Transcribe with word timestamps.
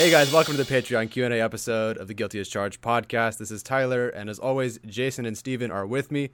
Hey 0.00 0.10
guys, 0.10 0.32
welcome 0.32 0.56
to 0.56 0.64
the 0.64 0.74
Patreon 0.74 1.10
Q&A 1.10 1.42
episode 1.42 1.98
of 1.98 2.08
the 2.08 2.14
Guilty 2.14 2.40
as 2.40 2.48
Charged 2.48 2.80
podcast. 2.80 3.36
This 3.36 3.50
is 3.50 3.62
Tyler, 3.62 4.08
and 4.08 4.30
as 4.30 4.38
always, 4.38 4.78
Jason 4.86 5.26
and 5.26 5.36
Steven 5.36 5.70
are 5.70 5.86
with 5.86 6.10
me. 6.10 6.30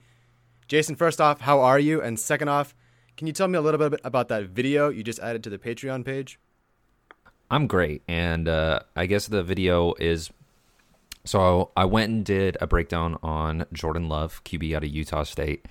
Jason, 0.69 0.95
first 0.95 1.19
off, 1.19 1.41
how 1.41 1.59
are 1.59 1.77
you? 1.77 2.01
And 2.01 2.17
second 2.17 2.47
off, 2.47 2.73
can 3.17 3.27
you 3.27 3.33
tell 3.33 3.49
me 3.49 3.57
a 3.57 3.61
little 3.61 3.89
bit 3.89 3.99
about 4.05 4.29
that 4.29 4.45
video 4.45 4.87
you 4.87 5.03
just 5.03 5.19
added 5.19 5.43
to 5.43 5.49
the 5.49 5.57
Patreon 5.57 6.05
page? 6.05 6.39
I'm 7.51 7.67
great, 7.67 8.03
and 8.07 8.47
uh, 8.47 8.79
I 8.95 9.05
guess 9.05 9.27
the 9.27 9.43
video 9.43 9.95
is. 9.99 10.29
So 11.25 11.71
I 11.75 11.83
went 11.83 12.09
and 12.09 12.23
did 12.23 12.55
a 12.61 12.67
breakdown 12.67 13.17
on 13.21 13.65
Jordan 13.73 14.07
Love, 14.07 14.41
QB 14.45 14.77
out 14.77 14.85
of 14.85 14.89
Utah 14.91 15.23
State, 15.23 15.65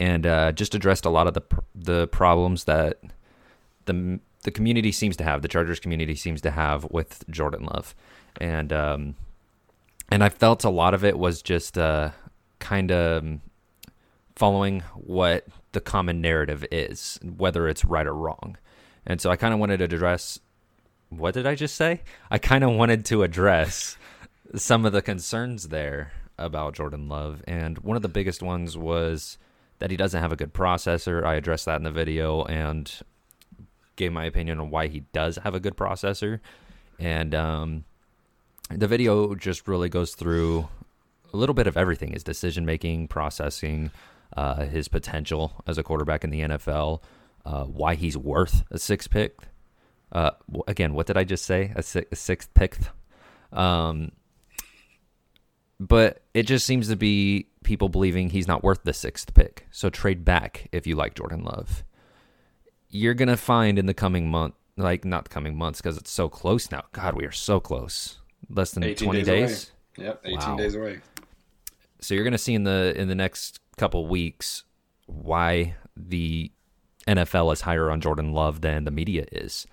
and 0.00 0.26
uh, 0.26 0.50
just 0.50 0.74
addressed 0.74 1.04
a 1.04 1.10
lot 1.10 1.28
of 1.28 1.34
the 1.34 1.42
the 1.72 2.08
problems 2.08 2.64
that 2.64 2.98
the 3.84 4.18
the 4.42 4.50
community 4.50 4.92
seems 4.92 5.16
to 5.16 5.24
have, 5.24 5.42
the 5.42 5.48
Chargers 5.48 5.80
community 5.80 6.14
seems 6.14 6.40
to 6.42 6.50
have 6.50 6.86
with 6.90 7.24
Jordan 7.30 7.64
Love, 7.64 7.94
and 8.40 8.72
um, 8.72 9.16
and 10.10 10.22
I 10.24 10.28
felt 10.28 10.64
a 10.64 10.70
lot 10.70 10.94
of 10.94 11.04
it 11.04 11.18
was 11.18 11.42
just 11.42 11.76
uh, 11.76 12.10
kind 12.58 12.90
of 12.90 13.40
following 14.36 14.80
what 14.94 15.46
the 15.72 15.80
common 15.80 16.20
narrative 16.20 16.64
is, 16.70 17.18
whether 17.22 17.68
it's 17.68 17.84
right 17.84 18.06
or 18.06 18.14
wrong. 18.14 18.56
And 19.04 19.20
so 19.20 19.30
I 19.30 19.36
kind 19.36 19.52
of 19.52 19.60
wanted 19.60 19.78
to 19.78 19.84
address 19.84 20.38
what 21.10 21.34
did 21.34 21.46
I 21.46 21.54
just 21.54 21.74
say? 21.74 22.02
I 22.30 22.38
kind 22.38 22.62
of 22.62 22.72
wanted 22.72 23.04
to 23.06 23.22
address 23.22 23.96
some 24.54 24.84
of 24.84 24.92
the 24.92 25.02
concerns 25.02 25.68
there 25.68 26.12
about 26.36 26.74
Jordan 26.74 27.08
Love, 27.08 27.42
and 27.48 27.78
one 27.78 27.96
of 27.96 28.02
the 28.02 28.08
biggest 28.08 28.42
ones 28.42 28.76
was 28.76 29.38
that 29.78 29.90
he 29.90 29.96
doesn't 29.96 30.20
have 30.20 30.32
a 30.32 30.36
good 30.36 30.52
processor. 30.52 31.24
I 31.24 31.34
addressed 31.34 31.64
that 31.64 31.76
in 31.76 31.84
the 31.84 31.90
video, 31.90 32.44
and 32.44 32.92
gave 33.98 34.12
my 34.12 34.24
opinion 34.24 34.58
on 34.60 34.70
why 34.70 34.86
he 34.86 35.00
does 35.12 35.36
have 35.36 35.54
a 35.54 35.60
good 35.60 35.76
processor. 35.76 36.40
And 36.98 37.34
um, 37.34 37.84
the 38.70 38.86
video 38.86 39.34
just 39.34 39.68
really 39.68 39.90
goes 39.90 40.14
through 40.14 40.68
a 41.32 41.36
little 41.36 41.54
bit 41.54 41.66
of 41.66 41.76
everything 41.76 42.12
his 42.12 42.24
decision 42.24 42.64
making, 42.64 43.08
processing, 43.08 43.90
uh, 44.34 44.64
his 44.64 44.88
potential 44.88 45.62
as 45.66 45.76
a 45.76 45.82
quarterback 45.82 46.24
in 46.24 46.30
the 46.30 46.40
NFL, 46.40 47.02
uh, 47.44 47.64
why 47.64 47.94
he's 47.94 48.16
worth 48.16 48.62
a 48.70 48.78
sixth 48.78 49.10
pick. 49.10 49.36
Uh, 50.10 50.30
again, 50.66 50.94
what 50.94 51.06
did 51.06 51.18
I 51.18 51.24
just 51.24 51.44
say? 51.44 51.72
A, 51.76 51.84
a 52.10 52.16
sixth 52.16 52.54
pick. 52.54 52.78
Um, 53.52 54.12
but 55.78 56.22
it 56.34 56.44
just 56.44 56.64
seems 56.66 56.88
to 56.88 56.96
be 56.96 57.48
people 57.62 57.88
believing 57.88 58.30
he's 58.30 58.48
not 58.48 58.64
worth 58.64 58.82
the 58.84 58.92
sixth 58.92 59.34
pick. 59.34 59.66
So 59.70 59.90
trade 59.90 60.24
back 60.24 60.68
if 60.72 60.86
you 60.86 60.96
like 60.96 61.14
Jordan 61.14 61.44
Love 61.44 61.84
you're 62.90 63.14
gonna 63.14 63.36
find 63.36 63.78
in 63.78 63.86
the 63.86 63.94
coming 63.94 64.28
month, 64.30 64.54
like 64.76 65.04
not 65.04 65.30
coming 65.30 65.56
months, 65.56 65.80
because 65.80 65.96
it's 65.96 66.10
so 66.10 66.28
close 66.28 66.70
now. 66.70 66.84
God, 66.92 67.14
we 67.14 67.24
are 67.24 67.32
so 67.32 67.60
close. 67.60 68.18
Less 68.48 68.72
than 68.72 68.82
twenty 68.94 69.22
days. 69.22 69.26
days. 69.26 69.72
Yep, 69.98 70.20
eighteen 70.24 70.38
wow. 70.38 70.56
days 70.56 70.74
away. 70.74 71.00
So 72.00 72.14
you're 72.14 72.24
gonna 72.24 72.38
see 72.38 72.54
in 72.54 72.64
the 72.64 72.94
in 72.96 73.08
the 73.08 73.14
next 73.14 73.60
couple 73.76 74.06
weeks 74.06 74.64
why 75.06 75.74
the 75.96 76.50
NFL 77.06 77.52
is 77.52 77.62
higher 77.62 77.90
on 77.90 78.00
Jordan 78.00 78.32
Love 78.32 78.60
than 78.60 78.84
the 78.84 78.90
media 78.90 79.24
is. 79.32 79.66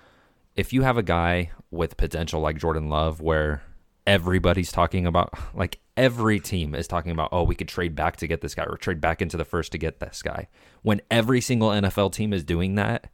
If 0.55 0.71
you 0.71 0.83
have 0.83 0.97
a 0.97 1.03
guy 1.03 1.51
with 1.69 1.97
potential 1.97 2.39
like 2.39 2.57
Jordan 2.57 2.89
Love, 2.89 3.19
where 3.21 3.61
everybody's 4.07 4.71
talking 4.71 5.05
about, 5.05 5.33
like 5.53 5.79
every 5.97 6.39
team 6.39 6.75
is 6.75 6.87
talking 6.87 7.11
about, 7.11 7.29
oh, 7.31 7.43
we 7.43 7.55
could 7.55 7.67
trade 7.67 7.95
back 7.95 8.17
to 8.17 8.27
get 8.27 8.41
this 8.41 8.55
guy 8.55 8.63
or 8.63 8.77
trade 8.77 9.01
back 9.01 9.21
into 9.21 9.37
the 9.37 9.45
first 9.45 9.71
to 9.71 9.77
get 9.77 9.99
this 9.99 10.21
guy. 10.21 10.47
When 10.81 11.01
every 11.09 11.41
single 11.41 11.69
NFL 11.69 12.13
team 12.13 12.33
is 12.33 12.43
doing 12.43 12.75
that, 12.75 13.09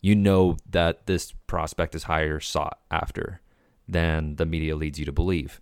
you 0.00 0.14
know 0.14 0.56
that 0.68 1.06
this 1.06 1.32
prospect 1.46 1.94
is 1.94 2.04
higher 2.04 2.40
sought 2.40 2.80
after 2.90 3.40
than 3.88 4.36
the 4.36 4.46
media 4.46 4.76
leads 4.76 4.98
you 4.98 5.04
to 5.04 5.12
believe. 5.12 5.60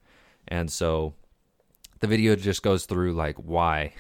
And 0.49 0.71
so 0.71 1.15
the 2.01 2.07
video 2.07 2.35
just 2.37 2.63
goes 2.63 2.87
through 2.87 3.13
like 3.13 3.37
why 3.37 3.93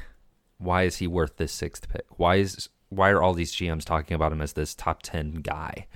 why 0.59 0.83
is 0.83 0.97
he 0.97 1.07
worth 1.07 1.37
this 1.37 1.53
sixth 1.53 1.89
pick? 1.89 2.07
Why 2.17 2.37
is 2.37 2.69
why 2.89 3.11
are 3.11 3.23
all 3.23 3.35
these 3.35 3.55
GMs 3.55 3.85
talking 3.85 4.15
about 4.15 4.33
him 4.33 4.41
as 4.41 4.55
this 4.55 4.75
top 4.75 5.03
10 5.03 5.37
guy? 5.37 5.87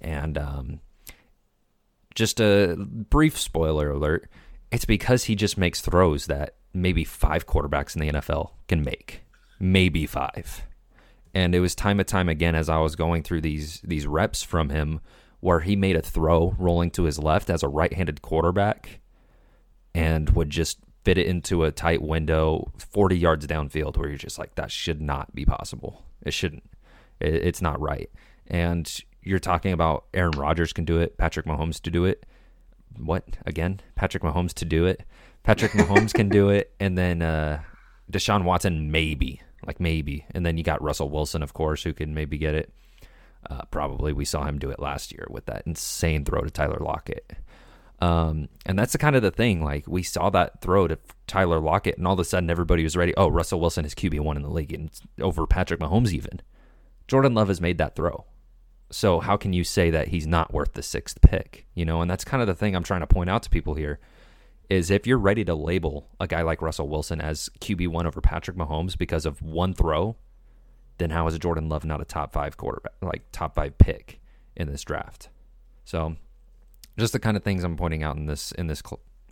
And 0.00 0.38
um 0.38 0.80
just 2.14 2.40
a 2.40 2.76
brief 2.78 3.38
spoiler 3.38 3.90
alert 3.90 4.28
it's 4.72 4.86
because 4.86 5.24
he 5.24 5.36
just 5.36 5.58
makes 5.58 5.80
throws 5.80 6.26
that 6.26 6.54
maybe 6.72 7.04
five 7.04 7.46
quarterbacks 7.46 7.94
in 7.94 8.00
the 8.00 8.20
NFL 8.20 8.52
can 8.66 8.82
make. 8.82 9.22
Maybe 9.60 10.06
five. 10.06 10.62
And 11.34 11.54
it 11.54 11.60
was 11.60 11.74
time 11.74 12.00
and 12.00 12.08
time 12.08 12.28
again 12.28 12.54
as 12.54 12.68
I 12.68 12.78
was 12.78 12.96
going 12.96 13.22
through 13.22 13.42
these 13.42 13.80
these 13.84 14.06
reps 14.06 14.42
from 14.42 14.70
him 14.70 15.00
where 15.40 15.60
he 15.60 15.76
made 15.76 15.96
a 15.96 16.02
throw 16.02 16.54
rolling 16.58 16.90
to 16.92 17.04
his 17.04 17.18
left 17.18 17.50
as 17.50 17.62
a 17.62 17.68
right-handed 17.68 18.22
quarterback 18.22 19.00
and 19.94 20.30
would 20.30 20.50
just 20.50 20.78
fit 21.04 21.18
it 21.18 21.26
into 21.26 21.64
a 21.64 21.72
tight 21.72 22.00
window 22.00 22.70
40 22.78 23.18
yards 23.18 23.46
downfield 23.46 23.96
where 23.96 24.08
you're 24.08 24.16
just 24.16 24.38
like 24.38 24.54
that 24.54 24.70
should 24.70 25.02
not 25.02 25.34
be 25.34 25.44
possible. 25.44 26.04
It 26.24 26.32
shouldn't. 26.32 26.64
it's 27.20 27.60
not 27.60 27.80
right. 27.80 28.10
And 28.46 28.90
you're 29.22 29.38
talking 29.38 29.72
about 29.72 30.04
Aaron 30.14 30.32
Rodgers 30.32 30.72
can 30.72 30.84
do 30.84 30.98
it, 30.98 31.16
Patrick 31.18 31.46
Mahomes 31.46 31.80
to 31.82 31.90
do 31.90 32.04
it. 32.04 32.24
What 32.98 33.24
again? 33.46 33.80
Patrick 33.94 34.22
Mahomes 34.22 34.52
to 34.54 34.64
do 34.64 34.86
it. 34.86 35.02
Patrick 35.42 35.72
Mahomes 35.72 36.12
can 36.12 36.28
do 36.28 36.50
it, 36.50 36.72
and 36.78 36.96
then 36.96 37.22
uh, 37.22 37.62
Deshaun 38.10 38.44
Watson 38.44 38.90
maybe, 38.90 39.40
like 39.66 39.80
maybe. 39.80 40.24
And 40.32 40.44
then 40.46 40.56
you 40.56 40.64
got 40.64 40.82
Russell 40.82 41.10
Wilson, 41.10 41.42
of 41.42 41.54
course, 41.54 41.82
who 41.82 41.92
can 41.92 42.14
maybe 42.14 42.38
get 42.38 42.54
it. 42.54 42.72
Uh, 43.50 43.62
probably 43.70 44.12
we 44.12 44.24
saw 44.24 44.44
him 44.44 44.58
do 44.58 44.70
it 44.70 44.78
last 44.78 45.12
year 45.12 45.26
with 45.28 45.46
that 45.46 45.64
insane 45.66 46.24
throw 46.24 46.42
to 46.42 46.50
Tyler 46.50 46.78
Lockett. 46.80 47.32
Um, 48.00 48.48
and 48.66 48.76
that's 48.78 48.92
the 48.92 48.98
kind 48.98 49.14
of 49.14 49.22
the 49.22 49.30
thing. 49.30 49.62
Like 49.62 49.86
we 49.86 50.02
saw 50.02 50.28
that 50.30 50.60
throw 50.60 50.88
to 50.88 50.98
Tyler 51.26 51.60
Lockett, 51.60 51.98
and 51.98 52.06
all 52.06 52.14
of 52.14 52.18
a 52.18 52.24
sudden 52.24 52.50
everybody 52.50 52.82
was 52.82 52.96
ready. 52.96 53.14
Oh, 53.16 53.28
Russell 53.28 53.60
Wilson 53.60 53.84
is 53.84 53.94
QB 53.94 54.20
one 54.20 54.36
in 54.36 54.42
the 54.42 54.50
league, 54.50 54.72
and 54.72 54.90
over 55.20 55.46
Patrick 55.46 55.80
Mahomes 55.80 56.12
even. 56.12 56.40
Jordan 57.08 57.34
Love 57.34 57.48
has 57.48 57.60
made 57.60 57.78
that 57.78 57.94
throw. 57.94 58.24
So 58.92 59.20
how 59.20 59.38
can 59.38 59.54
you 59.54 59.64
say 59.64 59.90
that 59.90 60.08
he's 60.08 60.26
not 60.26 60.52
worth 60.52 60.74
the 60.74 60.82
sixth 60.82 61.20
pick? 61.22 61.66
You 61.74 61.84
know, 61.84 62.02
and 62.02 62.10
that's 62.10 62.24
kind 62.24 62.42
of 62.42 62.46
the 62.46 62.54
thing 62.54 62.76
I'm 62.76 62.82
trying 62.82 63.00
to 63.00 63.06
point 63.06 63.30
out 63.30 63.42
to 63.44 63.50
people 63.50 63.74
here 63.74 63.98
is 64.68 64.90
if 64.90 65.06
you're 65.06 65.18
ready 65.18 65.44
to 65.44 65.54
label 65.54 66.08
a 66.20 66.26
guy 66.26 66.42
like 66.42 66.62
Russell 66.62 66.88
Wilson 66.88 67.20
as 67.20 67.48
QB 67.60 67.88
one 67.88 68.06
over 68.06 68.20
Patrick 68.20 68.56
Mahomes 68.56 68.96
because 68.96 69.24
of 69.24 69.40
one 69.40 69.72
throw, 69.72 70.16
then 70.98 71.10
how 71.10 71.26
is 71.26 71.38
Jordan 71.38 71.68
Love 71.68 71.84
not 71.84 72.00
a 72.00 72.04
top 72.04 72.32
five 72.32 72.56
quarterback, 72.56 72.92
like 73.00 73.22
top 73.32 73.54
five 73.54 73.78
pick 73.78 74.20
in 74.56 74.70
this 74.70 74.82
draft? 74.82 75.30
So, 75.84 76.16
just 76.98 77.14
the 77.14 77.18
kind 77.18 77.36
of 77.36 77.42
things 77.42 77.64
I'm 77.64 77.76
pointing 77.76 78.02
out 78.02 78.16
in 78.16 78.26
this 78.26 78.52
in 78.52 78.66
this 78.66 78.82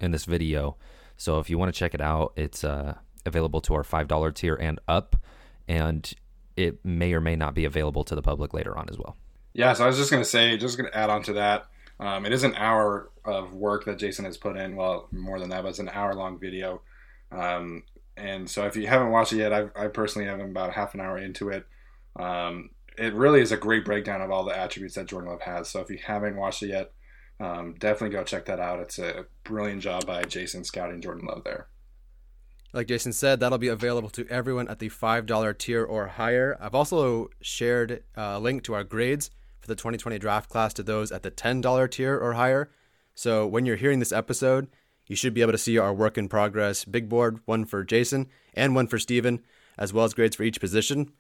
in 0.00 0.10
this 0.10 0.24
video. 0.24 0.76
So 1.16 1.38
if 1.38 1.50
you 1.50 1.58
want 1.58 1.72
to 1.72 1.78
check 1.78 1.92
it 1.92 2.00
out, 2.00 2.32
it's 2.34 2.64
uh, 2.64 2.94
available 3.26 3.60
to 3.62 3.74
our 3.74 3.84
five 3.84 4.08
dollar 4.08 4.32
tier 4.32 4.54
and 4.54 4.80
up, 4.88 5.16
and 5.68 6.10
it 6.56 6.84
may 6.84 7.12
or 7.12 7.20
may 7.20 7.36
not 7.36 7.54
be 7.54 7.66
available 7.66 8.04
to 8.04 8.14
the 8.14 8.22
public 8.22 8.54
later 8.54 8.76
on 8.76 8.88
as 8.90 8.96
well. 8.96 9.16
Yeah, 9.52 9.72
so 9.72 9.84
I 9.84 9.86
was 9.88 9.96
just 9.96 10.10
going 10.10 10.22
to 10.22 10.28
say, 10.28 10.56
just 10.56 10.78
going 10.78 10.90
to 10.90 10.96
add 10.96 11.10
on 11.10 11.22
to 11.24 11.32
that. 11.34 11.66
Um, 11.98 12.24
it 12.24 12.32
is 12.32 12.44
an 12.44 12.54
hour 12.54 13.10
of 13.24 13.52
work 13.52 13.84
that 13.84 13.98
Jason 13.98 14.24
has 14.24 14.36
put 14.36 14.56
in. 14.56 14.76
Well, 14.76 15.08
more 15.12 15.38
than 15.38 15.50
that, 15.50 15.62
but 15.62 15.70
it's 15.70 15.78
an 15.78 15.90
hour 15.90 16.14
long 16.14 16.38
video. 16.38 16.82
Um, 17.30 17.82
and 18.16 18.48
so 18.48 18.66
if 18.66 18.76
you 18.76 18.86
haven't 18.86 19.10
watched 19.10 19.32
it 19.32 19.38
yet, 19.38 19.52
I, 19.52 19.66
I 19.76 19.88
personally 19.88 20.28
am 20.28 20.40
about 20.40 20.72
half 20.72 20.94
an 20.94 21.00
hour 21.00 21.18
into 21.18 21.48
it. 21.50 21.66
Um, 22.16 22.70
it 22.96 23.14
really 23.14 23.40
is 23.40 23.52
a 23.52 23.56
great 23.56 23.84
breakdown 23.84 24.20
of 24.20 24.30
all 24.30 24.44
the 24.44 24.56
attributes 24.56 24.94
that 24.94 25.06
Jordan 25.06 25.30
Love 25.30 25.42
has. 25.42 25.68
So 25.68 25.80
if 25.80 25.90
you 25.90 25.98
haven't 25.98 26.36
watched 26.36 26.62
it 26.62 26.68
yet, 26.68 26.92
um, 27.38 27.74
definitely 27.78 28.14
go 28.16 28.24
check 28.24 28.46
that 28.46 28.60
out. 28.60 28.80
It's 28.80 28.98
a 28.98 29.26
brilliant 29.44 29.82
job 29.82 30.06
by 30.06 30.22
Jason 30.24 30.64
scouting 30.64 31.00
Jordan 31.00 31.26
Love 31.26 31.44
there. 31.44 31.68
Like 32.72 32.86
Jason 32.86 33.12
said, 33.12 33.40
that'll 33.40 33.58
be 33.58 33.68
available 33.68 34.10
to 34.10 34.26
everyone 34.28 34.68
at 34.68 34.78
the 34.78 34.90
$5 34.90 35.58
tier 35.58 35.84
or 35.84 36.06
higher. 36.06 36.56
I've 36.60 36.74
also 36.74 37.30
shared 37.40 38.04
a 38.14 38.38
link 38.38 38.62
to 38.64 38.74
our 38.74 38.84
grades 38.84 39.30
for 39.60 39.68
the 39.68 39.74
2020 39.74 40.18
draft 40.18 40.48
class 40.48 40.72
to 40.74 40.82
those 40.82 41.12
at 41.12 41.22
the 41.22 41.30
$10 41.30 41.90
tier 41.90 42.18
or 42.18 42.34
higher. 42.34 42.70
So 43.14 43.46
when 43.46 43.66
you're 43.66 43.76
hearing 43.76 43.98
this 43.98 44.12
episode, 44.12 44.68
you 45.06 45.16
should 45.16 45.34
be 45.34 45.42
able 45.42 45.52
to 45.52 45.58
see 45.58 45.76
our 45.76 45.92
work 45.92 46.16
in 46.16 46.28
progress 46.28 46.84
big 46.84 47.08
board, 47.08 47.40
one 47.44 47.64
for 47.64 47.84
Jason 47.84 48.28
and 48.54 48.74
one 48.74 48.86
for 48.86 48.98
Steven, 48.98 49.42
as 49.76 49.92
well 49.92 50.04
as 50.04 50.14
grades 50.14 50.36
for 50.36 50.44
each 50.44 50.60
position. 50.60 51.12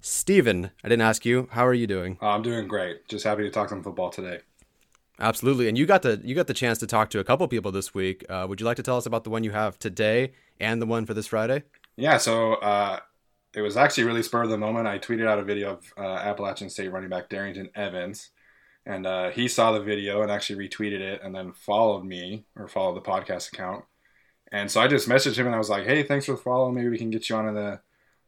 Steven, 0.00 0.70
I 0.82 0.88
didn't 0.88 1.02
ask 1.02 1.24
you, 1.24 1.48
how 1.52 1.66
are 1.66 1.74
you 1.74 1.86
doing? 1.86 2.18
Uh, 2.20 2.28
I'm 2.28 2.42
doing 2.42 2.68
great. 2.68 3.08
Just 3.08 3.24
happy 3.24 3.42
to 3.42 3.50
talk 3.50 3.68
some 3.68 3.82
football 3.82 4.10
today. 4.10 4.40
Absolutely, 5.20 5.68
and 5.68 5.78
you 5.78 5.86
got 5.86 6.02
the 6.02 6.20
you 6.24 6.34
got 6.34 6.48
the 6.48 6.54
chance 6.54 6.78
to 6.78 6.86
talk 6.86 7.08
to 7.10 7.20
a 7.20 7.24
couple 7.24 7.46
people 7.46 7.70
this 7.70 7.94
week. 7.94 8.24
Uh, 8.28 8.46
would 8.48 8.60
you 8.60 8.66
like 8.66 8.76
to 8.76 8.82
tell 8.82 8.96
us 8.96 9.06
about 9.06 9.22
the 9.22 9.30
one 9.30 9.44
you 9.44 9.52
have 9.52 9.78
today 9.78 10.32
and 10.58 10.82
the 10.82 10.86
one 10.86 11.06
for 11.06 11.14
this 11.14 11.28
Friday? 11.28 11.62
Yeah, 11.96 12.18
so 12.18 12.54
uh, 12.54 12.98
it 13.54 13.62
was 13.62 13.76
actually 13.76 14.04
really 14.04 14.22
spur 14.22 14.42
of 14.42 14.50
the 14.50 14.58
moment. 14.58 14.86
I 14.86 14.98
tweeted 14.98 15.26
out 15.26 15.38
a 15.38 15.44
video 15.44 15.74
of 15.74 15.92
uh, 15.96 16.02
Appalachian 16.02 16.70
State 16.70 16.92
running 16.92 17.10
back 17.10 17.28
Darrynton 17.28 17.70
Evans, 17.74 18.30
and 18.84 19.06
uh, 19.06 19.30
he 19.30 19.48
saw 19.48 19.72
the 19.72 19.80
video 19.80 20.22
and 20.22 20.30
actually 20.30 20.68
retweeted 20.68 21.00
it, 21.00 21.20
and 21.22 21.34
then 21.34 21.52
followed 21.52 22.04
me 22.04 22.44
or 22.56 22.68
followed 22.68 22.96
the 22.96 23.10
podcast 23.10 23.52
account. 23.52 23.84
And 24.52 24.70
so 24.70 24.80
I 24.80 24.88
just 24.88 25.08
messaged 25.08 25.36
him 25.36 25.46
and 25.46 25.54
I 25.54 25.58
was 25.58 25.70
like, 25.70 25.84
"Hey, 25.84 26.02
thanks 26.02 26.26
for 26.26 26.32
the 26.32 26.38
follow. 26.38 26.70
Maybe 26.70 26.88
we 26.88 26.98
can 26.98 27.10
get 27.10 27.28
you 27.28 27.36
on 27.36 27.48
in 27.48 27.54
the 27.54 27.80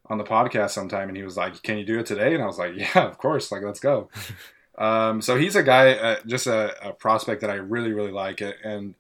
on 0.07 0.19
the 0.19 0.25
podcast 0.25 0.71
sometime." 0.71 1.09
And 1.09 1.17
he 1.17 1.23
was 1.23 1.37
like, 1.37 1.63
"Can 1.63 1.79
you 1.79 1.85
do 1.85 1.99
it 1.99 2.07
today?" 2.07 2.35
And 2.35 2.43
I 2.43 2.47
was 2.47 2.59
like, 2.59 2.75
"Yeah, 2.77 3.07
of 3.07 3.19
course. 3.19 3.53
Like, 3.53 3.63
let's 3.63 3.81
go." 3.81 4.09
um, 4.79 5.23
so 5.23 5.37
he's 5.37 5.57
a 5.57 5.63
guy, 5.63 5.93
uh, 5.93 6.17
just 6.27 6.47
a, 6.47 6.89
a, 6.89 6.93
prospect 6.93 7.41
that 7.43 7.51
I 7.51 7.55
really, 7.55 7.93
really 7.93 8.11
like, 8.11 8.43
it, 8.43 8.57
and 8.65 8.95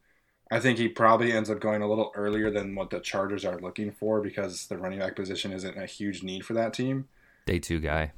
I 0.50 0.60
think 0.60 0.78
he 0.78 0.88
probably 0.88 1.32
ends 1.32 1.50
up 1.50 1.60
going 1.60 1.82
a 1.82 1.88
little 1.88 2.12
earlier 2.14 2.50
than 2.50 2.74
what 2.74 2.90
the 2.90 3.00
Chargers 3.00 3.44
are 3.44 3.58
looking 3.58 3.90
for 3.90 4.20
because 4.20 4.66
the 4.66 4.78
running 4.78 5.00
back 5.00 5.16
position 5.16 5.52
isn't 5.52 5.76
a 5.76 5.86
huge 5.86 6.22
need 6.22 6.44
for 6.44 6.54
that 6.54 6.72
team. 6.72 7.08
Day 7.46 7.58
two 7.58 7.80
guy. 7.80 8.12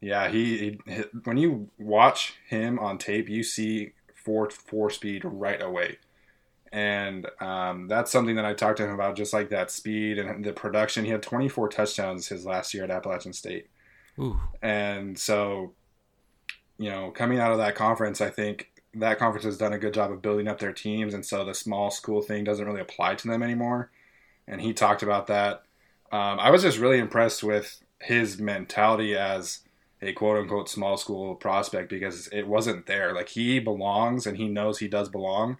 Yeah, 0.00 0.28
he, 0.28 0.78
he 0.86 1.02
when 1.24 1.36
you 1.36 1.70
watch 1.76 2.34
him 2.46 2.78
on 2.78 2.98
tape, 2.98 3.28
you 3.28 3.42
see 3.42 3.92
four 4.14 4.48
four 4.50 4.90
speed 4.90 5.22
right 5.24 5.60
away, 5.60 5.98
and 6.72 7.26
um, 7.40 7.88
that's 7.88 8.12
something 8.12 8.36
that 8.36 8.44
I 8.44 8.54
talked 8.54 8.76
to 8.78 8.84
him 8.84 8.94
about, 8.94 9.16
just 9.16 9.32
like 9.32 9.50
that 9.50 9.70
speed 9.70 10.18
and 10.18 10.44
the 10.44 10.52
production. 10.52 11.04
He 11.04 11.10
had 11.10 11.22
24 11.22 11.68
touchdowns 11.70 12.28
his 12.28 12.46
last 12.46 12.72
year 12.74 12.84
at 12.84 12.90
Appalachian 12.90 13.32
State, 13.32 13.68
Ooh. 14.20 14.38
and 14.62 15.18
so 15.18 15.72
you 16.78 16.90
know, 16.90 17.10
coming 17.10 17.40
out 17.40 17.52
of 17.52 17.58
that 17.58 17.74
conference, 17.74 18.20
I 18.20 18.30
think 18.30 18.70
that 18.94 19.18
conference 19.18 19.44
has 19.44 19.58
done 19.58 19.72
a 19.72 19.78
good 19.78 19.94
job 19.94 20.10
of 20.10 20.22
building 20.22 20.48
up 20.48 20.58
their 20.58 20.72
teams, 20.72 21.14
and 21.14 21.24
so 21.24 21.44
the 21.44 21.54
small 21.54 21.90
school 21.90 22.22
thing 22.22 22.44
doesn't 22.44 22.66
really 22.66 22.80
apply 22.80 23.14
to 23.16 23.28
them 23.28 23.42
anymore. 23.42 23.90
And 24.46 24.60
he 24.60 24.72
talked 24.72 25.02
about 25.02 25.26
that. 25.26 25.62
Um, 26.10 26.40
I 26.40 26.50
was 26.50 26.62
just 26.62 26.78
really 26.78 26.98
impressed 26.98 27.44
with 27.44 27.80
his 28.00 28.38
mentality 28.38 29.16
as 29.16 29.60
a 30.00 30.12
quote 30.12 30.38
unquote 30.38 30.68
small 30.68 30.96
school 30.96 31.34
prospect 31.34 31.90
because 31.90 32.28
it 32.28 32.46
wasn't 32.46 32.86
there. 32.86 33.12
Like 33.14 33.28
he 33.30 33.58
belongs 33.58 34.26
and 34.26 34.36
he 34.36 34.48
knows 34.48 34.78
he 34.78 34.88
does 34.88 35.08
belong. 35.08 35.58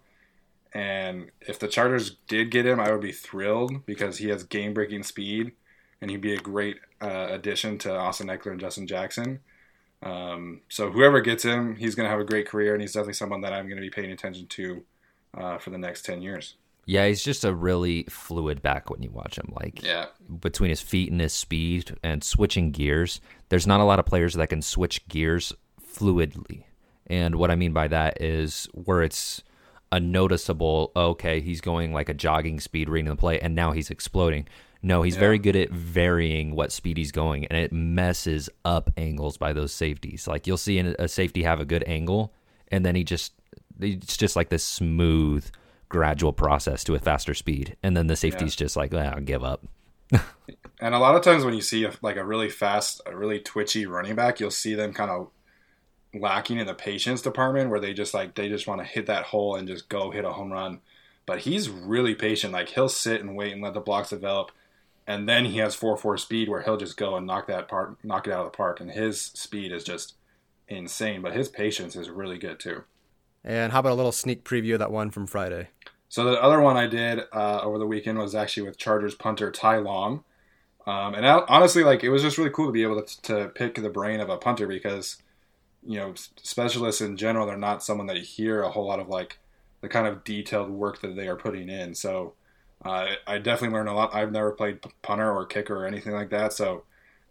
And 0.73 1.31
if 1.41 1.59
the 1.59 1.69
Chargers 1.69 2.17
did 2.29 2.51
get 2.51 2.67
him, 2.67 2.79
I 2.79 2.91
would 2.93 3.01
be 3.01 3.13
thrilled 3.13 3.85
because 3.87 4.19
he 4.19 4.29
has 4.29 4.45
game 4.45 4.75
breaking 4.75 5.03
speed 5.03 5.53
and 6.01 6.11
he'd 6.11 6.21
be 6.21 6.35
a 6.35 6.41
great 6.41 6.79
uh, 7.01 7.27
addition 7.31 7.79
to 7.79 7.95
Austin 7.95 8.29
Ekeler 8.29 8.53
and 8.53 8.61
Justin 8.61 8.87
Jackson. 8.87 9.41
Um, 10.03 10.61
so 10.69 10.91
whoever 10.91 11.21
gets 11.21 11.43
him, 11.43 11.77
he's 11.77 11.95
going 11.95 12.05
to 12.07 12.11
have 12.11 12.21
a 12.21 12.25
great 12.25 12.47
career, 12.47 12.73
and 12.73 12.81
he's 12.81 12.93
definitely 12.93 13.15
someone 13.15 13.41
that 13.41 13.53
I'm 13.53 13.67
going 13.67 13.77
to 13.77 13.83
be 13.83 13.91
paying 13.91 14.13
attention 14.13 14.47
to 14.47 14.85
uh, 15.35 15.59
for 15.59 15.71
the 15.71 15.79
next 15.79 16.05
ten 16.05 16.23
years. 16.23 16.55
Yeah, 16.87 17.07
he's 17.07 17.23
just 17.23 17.45
a 17.45 17.53
really 17.53 18.05
fluid 18.05 18.63
back 18.63 18.89
when 18.89 19.03
you 19.03 19.11
watch 19.11 19.37
him. 19.37 19.53
Like 19.55 19.83
yeah. 19.83 20.07
between 20.41 20.71
his 20.71 20.81
feet 20.81 21.13
and 21.13 21.21
his 21.21 21.35
speed 21.35 21.95
and 22.03 22.25
switching 22.25 22.71
gears, 22.71 23.21
there's 23.51 23.67
not 23.67 23.81
a 23.81 23.85
lot 23.85 23.99
of 23.99 24.07
players 24.07 24.33
that 24.35 24.49
can 24.49 24.63
switch 24.63 25.07
gears 25.07 25.53
fluidly. 25.83 26.65
And 27.07 27.35
what 27.35 27.51
I 27.51 27.57
mean 27.57 27.75
by 27.75 27.89
that 27.89 28.23
is 28.23 28.69
where 28.73 29.03
it's 29.03 29.43
a 29.93 30.01
noticeable, 30.01 30.93
okay, 30.97 31.41
he's 31.41 31.61
going 31.61 31.93
like 31.93 32.09
a 32.09 32.15
jogging 32.15 32.61
speed 32.61 32.89
reading 32.89 33.11
the 33.11 33.17
play, 33.17 33.39
and 33.39 33.55
now 33.55 33.73
he's 33.73 33.91
exploding. 33.91 34.47
No, 34.83 35.03
he's 35.03 35.15
yeah. 35.15 35.21
very 35.21 35.39
good 35.39 35.57
at 35.57 35.71
varying 35.71 36.55
what 36.55 36.71
speed 36.71 36.97
he's 36.97 37.11
going, 37.11 37.47
and 37.47 37.59
it 37.59 37.73
messes 37.73 38.49
up 38.65 38.91
angles 38.97 39.37
by 39.37 39.53
those 39.53 39.73
safeties. 39.73 40.29
Like 40.29 40.47
you'll 40.47 40.57
see 40.57 40.79
a 40.79 41.09
safety 41.09 41.43
have 41.43 41.61
a 41.61 41.65
good 41.65 41.83
angle, 41.87 42.33
and 42.69 42.87
then 42.87 42.95
he 42.95 43.03
just 43.03 43.33
it's 43.81 44.17
just 44.17 44.37
like 44.37 44.51
this 44.51 44.65
smooth, 44.65 45.49
gradual 45.89 46.33
process 46.33 46.85
to 46.85 46.95
a 46.95 46.99
faster 46.99 47.35
speed, 47.35 47.77
and 47.83 47.97
then 47.97 48.07
the 48.07 48.17
safety's 48.17 48.55
yeah. 48.55 48.65
just 48.65 48.77
like, 48.77 48.95
ah, 48.95 49.15
I'll 49.17 49.21
give 49.21 49.43
up. 49.43 49.67
and 50.81 50.95
a 50.95 50.99
lot 50.99 51.17
of 51.17 51.23
times 51.23 51.45
when 51.45 51.55
you 51.55 51.61
see 51.61 51.85
a, 51.85 51.93
like 52.01 52.17
a 52.17 52.25
really 52.25 52.49
fast, 52.49 53.01
a 53.05 53.17
really 53.17 53.41
twitchy 53.41 53.85
running 53.85 54.15
back, 54.15 54.39
you'll 54.39 54.51
see 54.51 54.75
them 54.75 54.93
kind 54.93 55.11
of 55.11 55.29
lacking 56.15 56.59
in 56.59 56.67
the 56.67 56.75
patience 56.75 57.21
department, 57.21 57.71
where 57.71 57.81
they 57.81 57.93
just 57.93 58.15
like 58.15 58.37
they 58.37 58.49
just 58.49 58.69
want 58.69 58.81
to 58.81 58.87
hit 58.87 59.07
that 59.07 59.25
hole 59.25 59.57
and 59.57 59.67
just 59.67 59.89
go 59.89 60.13
hit 60.13 60.25
a 60.25 60.33
home 60.33 60.53
run. 60.53 60.81
But 61.27 61.41
he's 61.41 61.69
really 61.69 62.15
patient. 62.15 62.53
Like 62.53 62.69
he'll 62.69 62.89
sit 62.89 63.21
and 63.21 63.37
wait 63.37 63.53
and 63.53 63.61
let 63.61 63.75
the 63.75 63.81
blocks 63.81 64.11
develop 64.11 64.53
and 65.09 65.27
then 65.27 65.47
he 65.47 65.59
has 65.59 65.75
four 65.75 65.97
four 65.97 66.19
speed 66.19 66.49
where 66.49 66.61
he'll 66.61 66.77
just 66.77 66.99
go 66.99 67.17
and 67.17 67.27
knock 67.27 67.49
that 67.49 67.67
part, 67.67 67.97
knock 68.05 68.29
it 68.29 68.33
out 68.33 68.45
of 68.45 68.53
the 68.53 68.57
park, 68.57 68.79
and 68.79 68.91
his 68.91 69.21
speed 69.21 69.73
is 69.73 69.83
just 69.83 70.15
insane. 70.69 71.23
But 71.23 71.33
his 71.33 71.49
patience 71.49 71.97
is 71.97 72.11
really 72.11 72.39
good 72.39 72.61
too. 72.61 72.85
And 73.43 73.73
how 73.73 73.81
about 73.81 73.93
a 73.93 73.95
little 73.95 74.13
sneak 74.13 74.45
preview 74.45 74.75
of 74.75 74.81
that 74.81 74.93
one 74.93 75.11
from 75.11 75.27
Friday? 75.27 75.71
So 76.11 76.25
the 76.25 76.43
other 76.43 76.61
one 76.61 76.77
I 76.77 76.87
did 76.87 77.21
uh, 77.33 77.61
over 77.63 77.79
the 77.79 77.87
weekend 77.87 78.19
was 78.19 78.35
actually 78.35 78.65
with 78.65 78.77
Chargers 78.77 79.15
punter 79.15 79.51
Ty 79.51 79.79
Long, 79.79 80.25
um, 80.87 81.15
and 81.15 81.27
I, 81.27 81.43
honestly, 81.49 81.83
like 81.85 82.05
it 82.05 82.11
was 82.11 82.23
just 82.23 82.37
really 82.37 82.51
cool 82.51 82.67
to 82.67 82.73
be 82.73 82.83
able 82.83 83.03
to, 83.03 83.23
to 83.23 83.49
pick 83.49 83.77
the 83.77 83.91
brain 83.91 84.21
of 84.21 84.29
a 84.29 84.37
punter 84.37 84.67
because 84.67 85.17
you 85.87 85.99
know 85.99 86.13
specialists 86.43 87.01
in 87.01 87.17
general 87.17 87.47
they're 87.47 87.57
not 87.57 87.83
someone 87.83 88.09
that 88.09 88.17
you 88.17 88.23
hear 88.23 88.63
a 88.63 88.71
whole 88.71 88.87
lot 88.87 89.01
of 89.01 89.09
like 89.09 89.39
the 89.81 89.89
kind 89.89 90.07
of 90.07 90.25
detailed 90.25 90.69
work 90.69 91.01
that 91.01 91.17
they 91.17 91.29
are 91.29 91.37
putting 91.37 91.71
in. 91.71 91.95
So 91.95 92.35
uh, 92.85 93.07
I 93.27 93.39
definitely 93.39 93.77
learned 93.77 93.89
a 93.89 93.93
lot. 93.93 94.15
I've 94.15 94.33
never 94.33 94.53
played 94.53 94.81
punter 95.03 95.31
or 95.31 95.47
kicker 95.47 95.77
or 95.77 95.87
anything 95.87 96.13
like 96.13 96.31
that, 96.31 96.53
so 96.53 96.85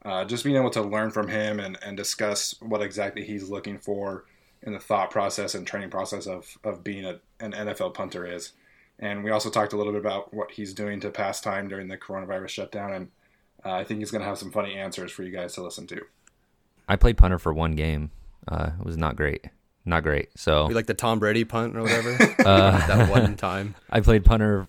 uh, 0.03 0.25
just 0.25 0.43
being 0.43 0.55
able 0.55 0.69
to 0.71 0.81
learn 0.81 1.11
from 1.11 1.27
him 1.27 1.59
and, 1.59 1.77
and 1.81 1.97
discuss 1.97 2.55
what 2.61 2.81
exactly 2.81 3.23
he's 3.23 3.49
looking 3.49 3.77
for 3.77 4.25
in 4.61 4.73
the 4.73 4.79
thought 4.79 5.11
process 5.11 5.55
and 5.55 5.65
training 5.65 5.89
process 5.89 6.27
of, 6.27 6.57
of 6.63 6.83
being 6.83 7.05
a, 7.05 7.19
an 7.39 7.53
NFL 7.53 7.93
punter 7.93 8.25
is. 8.25 8.53
And 8.99 9.23
we 9.23 9.31
also 9.31 9.49
talked 9.49 9.73
a 9.73 9.77
little 9.77 9.93
bit 9.93 10.01
about 10.01 10.33
what 10.33 10.51
he's 10.51 10.73
doing 10.73 10.99
to 11.01 11.11
pass 11.11 11.39
time 11.39 11.67
during 11.67 11.87
the 11.87 11.97
coronavirus 11.97 12.49
shutdown, 12.49 12.93
and 12.93 13.07
uh, 13.65 13.71
I 13.71 13.83
think 13.83 13.99
he's 13.99 14.11
going 14.11 14.21
to 14.21 14.27
have 14.27 14.37
some 14.37 14.51
funny 14.51 14.75
answers 14.75 15.11
for 15.11 15.23
you 15.23 15.31
guys 15.31 15.53
to 15.53 15.63
listen 15.63 15.87
to. 15.87 16.01
I 16.89 16.95
played 16.95 17.17
punter 17.17 17.37
for 17.37 17.53
one 17.53 17.73
game. 17.73 18.11
Uh, 18.47 18.71
it 18.79 18.85
was 18.85 18.97
not 18.97 19.15
great 19.15 19.47
not 19.87 20.03
great. 20.03 20.29
So 20.35 20.67
you 20.67 20.75
like 20.75 20.85
the 20.85 20.93
Tom 20.93 21.17
Brady 21.17 21.45
punt 21.45 21.75
or 21.75 21.81
whatever 21.81 22.11
uh, 22.45 22.87
that 22.87 23.09
one 23.09 23.35
time. 23.35 23.73
I 23.89 24.01
played 24.01 24.25
punter 24.25 24.67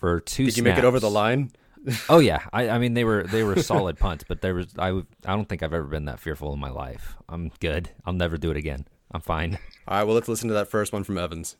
for 0.00 0.18
two. 0.20 0.46
Did 0.46 0.54
snaps. 0.54 0.56
you 0.56 0.62
make 0.64 0.78
it 0.78 0.84
over 0.84 0.98
the 0.98 1.10
line? 1.10 1.52
Oh 2.08 2.18
yeah, 2.18 2.42
I, 2.52 2.70
I 2.70 2.78
mean 2.78 2.94
they 2.94 3.04
were 3.04 3.22
they 3.24 3.42
were 3.42 3.62
solid 3.62 3.98
punts, 3.98 4.24
but 4.26 4.40
there 4.40 4.54
was 4.54 4.66
I 4.78 4.88
w- 4.88 5.06
I 5.24 5.34
don't 5.36 5.48
think 5.48 5.62
I've 5.62 5.72
ever 5.72 5.86
been 5.86 6.06
that 6.06 6.18
fearful 6.20 6.52
in 6.52 6.58
my 6.58 6.70
life. 6.70 7.16
I'm 7.28 7.52
good. 7.60 7.90
I'll 8.04 8.12
never 8.12 8.36
do 8.36 8.50
it 8.50 8.56
again. 8.56 8.86
I'm 9.12 9.20
fine. 9.20 9.58
All 9.88 9.98
right, 9.98 10.04
well, 10.04 10.14
let's 10.14 10.28
listen 10.28 10.48
to 10.48 10.54
that 10.54 10.68
first 10.68 10.92
one 10.92 11.04
from 11.04 11.18
Evans. 11.18 11.56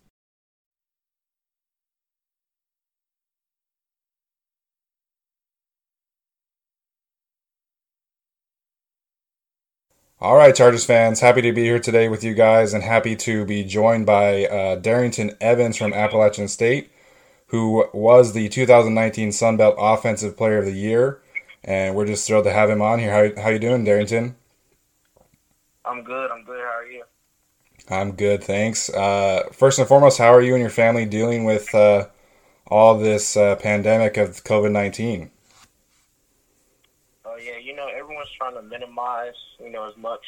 All 10.20 10.37
right, 10.37 10.54
Chargers 10.54 10.85
fans, 10.85 11.20
happy 11.20 11.40
to 11.40 11.52
be 11.52 11.62
here 11.62 11.78
today 11.78 12.09
with 12.11 12.23
you 12.23 12.35
guys 12.35 12.75
and 12.75 12.82
happy 12.85 13.16
to 13.16 13.47
be 13.47 13.64
joined 13.64 14.04
by 14.04 14.44
uh, 14.44 14.78
Darrynton 14.78 15.35
Evans 15.40 15.78
from 15.78 15.94
Appalachian 15.94 16.47
State, 16.47 16.90
who 17.50 17.88
was 17.92 18.33
the 18.33 18.49
2019 18.49 19.33
Sun 19.33 19.57
Belt 19.57 19.75
Offensive 19.76 20.37
Player 20.37 20.59
of 20.59 20.66
the 20.66 20.73
Year. 20.73 21.21
And 21.64 21.95
we're 21.95 22.07
just 22.07 22.26
thrilled 22.26 22.45
to 22.45 22.52
have 22.52 22.71
him 22.71 22.80
on 22.80 23.00
here. 23.00 23.12
How, 23.12 23.42
how 23.42 23.49
you 23.50 23.59
doing, 23.59 23.85
Darrynton? 23.85 24.35
I'm 25.85 26.02
good. 26.04 26.30
I'm 26.30 26.45
good. 26.45 26.61
How 26.61 26.78
are 26.78 26.87
you? 26.87 27.02
I'm 27.88 28.12
good, 28.12 28.45
thanks. 28.45 28.88
Uh, 28.88 29.49
first 29.52 29.80
and 29.80 29.88
foremost, 29.88 30.19
how 30.19 30.33
are 30.33 30.40
you 30.40 30.54
and 30.54 30.61
your 30.61 30.71
family 30.71 31.04
dealing 31.07 31.45
with 31.45 31.75
uh, 31.75 32.07
all 32.69 32.97
this 32.97 33.37
uh, 33.37 33.57
pandemic 33.57 34.16
of 34.16 34.45
COVID 34.45 34.71
19? 34.71 35.28
Oh 37.25 37.37
yeah, 37.37 37.59
you 37.59 37.75
know 37.75 37.88
everyone's 37.88 38.30
trying 38.38 38.54
to 38.54 38.62
minimize, 38.62 39.35
you 39.59 39.71
know, 39.71 39.88
as 39.88 39.97
much 39.97 40.25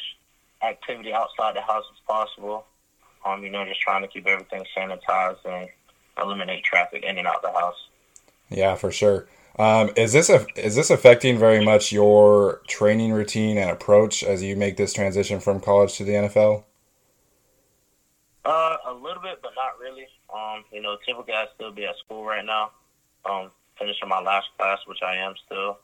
activity 0.61 1.13
outside 1.13 1.55
the 1.55 1.61
house 1.61 1.85
as 1.93 1.99
possible. 2.05 2.65
Um, 3.25 3.43
you 3.43 3.49
know, 3.49 3.63
just 3.63 3.79
trying 3.79 4.01
to 4.01 4.09
keep 4.09 4.27
everything 4.27 4.65
sanitized 4.75 5.45
and 5.45 5.69
eliminate 6.21 6.63
traffic 6.63 7.03
in 7.03 7.17
and 7.17 7.27
out 7.27 7.41
the 7.41 7.51
house. 7.51 7.87
Yeah, 8.49 8.75
for 8.75 8.91
sure. 8.91 9.27
Um, 9.57 9.91
is 9.95 10.13
this 10.13 10.29
a, 10.29 10.45
is 10.55 10.75
this 10.75 10.89
affecting 10.89 11.37
very 11.37 11.63
much 11.63 11.91
your 11.91 12.61
training 12.67 13.13
routine 13.13 13.57
and 13.57 13.69
approach 13.69 14.23
as 14.23 14.41
you 14.41 14.55
make 14.55 14.77
this 14.77 14.93
transition 14.93 15.39
from 15.39 15.59
college 15.59 15.95
to 15.97 16.03
the 16.03 16.13
NFL? 16.13 16.63
Uh, 18.45 18.77
a 18.87 18.93
little 18.93 19.21
bit, 19.21 19.39
but 19.41 19.51
not 19.55 19.79
really. 19.79 20.07
Um, 20.33 20.63
you 20.71 20.81
know, 20.81 20.97
typically 21.05 21.35
I 21.35 21.45
still 21.55 21.71
be 21.71 21.85
at 21.85 21.97
school 21.97 22.25
right 22.25 22.43
now. 22.43 22.71
Um, 23.25 23.51
finishing 23.77 24.09
my 24.09 24.19
last 24.19 24.47
class, 24.57 24.79
which 24.87 24.99
I 25.03 25.15
am 25.17 25.35
still, 25.45 25.77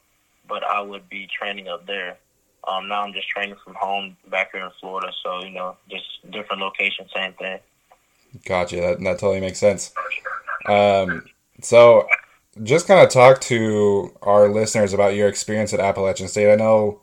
but 0.48 0.64
I 0.64 0.82
would 0.82 1.08
be 1.10 1.28
training 1.28 1.68
up 1.68 1.86
there. 1.86 2.18
Um, 2.68 2.88
now 2.88 3.04
I'm 3.04 3.14
just 3.14 3.30
training 3.30 3.56
from 3.64 3.76
home 3.76 4.18
back 4.30 4.52
here 4.52 4.66
in 4.66 4.72
Florida, 4.80 5.12
so 5.24 5.44
you 5.44 5.52
know, 5.52 5.78
just 5.90 6.06
different 6.32 6.62
location, 6.62 7.08
same 7.16 7.34
thing. 7.34 7.60
Gotcha. 8.46 8.78
That, 8.78 9.00
that 9.00 9.20
totally 9.20 9.40
makes 9.40 9.60
sense. 9.60 9.92
Um, 10.68 11.26
so, 11.62 12.08
just 12.64 12.88
kind 12.88 13.02
of 13.02 13.10
talk 13.10 13.40
to 13.42 14.14
our 14.22 14.50
listeners 14.50 14.94
about 14.94 15.16
your 15.16 15.28
experience 15.28 15.74
at 15.74 15.80
Appalachian 15.80 16.28
State. 16.28 16.52
I 16.52 16.56
know 16.56 17.02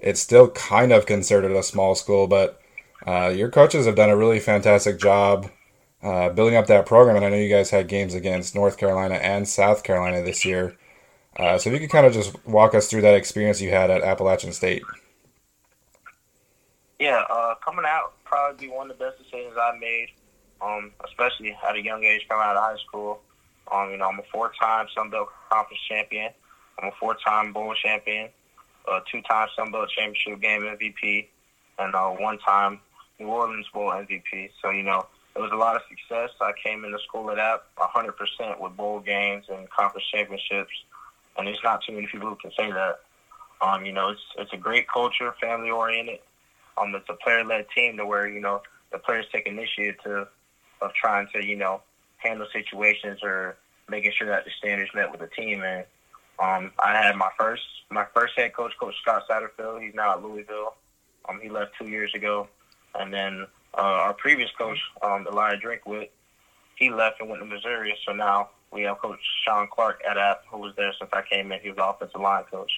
it's 0.00 0.20
still 0.20 0.50
kind 0.50 0.92
of 0.92 1.06
considered 1.06 1.52
a 1.52 1.62
small 1.62 1.94
school, 1.94 2.26
but 2.26 2.60
uh, 3.06 3.28
your 3.28 3.50
coaches 3.50 3.86
have 3.86 3.94
done 3.94 4.10
a 4.10 4.16
really 4.16 4.40
fantastic 4.40 4.98
job 4.98 5.50
uh, 6.02 6.30
building 6.30 6.56
up 6.56 6.66
that 6.66 6.86
program. 6.86 7.16
And 7.16 7.24
I 7.24 7.28
know 7.28 7.36
you 7.36 7.48
guys 7.48 7.70
had 7.70 7.88
games 7.88 8.14
against 8.14 8.54
North 8.54 8.76
Carolina 8.76 9.14
and 9.14 9.46
South 9.48 9.84
Carolina 9.84 10.22
this 10.22 10.44
year. 10.44 10.76
Uh, 11.36 11.58
so, 11.58 11.70
if 11.70 11.74
you 11.74 11.80
could 11.80 11.92
kind 11.92 12.06
of 12.06 12.12
just 12.12 12.44
walk 12.46 12.74
us 12.74 12.88
through 12.88 13.02
that 13.02 13.14
experience 13.14 13.60
you 13.60 13.70
had 13.70 13.90
at 13.90 14.02
Appalachian 14.02 14.52
State. 14.52 14.82
Yeah, 16.98 17.24
uh, 17.28 17.54
coming 17.56 17.84
out 17.86 18.14
probably 18.34 18.66
be 18.66 18.72
one 18.72 18.90
of 18.90 18.98
the 18.98 19.04
best 19.04 19.18
decisions 19.18 19.54
I 19.56 19.76
made, 19.78 20.08
um, 20.64 20.92
especially 21.04 21.56
at 21.66 21.76
a 21.76 21.82
young 21.82 22.04
age 22.04 22.26
coming 22.28 22.44
out 22.44 22.56
of 22.56 22.62
high 22.62 22.78
school. 22.86 23.20
Um, 23.70 23.90
you 23.90 23.96
know, 23.96 24.08
I'm 24.08 24.18
a 24.18 24.22
four-time 24.32 24.86
Sun 24.94 25.10
Belt 25.10 25.28
Conference 25.50 25.80
champion. 25.88 26.30
I'm 26.78 26.88
a 26.88 26.92
four-time 26.98 27.52
bowl 27.52 27.74
champion, 27.74 28.28
a 28.88 29.00
two-time 29.10 29.48
Sun 29.56 29.72
Belt 29.72 29.88
championship 29.90 30.40
game 30.40 30.62
MVP, 30.62 31.26
and 31.78 31.94
a 31.94 32.10
one-time 32.10 32.80
New 33.18 33.26
Orleans 33.26 33.66
Bowl 33.72 33.90
MVP. 33.90 34.50
So, 34.60 34.70
you 34.70 34.82
know, 34.82 35.06
it 35.36 35.40
was 35.40 35.50
a 35.52 35.56
lot 35.56 35.76
of 35.76 35.82
success. 35.88 36.30
I 36.40 36.52
came 36.62 36.84
into 36.84 36.98
school 37.00 37.30
at 37.30 37.36
that 37.36 37.64
100% 37.78 38.60
with 38.60 38.76
bowl 38.76 39.00
games 39.00 39.46
and 39.48 39.68
conference 39.70 40.06
championships, 40.12 40.72
and 41.36 41.46
there's 41.46 41.60
not 41.64 41.82
too 41.84 41.92
many 41.92 42.06
people 42.06 42.28
who 42.28 42.36
can 42.36 42.52
say 42.56 42.70
that. 42.70 43.00
Um, 43.60 43.84
you 43.84 43.92
know, 43.92 44.10
it's 44.10 44.20
it's 44.36 44.52
a 44.52 44.56
great 44.56 44.86
culture, 44.88 45.32
family 45.40 45.70
oriented. 45.70 46.18
Um, 46.76 46.94
it's 46.94 47.08
a 47.08 47.14
player 47.14 47.44
led 47.44 47.66
team 47.74 47.96
to 47.96 48.04
where 48.04 48.28
you 48.28 48.40
know 48.40 48.62
the 48.92 48.98
players 48.98 49.26
take 49.32 49.46
initiative 49.46 50.28
of 50.80 50.92
trying 50.94 51.28
to 51.34 51.44
you 51.44 51.56
know 51.56 51.80
handle 52.18 52.46
situations 52.52 53.20
or 53.22 53.56
making 53.88 54.12
sure 54.16 54.28
that 54.28 54.44
the 54.44 54.50
standards 54.58 54.90
met 54.94 55.10
with 55.10 55.20
the 55.20 55.28
team. 55.28 55.62
And 55.62 55.84
um, 56.38 56.72
I 56.78 56.92
had 56.96 57.16
my 57.16 57.30
first 57.38 57.62
my 57.90 58.06
first 58.14 58.34
head 58.36 58.54
coach, 58.54 58.72
Coach 58.78 58.94
Scott 59.02 59.24
Satterfield. 59.28 59.82
He's 59.82 59.94
now 59.94 60.12
at 60.12 60.22
Louisville. 60.22 60.74
Um, 61.28 61.40
he 61.42 61.48
left 61.48 61.72
two 61.78 61.88
years 61.88 62.12
ago, 62.14 62.48
and 62.94 63.12
then 63.12 63.46
uh, 63.76 63.80
our 63.80 64.14
previous 64.14 64.50
coach, 64.58 64.78
um, 65.02 65.24
Eliah 65.24 65.60
Drinkwitz, 65.60 66.10
he 66.76 66.90
left 66.90 67.20
and 67.20 67.30
went 67.30 67.40
to 67.42 67.46
Missouri. 67.46 67.96
So 68.06 68.12
now 68.12 68.50
we 68.72 68.82
have 68.82 68.98
Coach 68.98 69.20
Shawn 69.44 69.68
Clark 69.72 70.02
at 70.08 70.18
App, 70.18 70.42
who 70.50 70.58
was 70.58 70.74
there 70.76 70.92
since 70.98 71.10
I 71.12 71.22
came 71.22 71.52
in. 71.52 71.60
He 71.60 71.68
was 71.68 71.76
the 71.76 71.86
offensive 71.86 72.20
line 72.20 72.44
coach. 72.50 72.72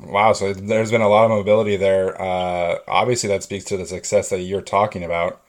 Wow, 0.00 0.32
so 0.32 0.52
there's 0.52 0.92
been 0.92 1.00
a 1.00 1.08
lot 1.08 1.24
of 1.24 1.30
mobility 1.30 1.76
there. 1.76 2.20
Uh, 2.20 2.78
obviously, 2.86 3.28
that 3.30 3.42
speaks 3.42 3.64
to 3.66 3.76
the 3.76 3.86
success 3.86 4.28
that 4.30 4.42
you're 4.42 4.62
talking 4.62 5.02
about. 5.02 5.42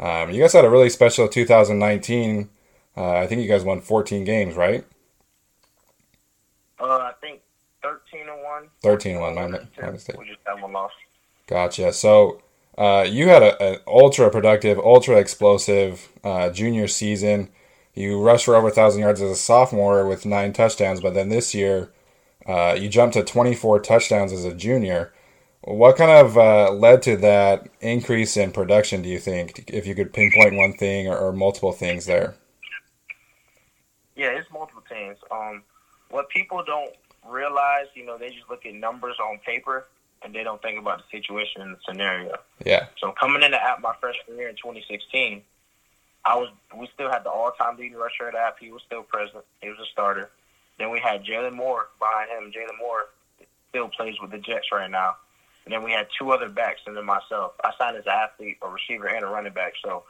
Um, 0.00 0.30
you 0.30 0.40
guys 0.40 0.54
had 0.54 0.64
a 0.64 0.70
really 0.70 0.88
special 0.88 1.28
2019. 1.28 2.48
Uh, 2.96 3.10
I 3.12 3.26
think 3.26 3.42
you 3.42 3.48
guys 3.48 3.64
won 3.64 3.82
14 3.82 4.24
games, 4.24 4.56
right? 4.56 4.84
Uh, 6.80 6.84
I 6.84 7.12
think 7.20 7.42
13 7.82 8.22
and 8.22 8.42
one. 8.42 8.68
13 8.82 9.12
and 9.12 9.20
one. 9.20 9.34
My, 9.34 9.46
my 9.82 9.90
mistake. 9.90 10.18
We 10.18 10.26
just 10.26 10.40
had 10.46 10.60
one 10.60 10.72
loss. 10.72 10.90
Gotcha. 11.46 11.92
So 11.92 12.40
uh, 12.78 13.06
you 13.08 13.28
had 13.28 13.42
an 13.42 13.78
ultra 13.86 14.30
productive, 14.30 14.78
ultra 14.78 15.18
explosive 15.18 16.08
uh, 16.24 16.48
junior 16.50 16.88
season. 16.88 17.50
You 17.92 18.22
rushed 18.22 18.46
for 18.46 18.56
over 18.56 18.68
a 18.68 18.72
thousand 18.72 19.02
yards 19.02 19.20
as 19.20 19.30
a 19.30 19.36
sophomore 19.36 20.06
with 20.06 20.24
nine 20.24 20.54
touchdowns, 20.54 21.02
but 21.02 21.12
then 21.12 21.28
this 21.28 21.54
year 21.54 21.92
uh, 22.46 22.74
you 22.78 22.88
jumped 22.88 23.14
to 23.14 23.22
24 23.22 23.80
touchdowns 23.80 24.32
as 24.32 24.46
a 24.46 24.54
junior. 24.54 25.12
What 25.62 25.96
kind 25.96 26.10
of 26.10 26.38
uh, 26.38 26.72
led 26.72 27.02
to 27.02 27.16
that 27.18 27.68
increase 27.80 28.36
in 28.36 28.50
production, 28.50 29.02
do 29.02 29.08
you 29.08 29.18
think, 29.18 29.64
if 29.68 29.86
you 29.86 29.94
could 29.94 30.12
pinpoint 30.12 30.54
one 30.54 30.72
thing 30.72 31.06
or, 31.06 31.16
or 31.16 31.32
multiple 31.32 31.72
things 31.72 32.06
there? 32.06 32.34
Yeah, 34.16 34.28
it's 34.28 34.50
multiple 34.50 34.82
things. 34.88 35.18
Um, 35.30 35.62
what 36.08 36.28
people 36.30 36.62
don't 36.64 36.94
realize, 37.28 37.86
you 37.94 38.06
know, 38.06 38.16
they 38.16 38.30
just 38.30 38.48
look 38.48 38.64
at 38.64 38.74
numbers 38.74 39.16
on 39.22 39.38
paper 39.44 39.86
and 40.22 40.34
they 40.34 40.42
don't 40.42 40.60
think 40.62 40.78
about 40.78 40.98
the 40.98 41.18
situation 41.18 41.62
and 41.62 41.74
the 41.74 41.78
scenario. 41.86 42.36
Yeah. 42.64 42.86
So 42.98 43.12
coming 43.12 43.42
into 43.42 43.62
App 43.62 43.80
my 43.80 43.94
freshman 44.00 44.36
year 44.36 44.48
in 44.48 44.56
2016, 44.56 45.42
I 46.24 46.36
was 46.36 46.50
we 46.78 46.88
still 46.94 47.10
had 47.10 47.24
the 47.24 47.30
all-time 47.30 47.78
leading 47.78 47.96
rusher 47.96 48.28
at 48.28 48.34
App. 48.34 48.58
He 48.60 48.70
was 48.70 48.82
still 48.84 49.02
present. 49.02 49.44
He 49.62 49.68
was 49.68 49.78
a 49.78 49.86
starter. 49.90 50.30
Then 50.78 50.90
we 50.90 51.00
had 51.00 51.24
Jalin 51.24 51.54
Moore 51.54 51.88
behind 51.98 52.30
him. 52.30 52.52
Jalin 52.52 52.78
Moore 52.78 53.06
still 53.70 53.88
plays 53.88 54.16
with 54.20 54.30
the 54.30 54.38
Jets 54.38 54.66
right 54.72 54.90
now. 54.90 55.16
And 55.64 55.74
then 55.74 55.82
we 55.82 55.92
had 55.92 56.08
two 56.18 56.32
other 56.32 56.48
backs, 56.48 56.80
and 56.86 56.96
then 56.96 57.04
myself. 57.04 57.52
I 57.62 57.72
signed 57.78 57.96
as 57.96 58.06
an 58.06 58.12
athlete, 58.12 58.58
a 58.62 58.68
receiver, 58.68 59.06
and 59.06 59.24
a 59.24 59.28
running 59.28 59.52
back. 59.52 59.74
So 59.84 60.04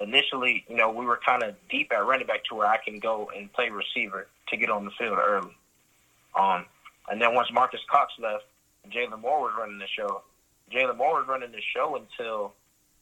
initially, 0.00 0.64
you 0.68 0.76
know, 0.76 0.90
we 0.90 1.04
were 1.04 1.18
kind 1.24 1.42
of 1.42 1.56
deep 1.68 1.92
at 1.92 2.04
running 2.06 2.26
back 2.26 2.44
to 2.44 2.54
where 2.54 2.66
I 2.66 2.78
can 2.78 3.00
go 3.00 3.30
and 3.36 3.52
play 3.52 3.70
receiver 3.70 4.28
to 4.48 4.56
get 4.56 4.70
on 4.70 4.84
the 4.84 4.90
field 4.92 5.18
early. 5.18 5.56
Um, 6.38 6.66
and 7.08 7.20
then 7.20 7.34
once 7.34 7.48
Marcus 7.52 7.80
Cox 7.90 8.12
left, 8.18 8.44
Jalin 8.90 9.20
Moore 9.20 9.42
was 9.42 9.52
running 9.58 9.78
the 9.78 9.86
show. 9.86 10.22
Jalin 10.72 10.96
Moore 10.96 11.18
was 11.18 11.28
running 11.28 11.52
the 11.52 11.62
show 11.74 11.96
until 11.96 12.54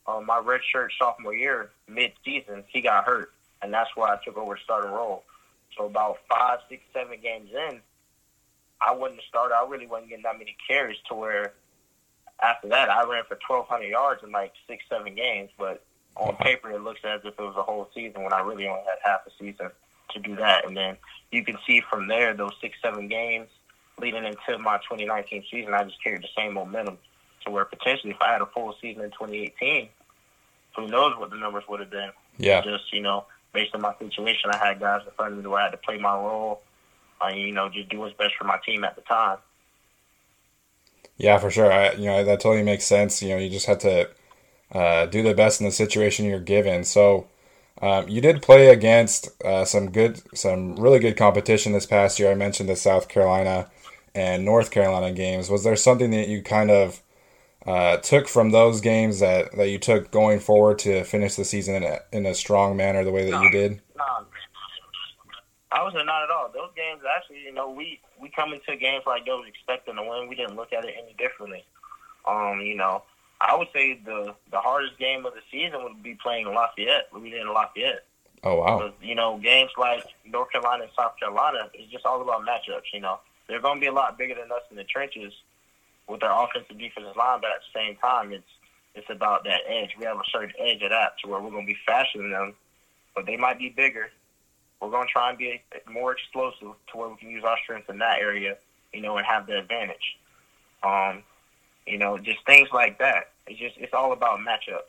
um, 0.06 0.26
my 0.26 0.40
redshirt 0.40 0.88
sophomore 0.98 1.34
year, 1.34 1.70
mid-season, 1.88 2.64
he 2.68 2.80
got 2.80 3.04
hurt, 3.04 3.32
and 3.62 3.72
that's 3.72 3.90
why 3.94 4.12
I 4.12 4.18
took 4.24 4.36
over 4.36 4.58
starting 4.62 4.90
role. 4.90 5.24
So 5.76 5.86
about 5.86 6.18
five, 6.28 6.58
six, 6.68 6.82
seven 6.92 7.18
games 7.22 7.50
in, 7.52 7.80
I 8.84 8.92
wasn't 8.94 9.20
a 9.20 9.22
starter. 9.28 9.54
I 9.54 9.66
really 9.68 9.86
wasn't 9.86 10.10
getting 10.10 10.24
that 10.24 10.38
many 10.38 10.56
carries 10.68 10.98
to 11.08 11.14
where 11.14 11.52
after 12.42 12.68
that 12.68 12.90
I 12.90 13.04
ran 13.04 13.24
for 13.28 13.38
1,200 13.46 13.86
yards 13.86 14.22
in 14.22 14.32
like 14.32 14.52
six, 14.68 14.84
seven 14.88 15.14
games. 15.14 15.50
But 15.58 15.84
on 16.16 16.36
paper, 16.36 16.70
it 16.70 16.82
looks 16.82 17.00
as 17.04 17.20
if 17.24 17.38
it 17.38 17.42
was 17.42 17.54
a 17.56 17.62
whole 17.62 17.88
season 17.94 18.22
when 18.22 18.32
I 18.32 18.40
really 18.40 18.66
only 18.66 18.82
had 18.82 18.98
half 19.04 19.20
a 19.26 19.30
season 19.38 19.70
to 20.10 20.20
do 20.20 20.36
that. 20.36 20.66
And 20.66 20.76
then 20.76 20.96
you 21.30 21.44
can 21.44 21.56
see 21.66 21.82
from 21.88 22.08
there, 22.08 22.34
those 22.34 22.52
six, 22.60 22.76
seven 22.82 23.08
games 23.08 23.48
leading 24.00 24.24
into 24.24 24.58
my 24.58 24.78
2019 24.78 25.44
season, 25.50 25.74
I 25.74 25.84
just 25.84 26.02
carried 26.02 26.22
the 26.22 26.28
same 26.36 26.54
momentum 26.54 26.98
to 27.44 27.50
where 27.50 27.64
potentially 27.64 28.12
if 28.12 28.20
I 28.20 28.32
had 28.32 28.42
a 28.42 28.46
full 28.46 28.74
season 28.80 29.02
in 29.02 29.10
2018, 29.10 29.88
who 30.76 30.88
knows 30.88 31.16
what 31.18 31.30
the 31.30 31.36
numbers 31.36 31.64
would 31.68 31.80
have 31.80 31.90
been. 31.90 32.10
Yeah. 32.38 32.62
Just, 32.62 32.92
you 32.92 33.00
know, 33.00 33.26
based 33.52 33.74
on 33.74 33.82
my 33.82 33.94
situation, 33.98 34.50
I 34.52 34.56
had 34.56 34.80
guys 34.80 35.02
in 35.06 35.12
front 35.14 35.32
of 35.32 35.38
me 35.38 35.48
where 35.48 35.60
I 35.60 35.64
had 35.64 35.70
to 35.70 35.76
play 35.76 35.98
my 35.98 36.14
role, 36.14 36.62
uh, 37.22 37.28
you 37.28 37.52
know, 37.52 37.68
just 37.68 37.88
do 37.88 38.00
what's 38.00 38.16
best 38.16 38.34
for 38.38 38.44
my 38.44 38.58
team 38.64 38.84
at 38.84 38.96
the 38.96 39.02
time. 39.02 39.38
Yeah, 41.16 41.38
for 41.38 41.50
sure. 41.50 41.72
I, 41.72 41.92
you 41.92 42.06
know, 42.06 42.24
that 42.24 42.40
totally 42.40 42.62
makes 42.62 42.84
sense. 42.84 43.22
You 43.22 43.30
know, 43.30 43.38
you 43.38 43.50
just 43.50 43.66
had 43.66 43.80
to 43.80 44.08
uh, 44.72 45.06
do 45.06 45.22
the 45.22 45.34
best 45.34 45.60
in 45.60 45.66
the 45.66 45.72
situation 45.72 46.26
you're 46.26 46.40
given. 46.40 46.84
So, 46.84 47.28
Um, 47.82 48.08
you 48.08 48.20
did 48.20 48.42
play 48.42 48.68
against 48.68 49.30
uh, 49.44 49.64
some 49.64 49.90
good, 49.90 50.20
some 50.36 50.76
really 50.76 51.00
good 51.00 51.16
competition 51.16 51.72
this 51.72 51.86
past 51.86 52.18
year. 52.18 52.30
I 52.30 52.36
mentioned 52.36 52.68
the 52.68 52.76
South 52.76 53.08
Carolina 53.08 53.66
and 54.14 54.44
North 54.44 54.70
Carolina 54.70 55.10
games. 55.12 55.50
Was 55.50 55.64
there 55.64 55.74
something 55.74 56.12
that 56.12 56.28
you 56.28 56.42
kind 56.42 56.70
of 56.70 57.02
uh, 57.66 57.96
took 57.96 58.28
from 58.28 58.50
those 58.50 58.80
games 58.80 59.18
that, 59.18 59.56
that 59.56 59.68
you 59.68 59.78
took 59.78 60.12
going 60.12 60.38
forward 60.38 60.78
to 60.80 61.02
finish 61.02 61.34
the 61.34 61.44
season 61.44 61.74
in 61.74 61.82
a, 61.82 61.98
in 62.12 62.26
a 62.26 62.34
strong 62.34 62.76
manner 62.76 63.02
the 63.02 63.10
way 63.10 63.28
that 63.28 63.42
you 63.42 63.50
did? 63.50 63.80
No, 63.96 64.26
I 65.72 65.82
was 65.82 65.94
not 65.94 66.24
at 66.24 66.30
all. 66.30 66.50
Those 66.52 66.70
games 66.76 67.00
actually, 67.16 67.40
you 67.40 67.52
know, 67.52 67.70
we 67.70 68.00
we 68.20 68.28
come 68.28 68.52
into 68.52 68.76
games 68.76 69.04
like 69.06 69.24
those 69.24 69.46
expecting 69.48 69.96
to 69.96 70.02
win. 70.02 70.28
We 70.28 70.36
didn't 70.36 70.56
look 70.56 70.72
at 70.72 70.84
it 70.84 70.94
any 71.02 71.14
differently. 71.14 71.64
Um, 72.26 72.60
you 72.60 72.76
know, 72.76 73.02
I 73.40 73.56
would 73.56 73.68
say 73.72 73.98
the 74.04 74.34
the 74.50 74.58
hardest 74.58 74.98
game 74.98 75.24
of 75.24 75.32
the 75.34 75.40
season 75.50 75.82
would 75.82 76.02
be 76.02 76.14
playing 76.14 76.46
Lafayette. 76.46 77.08
We 77.12 77.30
did 77.30 77.40
in 77.40 77.48
Lafayette. 77.48 78.04
Oh 78.44 78.56
wow! 78.56 78.78
Because, 78.78 78.92
you 79.00 79.14
know, 79.14 79.38
games 79.38 79.70
like 79.78 80.04
North 80.26 80.50
Carolina 80.50 80.84
and 80.84 80.92
South 80.98 81.16
Carolina 81.18 81.70
is 81.74 81.90
just 81.90 82.04
all 82.04 82.20
about 82.20 82.42
matchups. 82.42 82.92
You 82.92 83.00
know, 83.00 83.20
they're 83.48 83.60
going 83.60 83.76
to 83.76 83.80
be 83.80 83.86
a 83.86 83.92
lot 83.92 84.18
bigger 84.18 84.34
than 84.34 84.50
us 84.52 84.62
in 84.70 84.76
the 84.76 84.84
trenches 84.84 85.32
with 86.08 86.20
their 86.20 86.32
offensive 86.32 86.78
defensive 86.78 87.16
line, 87.16 87.40
but 87.40 87.50
at 87.50 87.60
the 87.62 87.78
same 87.78 87.96
time, 87.96 88.32
it's 88.32 88.44
it's 88.94 89.08
about 89.10 89.44
that 89.44 89.60
edge. 89.68 89.90
We 89.98 90.04
have 90.04 90.18
a 90.18 90.30
certain 90.30 90.52
edge 90.58 90.82
of 90.82 90.90
that 90.90 91.14
to 91.22 91.30
where 91.30 91.40
we're 91.40 91.50
going 91.50 91.66
to 91.66 91.72
be 91.72 91.78
faster 91.86 92.18
than 92.18 92.30
them, 92.30 92.54
but 93.14 93.26
they 93.26 93.36
might 93.36 93.58
be 93.58 93.70
bigger. 93.70 94.10
We're 94.82 94.90
going 94.90 95.06
to 95.06 95.12
try 95.12 95.30
and 95.30 95.38
be 95.38 95.62
more 95.88 96.12
explosive 96.12 96.74
to 96.90 96.96
where 96.96 97.08
we 97.08 97.16
can 97.16 97.30
use 97.30 97.44
our 97.44 97.56
strengths 97.62 97.88
in 97.88 97.98
that 97.98 98.18
area, 98.18 98.56
you 98.92 99.00
know, 99.00 99.16
and 99.16 99.24
have 99.24 99.46
the 99.46 99.56
advantage. 99.56 100.18
Um, 100.82 101.22
you 101.86 101.98
know, 101.98 102.18
just 102.18 102.44
things 102.46 102.68
like 102.72 102.98
that. 102.98 103.30
It's 103.46 103.60
just 103.60 103.76
it's 103.78 103.94
all 103.94 104.12
about 104.12 104.40
matchups. 104.40 104.80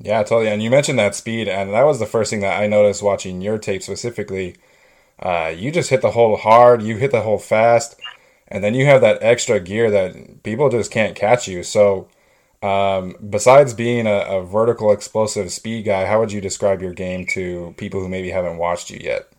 Yeah, 0.00 0.24
totally. 0.24 0.48
And 0.48 0.60
you 0.60 0.68
mentioned 0.68 0.98
that 0.98 1.14
speed, 1.14 1.48
and 1.48 1.72
that 1.72 1.84
was 1.84 2.00
the 2.00 2.06
first 2.06 2.30
thing 2.30 2.40
that 2.40 2.60
I 2.60 2.66
noticed 2.66 3.04
watching 3.04 3.40
your 3.40 3.56
tape 3.56 3.84
specifically. 3.84 4.56
Uh, 5.20 5.52
you 5.56 5.70
just 5.70 5.90
hit 5.90 6.02
the 6.02 6.10
hole 6.10 6.36
hard, 6.36 6.82
you 6.82 6.96
hit 6.96 7.12
the 7.12 7.20
hole 7.20 7.38
fast, 7.38 7.94
and 8.48 8.64
then 8.64 8.74
you 8.74 8.84
have 8.86 9.00
that 9.02 9.22
extra 9.22 9.60
gear 9.60 9.92
that 9.92 10.42
people 10.42 10.68
just 10.68 10.90
can't 10.90 11.14
catch 11.14 11.46
you. 11.46 11.62
So, 11.62 12.08
um, 12.62 13.16
besides 13.28 13.74
being 13.74 14.06
a, 14.06 14.20
a, 14.20 14.42
vertical 14.44 14.92
explosive 14.92 15.52
speed 15.52 15.84
guy, 15.84 16.06
how 16.06 16.20
would 16.20 16.30
you 16.30 16.40
describe 16.40 16.80
your 16.80 16.92
game 16.92 17.26
to 17.32 17.74
people 17.76 18.00
who 18.00 18.08
maybe 18.08 18.30
haven't 18.30 18.56
watched 18.56 18.88
you 18.88 19.00
yet? 19.02 19.32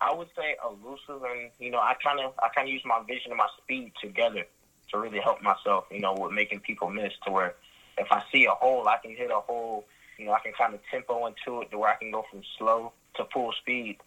I 0.00 0.14
would 0.14 0.28
say 0.34 0.56
elusive, 0.64 1.22
and 1.22 1.50
you 1.58 1.70
know, 1.70 1.80
I 1.80 1.94
kind 2.02 2.20
of 2.20 2.32
I 2.42 2.48
kind 2.54 2.66
of 2.66 2.72
use 2.72 2.82
my 2.86 3.02
vision 3.06 3.30
and 3.30 3.36
my 3.36 3.48
speed 3.62 3.92
together 4.00 4.44
to 4.90 4.98
really 4.98 5.18
help 5.18 5.42
myself. 5.42 5.84
You 5.90 6.00
know, 6.00 6.14
with 6.14 6.32
making 6.32 6.60
people 6.60 6.88
miss. 6.88 7.12
To 7.26 7.30
where 7.30 7.54
if 7.98 8.10
I 8.10 8.22
see 8.32 8.46
a 8.46 8.52
hole, 8.52 8.88
I 8.88 8.96
can 8.96 9.14
hit 9.14 9.30
a 9.30 9.40
hole. 9.40 9.84
You 10.16 10.26
know, 10.26 10.32
I 10.32 10.40
can 10.40 10.52
kind 10.52 10.72
of 10.72 10.80
tempo 10.90 11.26
into 11.26 11.60
it 11.60 11.70
to 11.72 11.78
where 11.78 11.90
I 11.90 11.96
can 11.96 12.10
go 12.10 12.24
from 12.30 12.42
slow 12.56 12.92
to 13.16 13.26
full 13.34 13.52
speed 13.52 13.98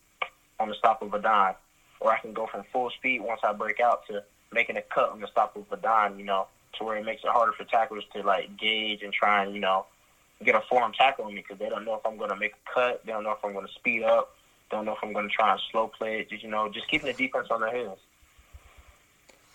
on 0.60 0.70
the 0.70 0.76
stop 0.76 1.04
of 1.04 1.14
a 1.14 1.20
dime, 1.20 1.56
or 2.00 2.12
I 2.12 2.20
can 2.20 2.34
go 2.34 2.48
from 2.48 2.64
full 2.74 2.90
speed 2.90 3.22
once 3.22 3.42
I 3.44 3.54
break 3.54 3.80
out 3.80 4.08
to 4.08 4.24
making 4.52 4.78
a 4.78 4.82
cut 4.82 5.10
on 5.10 5.20
the 5.20 5.28
stop 5.28 5.56
of 5.56 5.66
a 5.72 5.78
dime. 5.78 6.18
You 6.18 6.26
know, 6.26 6.48
to 6.78 6.84
where 6.84 6.98
it 6.98 7.06
makes 7.06 7.24
it 7.24 7.30
harder 7.30 7.52
for 7.54 7.64
tacklers 7.66 8.04
to 8.14 8.24
like 8.24 8.58
gauge 8.58 9.02
and 9.04 9.14
try 9.14 9.44
and 9.44 9.54
you 9.54 9.60
know 9.60 9.86
get 10.44 10.56
a 10.56 10.62
form 10.62 10.92
tackle 10.94 11.26
on 11.26 11.34
me 11.34 11.42
because 11.42 11.60
they 11.60 11.70
don't 11.70 11.86
know 11.86 11.96
if 11.96 12.06
I'm 12.06 12.18
going 12.18 12.32
to 12.32 12.36
make 12.36 12.54
a 12.54 12.74
cut, 12.74 13.06
they 13.06 13.12
don't 13.12 13.24
know 13.24 13.32
if 13.32 13.44
I'm 13.44 13.54
going 13.54 13.68
to 13.68 13.74
speed 13.74 14.04
up, 14.04 14.36
don't 14.72 14.86
know 14.86 14.94
if 14.94 15.00
I'm 15.04 15.14
going 15.14 15.28
to 15.28 15.34
try 15.34 15.52
and 15.52 15.62
slow 15.72 15.88
play 15.88 16.22
it. 16.22 16.30
Just 16.30 16.44
you 16.44 16.50
know, 16.50 16.70
just 16.70 16.88
keeping 16.90 17.08
the 17.08 17.14
defense 17.14 17.48
on 17.52 17.62
their 17.62 17.76
heels. 17.76 18.00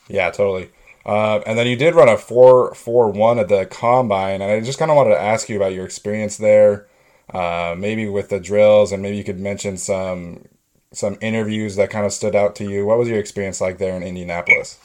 Yeah, 0.08 0.30
totally. 0.30 0.70
Uh, 1.04 1.40
and 1.46 1.58
then 1.58 1.66
you 1.66 1.76
did 1.76 1.94
run 1.94 2.08
a 2.08 2.16
four 2.16 2.74
four 2.74 3.10
one 3.10 3.38
at 3.38 3.48
the 3.48 3.66
combine, 3.66 4.42
and 4.42 4.50
I 4.50 4.60
just 4.60 4.78
kind 4.78 4.90
of 4.90 4.96
wanted 4.96 5.10
to 5.10 5.20
ask 5.20 5.48
you 5.48 5.56
about 5.56 5.72
your 5.72 5.84
experience 5.84 6.36
there, 6.36 6.86
uh, 7.32 7.74
maybe 7.76 8.08
with 8.08 8.28
the 8.28 8.40
drills, 8.40 8.92
and 8.92 9.02
maybe 9.02 9.16
you 9.16 9.24
could 9.24 9.40
mention 9.40 9.76
some 9.76 10.44
some 10.92 11.16
interviews 11.20 11.76
that 11.76 11.90
kind 11.90 12.06
of 12.06 12.12
stood 12.12 12.34
out 12.34 12.56
to 12.56 12.64
you. 12.64 12.86
What 12.86 12.98
was 12.98 13.08
your 13.08 13.18
experience 13.18 13.60
like 13.60 13.78
there 13.78 13.96
in 13.96 14.02
Indianapolis? 14.02 14.78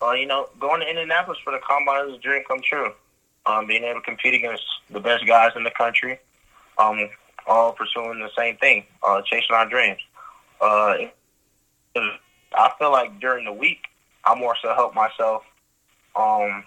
Well, 0.00 0.16
you 0.16 0.26
know, 0.26 0.48
going 0.60 0.80
to 0.80 0.88
Indianapolis 0.88 1.38
for 1.42 1.52
the 1.52 1.58
combine 1.58 2.08
is 2.08 2.16
a 2.16 2.18
dream 2.18 2.42
come 2.46 2.60
true. 2.62 2.92
Um, 3.46 3.66
being 3.66 3.82
able 3.84 4.00
to 4.00 4.04
compete 4.04 4.34
against 4.34 4.62
the 4.90 5.00
best 5.00 5.26
guys 5.26 5.52
in 5.56 5.64
the 5.64 5.70
country, 5.70 6.18
um, 6.76 7.08
all 7.46 7.72
pursuing 7.72 8.20
the 8.20 8.30
same 8.36 8.56
thing, 8.58 8.84
uh, 9.02 9.22
chasing 9.22 9.54
our 9.54 9.68
dreams. 9.68 10.00
Uh, 10.60 10.96
I 11.96 12.70
feel 12.78 12.92
like 12.92 13.20
during 13.20 13.44
the 13.44 13.52
week, 13.52 13.84
I 14.24 14.34
more 14.34 14.56
so 14.60 14.74
help 14.74 14.94
myself 14.94 15.42
um, 16.14 16.64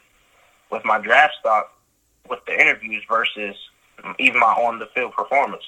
with 0.72 0.84
my 0.84 1.00
draft 1.00 1.36
stock 1.40 1.72
with 2.30 2.40
the 2.48 2.60
interviews 2.60 3.04
versus 3.08 3.56
even 4.20 4.40
my 4.40 4.48
on 4.48 4.80
the 4.80 4.88
field 4.96 5.14
performance. 5.14 5.64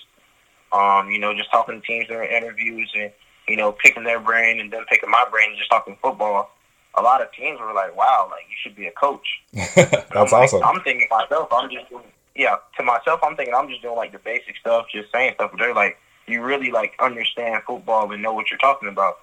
Um, 0.71 1.09
you 1.11 1.19
know, 1.19 1.35
just 1.35 1.51
talking 1.51 1.79
to 1.79 1.85
teams 1.85 2.07
during 2.07 2.31
interviews 2.31 2.91
and 2.95 3.11
you 3.47 3.55
know 3.55 3.71
picking 3.71 4.03
their 4.03 4.19
brain 4.19 4.59
and 4.59 4.71
then 4.71 4.85
picking 4.89 5.11
my 5.11 5.25
brain 5.29 5.49
and 5.49 5.57
just 5.57 5.69
talking 5.69 5.97
football. 6.01 6.49
A 6.95 7.01
lot 7.01 7.21
of 7.21 7.31
teams 7.31 7.59
were 7.59 7.73
like, 7.73 7.95
"Wow, 7.95 8.27
like 8.29 8.43
you 8.49 8.55
should 8.61 8.75
be 8.75 8.87
a 8.87 8.91
coach." 8.91 9.27
That's 9.53 10.11
I'm 10.11 10.25
like, 10.25 10.33
awesome. 10.33 10.63
I'm 10.63 10.81
thinking 10.81 11.07
myself, 11.09 11.47
I'm 11.51 11.69
just 11.69 11.89
doing, 11.89 12.03
yeah. 12.35 12.57
To 12.77 12.83
myself, 12.83 13.19
I'm 13.23 13.35
thinking 13.35 13.55
I'm 13.55 13.67
just 13.67 13.81
doing 13.81 13.95
like 13.95 14.11
the 14.11 14.19
basic 14.19 14.57
stuff, 14.57 14.85
just 14.93 15.11
saying 15.11 15.33
stuff. 15.35 15.51
But 15.51 15.59
they're 15.59 15.73
like, 15.73 15.97
you 16.27 16.43
really 16.43 16.71
like 16.71 16.93
understand 16.99 17.63
football 17.65 18.11
and 18.11 18.21
know 18.21 18.33
what 18.33 18.49
you're 18.49 18.59
talking 18.59 18.89
about. 18.89 19.19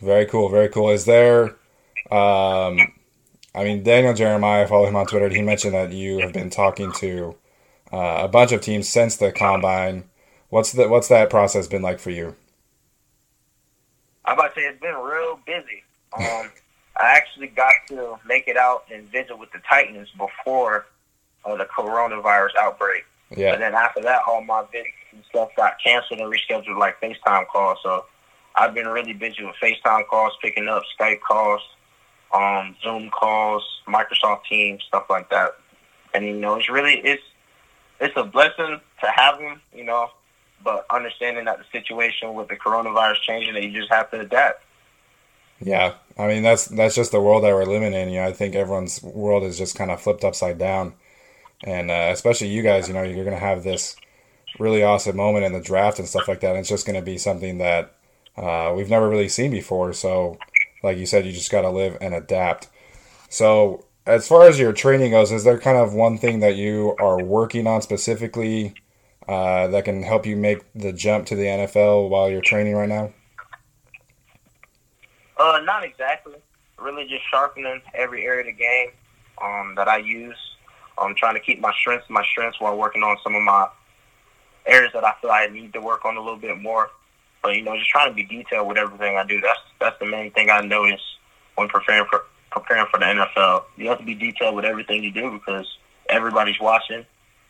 Very 0.00 0.26
cool, 0.26 0.48
very 0.48 0.68
cool. 0.68 0.90
Is 0.90 1.04
there, 1.04 1.50
um, 2.10 2.78
I 3.54 3.62
mean, 3.64 3.82
Daniel 3.82 4.14
Jeremiah, 4.14 4.64
I 4.64 4.66
follow 4.66 4.86
him 4.86 4.96
on 4.96 5.06
Twitter. 5.06 5.28
He 5.28 5.42
mentioned 5.42 5.74
that 5.74 5.92
you 5.92 6.18
have 6.18 6.32
been 6.32 6.50
talking 6.50 6.90
to 6.94 7.36
uh, 7.92 8.18
a 8.22 8.28
bunch 8.28 8.52
of 8.52 8.60
teams 8.60 8.88
since 8.88 9.16
the 9.16 9.30
combine. 9.30 10.04
What's 10.48 10.72
the 10.72 10.88
what's 10.88 11.08
that 11.08 11.30
process 11.30 11.66
been 11.66 11.82
like 11.82 12.00
for 12.00 12.10
you? 12.10 12.36
I'm 14.24 14.38
about 14.38 14.54
to 14.54 14.60
say 14.60 14.66
it's 14.66 14.80
been 14.80 14.94
real 14.94 15.38
busy. 15.46 15.82
Um, 16.16 16.50
I 16.96 17.14
actually 17.16 17.48
got 17.48 17.72
to 17.88 18.18
make 18.26 18.48
it 18.48 18.56
out 18.56 18.84
and 18.92 19.10
visit 19.10 19.38
with 19.38 19.50
the 19.52 19.60
Titans 19.68 20.08
before 20.16 20.86
uh, 21.44 21.56
the 21.56 21.64
coronavirus 21.64 22.56
outbreak. 22.60 23.04
Yeah. 23.30 23.54
And 23.54 23.62
then 23.62 23.74
after 23.74 24.02
that, 24.02 24.22
all 24.28 24.42
my 24.42 24.62
visits 24.70 24.90
and 25.12 25.22
stuff 25.28 25.50
got 25.56 25.76
canceled 25.82 26.20
and 26.20 26.32
rescheduled 26.32 26.78
like 26.78 27.00
FaceTime 27.00 27.46
calls. 27.48 27.78
So 27.82 28.04
I've 28.54 28.74
been 28.74 28.88
really 28.88 29.14
busy 29.14 29.44
with 29.44 29.56
FaceTime 29.62 30.06
calls, 30.08 30.32
picking 30.42 30.68
up 30.68 30.82
Skype 30.98 31.20
calls, 31.20 31.62
um, 32.34 32.76
Zoom 32.82 33.10
calls, 33.10 33.64
Microsoft 33.86 34.44
Teams, 34.48 34.82
stuff 34.86 35.06
like 35.08 35.30
that. 35.30 35.52
And 36.14 36.24
you 36.24 36.34
know, 36.34 36.56
it's 36.56 36.68
really 36.68 36.94
it's 36.98 37.22
it's 38.00 38.14
a 38.16 38.24
blessing 38.24 38.80
to 39.00 39.06
have 39.06 39.38
them, 39.38 39.60
you 39.74 39.84
know, 39.84 40.10
but 40.62 40.86
understanding 40.90 41.46
that 41.46 41.58
the 41.58 41.64
situation 41.72 42.34
with 42.34 42.48
the 42.48 42.56
coronavirus 42.56 43.20
changing, 43.22 43.54
that 43.54 43.62
you 43.62 43.72
just 43.72 43.90
have 43.90 44.10
to 44.10 44.20
adapt. 44.20 44.64
Yeah, 45.62 45.94
I 46.18 46.26
mean 46.26 46.42
that's 46.42 46.66
that's 46.66 46.94
just 46.94 47.12
the 47.12 47.20
world 47.20 47.44
that 47.44 47.54
we're 47.54 47.64
living 47.64 47.94
in. 47.94 48.08
You 48.10 48.20
know, 48.20 48.26
I 48.28 48.32
think 48.32 48.54
everyone's 48.54 49.02
world 49.02 49.44
is 49.44 49.58
just 49.58 49.76
kind 49.76 49.90
of 49.90 50.00
flipped 50.00 50.24
upside 50.24 50.58
down, 50.58 50.94
and 51.64 51.90
uh, 51.90 52.10
especially 52.12 52.48
you 52.48 52.62
guys. 52.62 52.88
You 52.88 52.94
know, 52.94 53.02
you're 53.02 53.24
gonna 53.24 53.38
have 53.38 53.62
this 53.64 53.96
really 54.58 54.82
awesome 54.82 55.16
moment 55.16 55.44
in 55.44 55.52
the 55.52 55.60
draft 55.60 55.98
and 55.98 56.08
stuff 56.08 56.28
like 56.28 56.40
that. 56.40 56.50
And 56.50 56.58
it's 56.60 56.68
just 56.68 56.86
gonna 56.86 57.02
be 57.02 57.18
something 57.18 57.58
that 57.58 57.94
uh, 58.36 58.72
we've 58.76 58.90
never 58.90 59.08
really 59.08 59.28
seen 59.28 59.50
before. 59.50 59.92
So, 59.92 60.38
like 60.82 60.98
you 60.98 61.06
said, 61.06 61.26
you 61.26 61.32
just 61.32 61.50
got 61.50 61.62
to 61.62 61.70
live 61.70 61.98
and 62.00 62.14
adapt. 62.14 62.68
So, 63.28 63.84
as 64.06 64.26
far 64.28 64.48
as 64.48 64.58
your 64.58 64.72
training 64.72 65.12
goes, 65.12 65.32
is 65.32 65.44
there 65.44 65.58
kind 65.58 65.78
of 65.78 65.94
one 65.94 66.18
thing 66.18 66.40
that 66.40 66.56
you 66.56 66.96
are 66.98 67.22
working 67.22 67.66
on 67.66 67.82
specifically 67.82 68.74
uh, 69.28 69.68
that 69.68 69.84
can 69.84 70.02
help 70.02 70.26
you 70.26 70.36
make 70.36 70.64
the 70.74 70.92
jump 70.92 71.26
to 71.26 71.36
the 71.36 71.44
NFL 71.44 72.08
while 72.08 72.30
you're 72.30 72.40
training 72.42 72.74
right 72.74 72.88
now? 72.88 73.12
Uh, 75.36 75.60
not 75.64 75.84
exactly. 75.84 76.34
Really, 76.78 77.06
just 77.06 77.22
sharpening 77.30 77.80
every 77.94 78.24
area 78.24 78.40
of 78.40 78.46
the 78.46 78.52
game 78.52 78.88
um, 79.42 79.74
that 79.76 79.88
I 79.88 79.98
use. 79.98 80.36
I'm 80.98 81.14
trying 81.14 81.34
to 81.34 81.40
keep 81.40 81.60
my 81.60 81.72
strengths, 81.72 82.08
my 82.10 82.24
strengths, 82.24 82.60
while 82.60 82.76
working 82.76 83.02
on 83.02 83.16
some 83.22 83.34
of 83.34 83.42
my 83.42 83.68
areas 84.66 84.92
that 84.94 85.04
I 85.04 85.14
feel 85.20 85.30
I 85.30 85.46
need 85.46 85.72
to 85.72 85.80
work 85.80 86.04
on 86.04 86.16
a 86.16 86.20
little 86.20 86.36
bit 86.36 86.60
more. 86.60 86.90
But 87.42 87.56
you 87.56 87.62
know, 87.62 87.76
just 87.76 87.90
trying 87.90 88.10
to 88.10 88.14
be 88.14 88.24
detailed 88.24 88.68
with 88.68 88.76
everything 88.76 89.16
I 89.16 89.24
do. 89.24 89.40
That's 89.40 89.58
that's 89.80 89.98
the 89.98 90.06
main 90.06 90.30
thing 90.32 90.50
I 90.50 90.60
notice 90.60 91.00
when 91.56 91.68
preparing 91.68 92.06
for 92.08 92.24
preparing 92.50 92.86
for 92.90 92.98
the 92.98 93.06
NFL. 93.06 93.64
You 93.76 93.88
have 93.88 93.98
to 93.98 94.04
be 94.04 94.14
detailed 94.14 94.54
with 94.54 94.64
everything 94.64 95.02
you 95.02 95.10
do 95.10 95.32
because 95.32 95.66
everybody's 96.08 96.60
watching. 96.60 97.04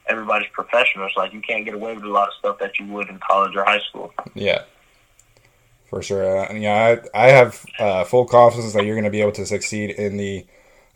Everybody's 0.06 0.48
professionals. 0.52 1.12
Like 1.16 1.32
you 1.32 1.40
can't 1.40 1.64
get 1.64 1.74
away 1.74 1.94
with 1.94 2.04
a 2.04 2.08
lot 2.08 2.28
of 2.28 2.34
stuff 2.38 2.58
that 2.58 2.78
you 2.78 2.86
would 2.86 3.08
in 3.08 3.18
college 3.18 3.54
or 3.54 3.64
high 3.64 3.80
school. 3.80 4.12
Yeah, 4.34 4.62
for 5.92 6.00
sure. 6.00 6.50
Uh, 6.50 6.54
yeah, 6.54 6.96
I 7.14 7.26
I 7.26 7.28
have 7.28 7.66
uh, 7.78 8.04
full 8.04 8.24
confidence 8.24 8.72
that 8.72 8.86
you're 8.86 8.94
going 8.94 9.04
to 9.04 9.10
be 9.10 9.20
able 9.20 9.32
to 9.32 9.44
succeed 9.44 9.90
in 9.90 10.16
the 10.16 10.46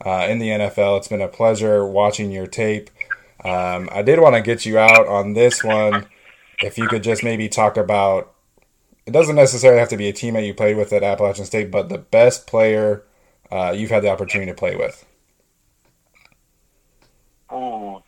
uh, 0.03 0.27
in 0.27 0.39
the 0.39 0.49
NFL. 0.49 0.97
It's 0.97 1.09
been 1.09 1.21
a 1.21 1.29
pleasure 1.29 1.87
watching 1.87 2.33
your 2.33 2.47
tape. 2.47 2.89
Um, 3.45 3.91
I 3.93 4.01
did 4.01 4.21
want 4.21 4.37
to 4.37 4.41
get 4.41 4.65
you 4.65 4.79
out 4.79 5.07
on 5.07 5.35
this 5.35 5.63
one. 5.63 6.07
If 6.63 6.79
you 6.79 6.89
could 6.89 7.03
just 7.03 7.23
maybe 7.23 7.51
talk 7.51 7.77
about 7.77 8.35
it 9.05 9.11
doesn't 9.11 9.37
necessarily 9.37 9.81
have 9.81 9.91
to 9.91 9.99
be 9.99 10.09
a 10.09 10.15
teammate 10.15 10.47
you 10.47 10.55
played 10.55 10.79
with 10.79 10.95
at 10.95 11.03
Appalachian 11.03 11.45
State, 11.45 11.71
but 11.71 11.91
the 11.91 11.99
best 11.99 12.47
player 12.47 13.05
uh, 13.53 13.75
you've 13.77 13.91
had 13.91 14.03
the 14.03 14.09
opportunity 14.09 14.51
to 14.51 14.57
play 14.57 14.77
with. 14.77 15.05
Ooh, 17.53 18.01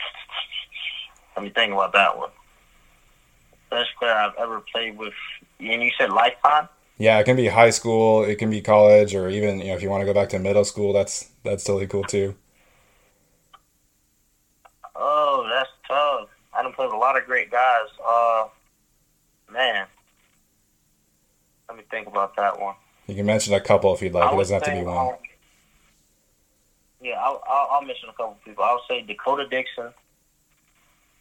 let 1.37 1.45
me 1.45 1.51
think 1.51 1.75
about 1.75 1.93
that 1.93 2.17
one. 2.17 2.31
Best 3.69 3.91
player 3.99 4.15
I've 4.15 4.37
ever 4.39 4.63
played 4.73 4.97
with, 4.97 5.13
and 5.61 5.83
you 5.83 5.91
said 5.99 6.09
lifetime. 6.09 6.71
Yeah, 6.99 7.19
it 7.21 7.25
can 7.25 7.37
be 7.37 7.47
high 7.47 7.71
school, 7.71 8.25
it 8.25 8.37
can 8.37 8.51
be 8.51 8.61
college, 8.61 9.15
or 9.15 9.29
even 9.29 9.61
you 9.61 9.69
know 9.69 9.75
if 9.75 9.83
you 9.83 9.89
want 9.89 10.03
to 10.03 10.05
go 10.05 10.13
back 10.13 10.31
to 10.31 10.39
middle 10.39 10.65
school, 10.65 10.93
that's 10.93 11.31
that's 11.45 11.63
totally 11.63 11.87
cool 11.87 12.03
too. 12.05 12.35
Oh, 14.97 15.49
that's 15.49 15.71
tough. 15.87 16.29
I 16.53 16.63
done 16.63 16.73
played 16.73 16.87
with 16.87 16.95
a 16.95 16.99
lot 16.99 17.17
of 17.17 17.25
great 17.25 17.53
guys. 17.53 17.87
Uh, 18.05 18.49
man, 19.53 19.87
let 21.69 21.79
me 21.79 21.85
think 21.89 22.09
about 22.09 22.35
that 22.35 22.61
one. 22.61 22.75
You 23.07 23.15
can 23.15 23.27
mention 23.27 23.55
a 23.55 23.61
couple 23.61 23.95
if 23.95 24.03
you'd 24.03 24.13
like. 24.13 24.33
It 24.33 24.37
doesn't 24.37 24.55
have 24.55 24.65
to 24.65 24.81
be 24.81 24.85
one. 24.85 24.97
um, 24.97 25.15
yeah, 27.01 27.15
I'll, 27.15 27.41
I'll, 27.49 27.69
I'll 27.73 27.83
mention 27.83 28.09
a 28.09 28.13
couple 28.13 28.37
people. 28.45 28.65
I'll 28.65 28.83
say 28.89 29.03
Dakota 29.03 29.47
Dixon, 29.49 29.93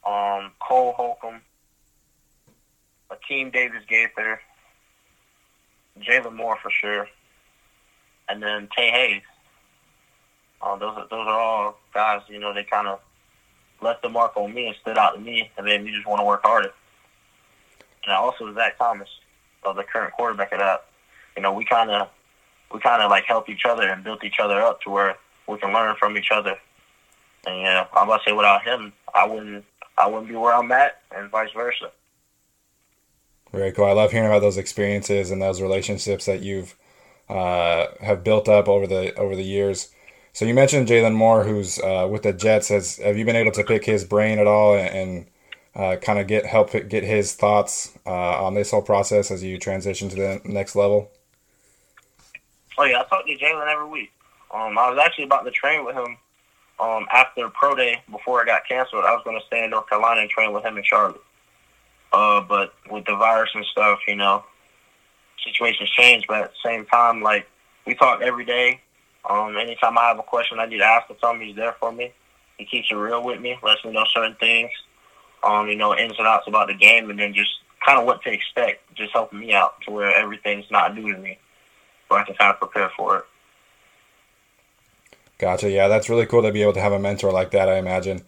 um, 0.05 0.51
Cole 0.59 0.93
Holcomb, 0.93 1.41
Akeem 3.11 3.53
Davis 3.53 3.83
Gaither, 3.87 4.41
Jalin 6.01 6.36
Moore 6.36 6.57
for 6.62 6.71
sure, 6.71 7.07
and 8.29 8.41
then 8.41 8.67
Tae 8.75 8.91
Hayes. 8.91 9.21
Uh, 10.62 10.75
those 10.77 10.95
are 10.97 11.07
those 11.10 11.27
are 11.27 11.39
all 11.39 11.77
guys. 11.93 12.21
You 12.27 12.39
know, 12.39 12.53
they 12.53 12.63
kind 12.63 12.88
of 12.88 12.99
left 13.81 14.01
the 14.01 14.10
mark 14.10 14.36
on 14.36 14.53
me 14.53 14.67
and 14.67 14.75
stood 14.81 14.97
out 14.97 15.15
to 15.15 15.19
me, 15.19 15.51
and 15.57 15.65
made 15.65 15.83
me 15.83 15.91
just 15.91 16.07
want 16.07 16.19
to 16.19 16.25
work 16.25 16.41
harder. 16.43 16.71
And 18.03 18.13
also 18.13 18.53
Zac 18.53 18.77
Thomas, 18.77 19.10
uh, 19.65 19.73
the 19.73 19.83
current 19.83 20.13
quarterback 20.13 20.51
of 20.53 20.60
that. 20.60 20.86
You 21.36 21.43
know, 21.43 21.53
we 21.53 21.65
kind 21.65 21.91
of 21.91 22.10
we 22.73 22.79
kind 22.79 23.01
of 23.01 23.10
like 23.10 23.25
helped 23.25 23.49
each 23.49 23.65
other 23.65 23.88
and 23.88 24.03
built 24.03 24.23
each 24.23 24.39
other 24.41 24.62
up 24.62 24.81
to 24.81 24.89
where 24.89 25.17
we 25.47 25.57
can 25.57 25.73
learn 25.73 25.95
from 25.99 26.17
each 26.17 26.31
other. 26.31 26.57
And 27.45 27.57
you 27.57 27.63
know, 27.63 27.88
I'm 27.93 28.07
about 28.07 28.23
to 28.23 28.29
say 28.29 28.33
without 28.33 28.63
him, 28.63 28.93
I 29.13 29.25
wouldn't 29.27 29.63
I 29.97 30.07
wouldn't 30.07 30.27
be 30.27 30.36
where 30.36 30.53
I'm 30.53 30.71
at, 30.71 31.01
and 31.15 31.29
vice 31.29 31.51
versa. 31.53 31.91
Very 33.53 33.71
cool. 33.71 33.86
I 33.86 33.93
love 33.93 34.12
hearing 34.12 34.27
about 34.27 34.41
those 34.41 34.57
experiences 34.57 35.31
and 35.31 35.41
those 35.41 35.62
relationships 35.62 36.25
that 36.25 36.41
you've 36.41 36.75
uh, 37.29 37.88
have 38.01 38.23
built 38.23 38.47
up 38.47 38.67
over 38.67 38.88
the 38.88 39.13
over 39.15 39.36
the 39.36 39.43
years. 39.43 39.91
So 40.33 40.45
you 40.45 40.53
mentioned 40.53 40.88
Jalin 40.88 41.15
Moore, 41.15 41.43
who's 41.43 41.79
uh, 41.79 42.07
with 42.10 42.23
the 42.23 42.33
Jets. 42.33 42.67
Has 42.69 42.97
have 42.97 43.17
you 43.17 43.25
been 43.25 43.36
able 43.36 43.51
to 43.53 43.63
pick 43.63 43.86
his 43.86 44.03
brain 44.03 44.39
at 44.39 44.47
all 44.47 44.75
and, 44.75 44.89
and 44.89 45.25
uh, 45.75 45.95
kind 45.97 46.19
of 46.19 46.27
get 46.27 46.45
help 46.45 46.71
get 46.89 47.03
his 47.03 47.36
thoughts 47.36 47.97
uh, 48.05 48.43
on 48.43 48.53
this 48.53 48.71
whole 48.71 48.81
process 48.81 49.31
as 49.31 49.43
you 49.43 49.57
transition 49.57 50.10
to 50.10 50.15
the 50.15 50.41
next 50.45 50.75
level? 50.75 51.12
Oh 52.77 52.83
yeah, 52.83 53.01
I 53.01 53.03
talk 53.05 53.25
to 53.25 53.38
Jalin 53.38 53.71
every 53.71 53.88
week. 53.88 54.12
Um, 54.53 54.77
I 54.77 54.89
was 54.89 54.99
actually 55.03 55.25
about 55.25 55.43
to 55.43 55.51
train 55.51 55.86
with 55.86 55.95
him 55.95 56.17
um, 56.79 57.07
after 57.12 57.49
pro 57.49 57.75
day 57.75 58.01
before 58.12 58.41
it 58.41 58.45
got 58.45 58.62
canceled. 58.67 59.05
I 59.05 59.13
was 59.13 59.21
going 59.23 59.39
to 59.39 59.45
stay 59.45 59.63
in 59.63 59.71
North 59.71 59.89
Carolina 59.89 60.21
and 60.21 60.29
train 60.29 60.53
with 60.53 60.63
him 60.63 60.77
in 60.77 60.83
Charlotte. 60.83 61.21
Uh, 62.13 62.41
but 62.41 62.74
with 62.89 63.06
the 63.06 63.15
virus 63.15 63.50
and 63.54 63.65
stuff, 63.65 64.00
you 64.08 64.15
know, 64.15 64.43
situations 65.43 65.89
change. 65.89 66.26
But 66.28 66.43
at 66.43 66.52
the 66.52 66.70
same 66.70 66.86
time, 66.86 67.22
like 67.22 67.48
we 67.86 67.96
talk 67.96 68.22
every 68.22 68.46
day. 68.46 68.82
Um, 69.30 69.58
anytime 69.58 69.98
I 69.98 70.08
have 70.08 70.20
a 70.20 70.24
question 70.24 70.60
I 70.60 70.65
need 70.65 70.78
to 70.78 70.86
ask 70.86 71.10
or 71.10 71.17
something, 71.20 71.46
he's 71.46 71.56
there 71.56 71.76
for 71.80 71.91
me. 71.91 72.13
He 72.58 72.65
keeps 72.65 72.89
it 72.89 72.96
real 72.96 73.24
with 73.24 73.41
me, 73.41 73.58
lets 73.62 73.84
me 73.84 73.91
know 73.91 74.06
certain 74.13 74.36
things. 74.39 74.72
Um, 75.43 75.67
you 75.67 75.76
know, 75.76 75.96
ins 75.96 76.17
and 76.17 76.28
outs 76.28 76.48
about 76.48 76.67
the 76.67 76.74
game, 76.74 77.10
and 77.10 77.20
then 77.20 77.34
just 77.34 77.52
kind 77.86 78.00
of 78.00 78.06
what 78.06 78.22
to 78.24 78.32
expect, 78.32 78.93
just 78.96 79.13
helping 79.13 79.39
me 79.39 79.54
out 79.54 79.80
to 79.82 79.91
where 79.91 80.15
everything's 80.15 80.65
not 80.72 80.96
new 80.96 81.13
to 81.13 81.20
me, 81.20 81.38
so 82.10 82.15
I 82.15 82.24
can 82.24 82.36
kind 82.36 82.52
of 82.52 82.60
prepare 82.60 82.89
for 82.98 83.17
it. 83.20 83.26
Gotcha. 85.38 85.70
Yeah, 85.70 85.88
that's 85.88 86.10
really 86.10 86.26
cool 86.26 86.41
to 86.41 86.52
be 86.52 86.63
able 86.63 86.74
to 86.74 86.82
have 86.82 86.91
a 86.91 87.00
mentor 87.00 87.32
like 87.32 87.52
that. 87.52 87.70
I 87.70 87.78
imagine. 87.78 88.24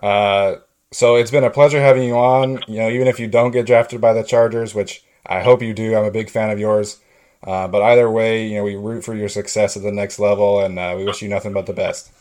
Uh, 0.00 0.56
so 0.92 1.16
it's 1.16 1.30
been 1.30 1.44
a 1.44 1.50
pleasure 1.50 1.80
having 1.80 2.04
you 2.04 2.16
on. 2.16 2.60
You 2.68 2.80
know, 2.80 2.90
even 2.90 3.08
if 3.08 3.18
you 3.18 3.26
don't 3.26 3.50
get 3.50 3.66
drafted 3.66 4.00
by 4.00 4.12
the 4.12 4.22
Chargers, 4.22 4.74
which 4.74 5.04
I 5.26 5.42
hope 5.42 5.62
you 5.62 5.74
do, 5.74 5.96
I'm 5.96 6.04
a 6.04 6.10
big 6.10 6.30
fan 6.30 6.50
of 6.50 6.58
yours. 6.58 7.00
Uh, 7.42 7.66
but 7.66 7.82
either 7.82 8.08
way, 8.10 8.46
you 8.46 8.56
know, 8.56 8.64
we 8.64 8.76
root 8.76 9.04
for 9.04 9.14
your 9.14 9.28
success 9.28 9.76
at 9.76 9.82
the 9.82 9.90
next 9.90 10.18
level, 10.18 10.60
and 10.60 10.78
uh, 10.78 10.94
we 10.96 11.04
wish 11.04 11.22
you 11.22 11.28
nothing 11.28 11.52
but 11.52 11.66
the 11.66 11.72
best. 11.72 12.12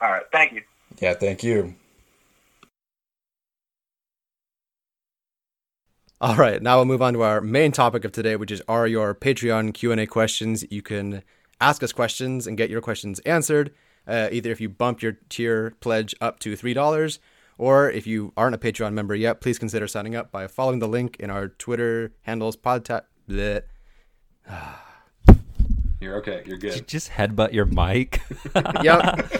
All 0.00 0.10
right, 0.10 0.22
thank 0.30 0.52
you. 0.52 0.62
Yeah, 1.00 1.14
thank 1.14 1.42
you. 1.42 1.74
All 6.20 6.36
right, 6.36 6.62
now 6.62 6.76
we'll 6.76 6.84
move 6.84 7.02
on 7.02 7.14
to 7.14 7.22
our 7.22 7.40
main 7.40 7.72
topic 7.72 8.04
of 8.04 8.12
today, 8.12 8.36
which 8.36 8.50
is 8.50 8.62
are 8.68 8.86
your 8.86 9.14
Patreon 9.14 9.72
Q 9.72 9.90
and 9.90 10.00
A 10.00 10.06
questions. 10.06 10.64
You 10.70 10.82
can 10.82 11.22
ask 11.60 11.82
us 11.82 11.92
questions 11.92 12.46
and 12.46 12.56
get 12.58 12.70
your 12.70 12.82
questions 12.82 13.20
answered. 13.20 13.72
Uh, 14.06 14.28
either 14.32 14.50
if 14.50 14.60
you 14.60 14.68
bump 14.68 15.02
your 15.02 15.18
tier 15.28 15.74
pledge 15.80 16.14
up 16.20 16.38
to 16.40 16.56
three 16.56 16.74
dollars, 16.74 17.18
or 17.58 17.90
if 17.90 18.06
you 18.06 18.32
aren't 18.36 18.54
a 18.54 18.58
Patreon 18.58 18.92
member 18.94 19.14
yet, 19.14 19.40
please 19.40 19.58
consider 19.58 19.86
signing 19.86 20.16
up 20.16 20.32
by 20.32 20.46
following 20.46 20.78
the 20.78 20.88
link 20.88 21.16
in 21.20 21.30
our 21.30 21.48
Twitter 21.48 22.12
handles. 22.22 22.56
Podta- 22.56 23.02
bleh. 23.28 23.62
You're 26.00 26.16
okay. 26.16 26.42
You're 26.46 26.56
Did 26.56 26.74
you 26.74 26.80
good. 26.80 26.88
just 26.88 27.10
headbutt 27.10 27.52
your 27.52 27.66
mic? 27.66 28.22
Yep. 28.82 29.30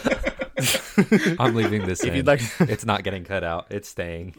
I'm 1.40 1.55
leaving 1.55 1.87
this 1.87 2.03
If 2.05 2.11
in. 2.11 2.16
you'd 2.16 2.27
like- 2.27 2.42
it's 2.61 2.85
not 2.85 3.03
getting 3.03 3.25
cut 3.25 3.42
out. 3.42 3.68
It's 3.70 3.88
staying. 3.88 4.35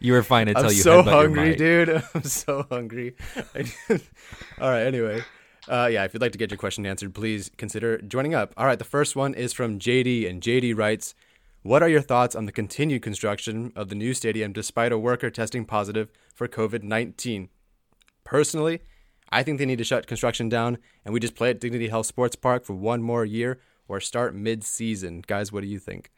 you 0.00 0.12
were 0.12 0.22
fine 0.22 0.48
until 0.48 0.66
I'm 0.66 0.70
you 0.72 0.76
so 0.82 1.02
headbutt 1.02 1.06
your 1.06 1.14
hungry, 1.22 1.48
mic. 1.50 1.58
dude. 1.58 2.02
I'm 2.14 2.22
so 2.24 2.66
hungry. 2.70 3.14
All 4.60 4.70
right. 4.70 4.82
Anyway, 4.82 5.22
uh, 5.68 5.88
yeah. 5.90 6.04
If 6.04 6.14
you'd 6.14 6.22
like 6.22 6.32
to 6.32 6.38
get 6.38 6.50
your 6.50 6.58
question 6.58 6.86
answered, 6.86 7.14
please 7.14 7.50
consider 7.56 7.98
joining 7.98 8.34
up. 8.34 8.52
All 8.56 8.66
right. 8.66 8.78
The 8.78 8.84
first 8.84 9.16
one 9.16 9.34
is 9.34 9.52
from 9.52 9.78
JD, 9.78 10.28
and 10.28 10.42
JD 10.42 10.76
writes, 10.76 11.14
"What 11.62 11.82
are 11.82 11.88
your 11.88 12.00
thoughts 12.00 12.34
on 12.34 12.46
the 12.46 12.52
continued 12.52 13.02
construction 13.02 13.72
of 13.76 13.88
the 13.88 13.94
new 13.94 14.14
stadium 14.14 14.52
despite 14.52 14.92
a 14.92 14.98
worker 14.98 15.30
testing 15.30 15.64
positive 15.64 16.10
for 16.34 16.48
COVID-19? 16.48 17.48
Personally, 18.24 18.80
I 19.30 19.42
think 19.42 19.58
they 19.58 19.66
need 19.66 19.78
to 19.78 19.84
shut 19.84 20.06
construction 20.06 20.48
down 20.48 20.78
and 21.04 21.12
we 21.12 21.20
just 21.20 21.34
play 21.34 21.50
at 21.50 21.60
Dignity 21.60 21.88
Health 21.88 22.06
Sports 22.06 22.36
Park 22.36 22.64
for 22.64 22.74
one 22.74 23.02
more 23.02 23.24
year 23.24 23.60
or 23.86 24.00
start 24.00 24.34
mid-season. 24.34 25.22
Guys, 25.26 25.52
what 25.52 25.62
do 25.62 25.66
you 25.68 25.78
think?" 25.78 26.10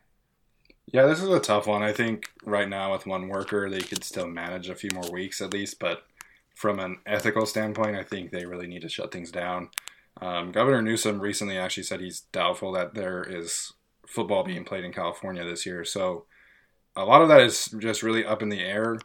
Yeah, 0.93 1.07
this 1.07 1.23
is 1.23 1.29
a 1.29 1.39
tough 1.39 1.67
one. 1.67 1.83
I 1.83 1.93
think 1.93 2.31
right 2.45 2.69
now 2.69 2.93
with 2.93 3.07
one 3.07 3.29
worker, 3.29 3.71
they 3.71 3.81
could 3.81 4.03
still 4.03 4.27
manage 4.27 4.69
a 4.69 4.75
few 4.75 4.91
more 4.93 5.09
weeks 5.11 5.41
at 5.41 5.53
least. 5.53 5.79
But 5.79 6.05
from 6.61 6.79
an 6.79 6.99
ethical 7.07 7.47
standpoint, 7.47 7.97
I 7.97 8.03
think 8.03 8.31
they 8.31 8.45
really 8.45 8.67
need 8.67 8.83
to 8.83 8.89
shut 8.91 9.11
things 9.11 9.31
down. 9.31 9.71
Um, 10.21 10.53
Governor 10.53 10.83
Newsom 10.83 11.19
recently 11.19 11.57
actually 11.57 11.85
said 11.85 12.01
he's 12.01 12.21
doubtful 12.33 12.73
that 12.73 12.93
there 12.93 13.23
is 13.23 13.73
football 14.07 14.45
being 14.45 14.65
played 14.65 14.85
in 14.85 14.93
California 14.93 15.43
this 15.43 15.65
year. 15.65 15.87
So 15.87 16.27
a 16.95 17.07
lot 17.07 17.23
of 17.23 17.29
that 17.29 17.41
is 17.41 17.75
just 17.79 18.03
really 18.03 18.27
up 18.27 18.43
in 18.43 18.51
the 18.51 18.61
air 18.61 18.99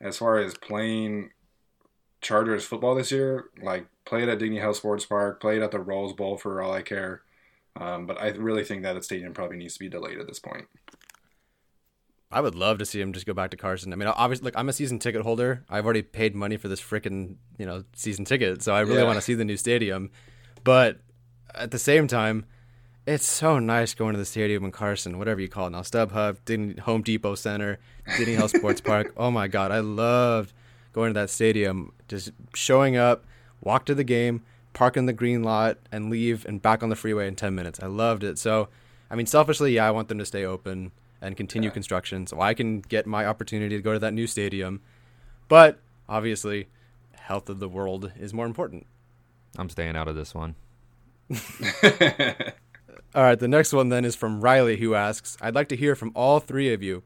as 0.00 0.16
far 0.16 0.38
as 0.38 0.54
playing 0.54 1.32
Chargers 2.22 2.64
football 2.64 2.94
this 2.94 3.12
year. 3.12 3.50
Like 3.62 3.88
play 4.06 4.22
it 4.22 4.30
at 4.30 4.38
Dignity 4.38 4.62
Health 4.62 4.76
Sports 4.76 5.04
Park, 5.04 5.38
play 5.38 5.58
it 5.58 5.62
at 5.62 5.70
the 5.70 5.80
Rose 5.80 6.14
Bowl 6.14 6.38
for 6.38 6.62
all 6.62 6.72
I 6.72 6.80
care. 6.80 7.20
Um, 7.76 8.06
but 8.06 8.18
I 8.18 8.28
really 8.28 8.64
think 8.64 8.84
that 8.84 8.94
the 8.94 9.02
stadium 9.02 9.34
probably 9.34 9.58
needs 9.58 9.74
to 9.74 9.80
be 9.80 9.90
delayed 9.90 10.18
at 10.18 10.26
this 10.26 10.40
point. 10.40 10.64
I 12.32 12.40
would 12.40 12.54
love 12.54 12.78
to 12.78 12.86
see 12.86 13.00
him 13.00 13.12
just 13.12 13.26
go 13.26 13.34
back 13.34 13.50
to 13.50 13.56
Carson. 13.56 13.92
I 13.92 13.96
mean, 13.96 14.08
obviously, 14.08 14.46
look, 14.46 14.54
I'm 14.56 14.68
a 14.68 14.72
season 14.72 14.98
ticket 14.98 15.22
holder. 15.22 15.64
I've 15.68 15.84
already 15.84 16.02
paid 16.02 16.34
money 16.34 16.56
for 16.56 16.68
this 16.68 16.80
freaking, 16.80 17.36
you 17.58 17.66
know, 17.66 17.84
season 17.94 18.24
ticket, 18.24 18.62
so 18.62 18.74
I 18.74 18.80
really 18.80 18.96
Yeah. 19.00 19.04
want 19.04 19.16
to 19.16 19.20
see 19.22 19.34
the 19.34 19.44
new 19.44 19.56
stadium. 19.56 20.10
But 20.64 20.98
at 21.54 21.70
the 21.70 21.78
same 21.78 22.06
time, 22.08 22.46
it's 23.06 23.26
so 23.26 23.58
nice 23.58 23.94
going 23.94 24.12
to 24.14 24.18
the 24.18 24.24
stadium 24.24 24.64
in 24.64 24.70
Carson, 24.70 25.18
whatever 25.18 25.40
you 25.40 25.48
call 25.48 25.66
it 25.66 25.70
now, 25.70 25.82
StubHub, 25.82 26.36
Disney, 26.44 26.74
Home 26.82 27.02
Depot 27.02 27.34
Center, 27.34 27.78
Disney 28.16 28.34
Health 28.34 28.56
Sports 28.56 28.80
Park. 28.90 29.12
Oh 29.16 29.30
my 29.30 29.48
God, 29.48 29.70
I 29.72 29.80
loved 29.80 30.52
going 30.92 31.12
to 31.12 31.20
that 31.20 31.30
stadium, 31.30 31.92
just 32.08 32.30
showing 32.54 32.96
up, 32.96 33.24
walk 33.60 33.84
to 33.86 33.94
the 33.94 34.04
game, 34.04 34.42
park 34.72 34.96
in 34.96 35.06
the 35.06 35.12
green 35.12 35.42
lot, 35.42 35.78
and 35.90 36.10
leave 36.10 36.44
and 36.46 36.62
back 36.62 36.82
on 36.82 36.88
the 36.90 36.96
freeway 36.96 37.26
in 37.26 37.34
10 37.34 37.54
minutes. 37.54 37.80
I 37.82 37.86
loved 37.86 38.22
it. 38.24 38.38
So, 38.38 38.68
I 39.10 39.16
mean, 39.16 39.26
selfishly, 39.26 39.72
yeah, 39.74 39.86
I 39.86 39.90
want 39.90 40.08
them 40.08 40.18
to 40.18 40.24
stay 40.26 40.44
open 40.44 40.92
and 41.22 41.36
continue 41.36 41.70
construction 41.70 42.26
so 42.26 42.40
I 42.40 42.52
can 42.52 42.80
get 42.80 43.06
my 43.06 43.24
opportunity 43.24 43.76
to 43.76 43.82
go 43.82 43.92
to 43.92 43.98
that 44.00 44.12
new 44.12 44.26
stadium. 44.26 44.82
But 45.48 45.78
obviously, 46.08 46.68
health 47.14 47.48
of 47.48 47.60
the 47.60 47.68
world 47.68 48.12
is 48.18 48.34
more 48.34 48.46
important. 48.46 48.86
I'm 49.56 49.70
staying 49.70 49.96
out 49.96 50.08
of 50.08 50.16
this 50.16 50.34
one. 50.34 50.56
All 53.14 53.22
right, 53.22 53.38
the 53.38 53.48
next 53.48 53.72
one 53.72 53.88
then 53.90 54.04
is 54.04 54.16
from 54.16 54.40
Riley, 54.40 54.78
who 54.78 54.94
asks 54.94 55.36
I'd 55.40 55.54
like 55.54 55.68
to 55.68 55.76
hear 55.76 55.94
from 55.94 56.12
all 56.14 56.40
three 56.40 56.72
of 56.72 56.82
you. 56.82 57.02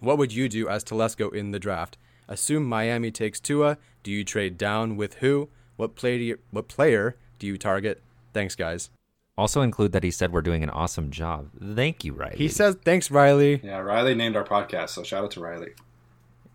What 0.00 0.16
would 0.16 0.32
you 0.32 0.48
do 0.48 0.68
as 0.68 0.82
Telesco 0.82 1.32
in 1.34 1.50
the 1.50 1.58
draft? 1.58 1.98
Assume 2.28 2.64
Miami 2.64 3.10
takes 3.10 3.38
Tua. 3.38 3.76
Do 4.02 4.10
you 4.10 4.24
trade 4.24 4.56
down 4.56 4.96
with 4.96 5.14
who? 5.14 5.50
What, 5.76 5.94
play 5.96 6.16
do 6.16 6.24
you, 6.24 6.38
what 6.50 6.68
player 6.68 7.16
do 7.38 7.46
you 7.46 7.58
target? 7.58 8.02
Thanks, 8.32 8.54
guys. 8.54 8.90
Also 9.40 9.62
include 9.62 9.92
that 9.92 10.04
he 10.04 10.10
said 10.10 10.32
we're 10.32 10.42
doing 10.42 10.62
an 10.62 10.68
awesome 10.70 11.10
job. 11.10 11.48
Thank 11.74 12.04
you, 12.04 12.12
Riley. 12.12 12.36
He 12.36 12.48
says, 12.48 12.76
Thanks, 12.84 13.10
Riley. 13.10 13.60
Yeah, 13.64 13.78
Riley 13.78 14.14
named 14.14 14.36
our 14.36 14.44
podcast, 14.44 14.90
so 14.90 15.02
shout 15.02 15.24
out 15.24 15.30
to 15.32 15.40
Riley. 15.40 15.70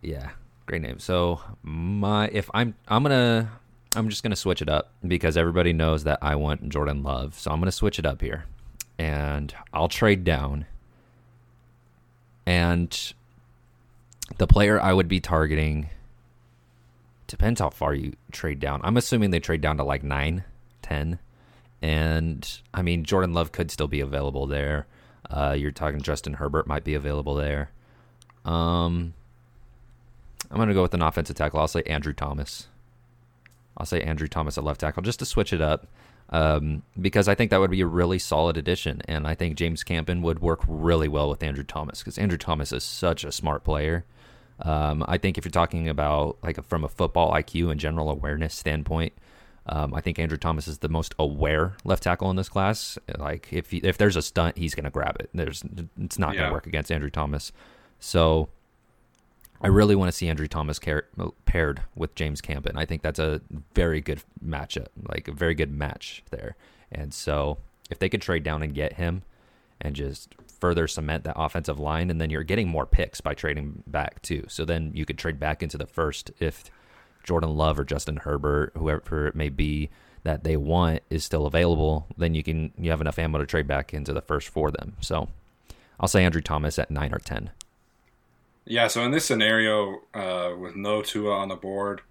Yeah, 0.02 0.30
great 0.68 0.82
name. 0.84 1.00
So 1.00 1.42
my 1.64 2.28
if 2.28 2.50
I'm 2.54 2.76
I'm 2.88 3.02
gonna 3.02 3.50
I'm 3.96 4.10
just 4.10 4.22
gonna 4.22 4.36
switch 4.36 4.62
it 4.62 4.70
up 4.70 4.92
because 5.08 5.36
everybody 5.36 5.74
knows 5.74 6.04
that 6.04 6.20
I 6.22 6.36
want 6.36 6.70
Jordan 6.70 7.02
Love. 7.02 7.34
So 7.40 7.50
I'm 7.50 7.60
gonna 7.60 7.72
switch 7.72 7.98
it 7.98 8.06
up 8.06 8.22
here. 8.22 8.46
and 9.00 9.54
I'll 9.74 9.90
trade 9.90 10.24
down. 10.24 10.66
And 12.46 13.14
the 14.38 14.48
player 14.48 14.80
I 14.80 14.94
would 14.94 15.08
be 15.08 15.20
targeting 15.20 15.90
depends 17.28 17.60
how 17.60 17.70
far 17.72 17.94
you 17.96 18.14
trade 18.32 18.60
down. 18.60 18.82
I'm 18.84 18.98
assuming 18.98 19.32
they 19.32 19.40
trade 19.40 19.62
down 19.62 19.78
to 19.78 19.84
like 19.84 20.04
9, 20.04 20.44
10. 20.84 21.20
And 21.82 22.60
I 22.74 22.82
mean, 22.82 23.04
Jordan 23.04 23.34
Love 23.34 23.52
could 23.52 23.72
still 23.72 23.88
be 23.88 24.00
available 24.00 24.48
there. 24.48 24.88
Uh, 25.30 25.56
you're 25.58 25.72
talking 25.72 26.02
Justin 26.02 26.34
Herbert 26.34 26.68
might 26.68 26.84
be 26.84 26.94
available 26.94 27.36
there. 27.36 27.72
Um, 28.44 29.14
I'm 30.50 30.58
going 30.58 30.68
to 30.68 30.74
go 30.74 30.84
with 30.84 30.94
an 30.94 31.02
offensive 31.02 31.36
tackle. 31.36 31.60
I'll 31.60 31.68
say 31.68 31.84
Andrew 31.84 32.14
Thomas. 32.14 32.68
I'll 33.78 33.86
say 33.86 34.02
Andrew 34.02 34.28
Thomas 34.28 34.58
at 34.58 34.64
left 34.64 34.80
tackle 34.80 35.04
just 35.04 35.20
to 35.20 35.26
switch 35.26 35.52
it 35.52 35.62
up 35.62 35.88
um, 36.30 36.84
because 37.00 37.28
I 37.28 37.36
think 37.36 37.52
that 37.52 37.60
would 37.60 37.72
be 37.72 37.82
a 37.82 37.88
really 37.88 38.20
solid 38.20 38.58
addition. 38.58 39.02
And 39.06 39.28
I 39.28 39.36
think 39.36 39.58
James 39.58 39.84
Campen 39.84 40.22
would 40.22 40.40
work 40.40 40.62
really 40.68 41.08
well 41.08 41.30
with 41.30 41.44
Andrew 41.44 41.64
Thomas 41.64 42.00
because 42.00 42.18
Andrew 42.18 42.38
Thomas 42.38 42.72
is 42.72 42.84
such 42.84 43.24
a 43.24 43.32
smart 43.32 43.64
player. 43.64 44.06
Um, 44.62 45.04
I 45.08 45.18
think 45.18 45.38
if 45.38 45.44
you're 45.44 45.52
talking 45.52 45.90
about 45.90 46.38
like 46.42 46.64
from 46.66 46.84
a 46.84 46.90
football 46.90 47.34
IQ 47.34 47.72
and 47.72 47.80
general 47.80 48.10
awareness 48.10 48.54
standpoint, 48.54 49.14
um, 49.68 49.94
I 49.94 50.02
think 50.02 50.20
Andrew 50.20 50.38
Thomas 50.38 50.68
is 50.68 50.80
the 50.80 50.90
most 50.90 51.16
aware 51.18 51.76
left 51.84 52.04
tackle 52.04 52.30
in 52.30 52.36
this 52.36 52.50
class. 52.50 52.98
Like 53.18 53.48
if 53.52 53.72
he, 53.72 53.78
if 53.78 53.98
there's 53.98 54.16
a 54.16 54.22
stunt, 54.22 54.58
he's 54.58 54.76
going 54.76 54.84
to 54.84 54.92
grab 54.92 55.18
it. 55.20 55.30
There's 55.34 55.64
it's 56.00 56.20
not 56.20 56.34
going 56.34 56.48
to 56.48 56.54
work 56.54 56.68
against 56.68 56.92
Andrew 56.92 57.10
Thomas. 57.10 57.52
So 58.00 58.50
I 59.62 59.68
really 59.68 59.96
want 59.96 60.10
to 60.10 60.12
see 60.12 60.28
Andrew 60.28 60.48
Thomas 60.48 60.78
car- 60.78 61.06
paired 61.46 61.82
with 61.96 62.14
James 62.14 62.42
Campen. 62.42 62.78
I 62.78 62.86
think 62.86 63.02
that's 63.02 63.20
a 63.20 63.42
very 63.74 64.02
good 64.02 64.22
matchup, 64.46 64.88
like 65.10 65.28
a 65.28 65.32
very 65.32 65.56
good 65.56 65.72
match 65.72 66.24
there. 66.30 66.56
And 66.92 67.14
so 67.14 67.58
if 67.90 67.98
they 67.98 68.10
could 68.10 68.22
trade 68.22 68.44
down 68.44 68.62
and 68.62 68.74
get 68.74 68.94
him 68.94 69.24
and 69.82 69.96
just 69.96 70.36
further 70.60 70.88
cement 70.88 71.24
that 71.24 71.36
offensive 71.38 71.80
line, 71.80 72.10
and 72.12 72.22
then 72.22 72.30
you're 72.30 72.44
getting 72.44 72.68
more 72.68 72.86
picks 72.86 73.22
by 73.22 73.34
trading 73.34 73.84
back 73.88 74.22
too. 74.22 74.46
So 74.48 74.66
then 74.66 74.92
you 74.94 75.06
could 75.06 75.18
trade 75.18 75.40
back 75.40 75.64
into 75.64 75.78
the 75.78 75.88
first 75.88 76.32
if 76.40 76.66
Jordan 77.26 77.56
Love 77.56 77.80
or 77.80 77.84
Justin 77.84 78.18
Herbert, 78.18 78.72
whoever 78.78 79.28
it 79.28 79.36
may 79.36 79.50
be 79.50 79.90
that 80.24 80.44
they 80.44 80.58
want 80.58 81.04
is 81.10 81.24
still 81.24 81.46
available, 81.46 82.08
then 82.18 82.34
you 82.34 82.44
can 82.44 82.72
you 82.78 82.90
have 82.90 83.02
enough 83.02 83.20
ammo 83.20 83.38
to 83.38 83.46
trade 83.46 83.68
back 83.68 83.94
into 83.94 84.14
the 84.14 84.22
first 84.22 84.50
for 84.50 84.72
them. 84.72 84.96
So 85.02 85.28
I'll 86.00 86.08
say 86.08 86.24
Andrew 86.24 86.42
Thomas 86.42 86.80
at 86.80 86.90
nine 86.90 87.14
or 87.14 87.20
ten. 87.20 87.52
Yeah, 88.66 88.88
so 88.88 89.04
in 89.04 89.12
this 89.12 89.26
scenario, 89.26 90.02
uh, 90.14 90.56
with 90.58 90.76
no 90.76 91.04
Tua 91.04 91.32
on 91.32 91.50
the 91.50 91.56
board, 91.56 92.02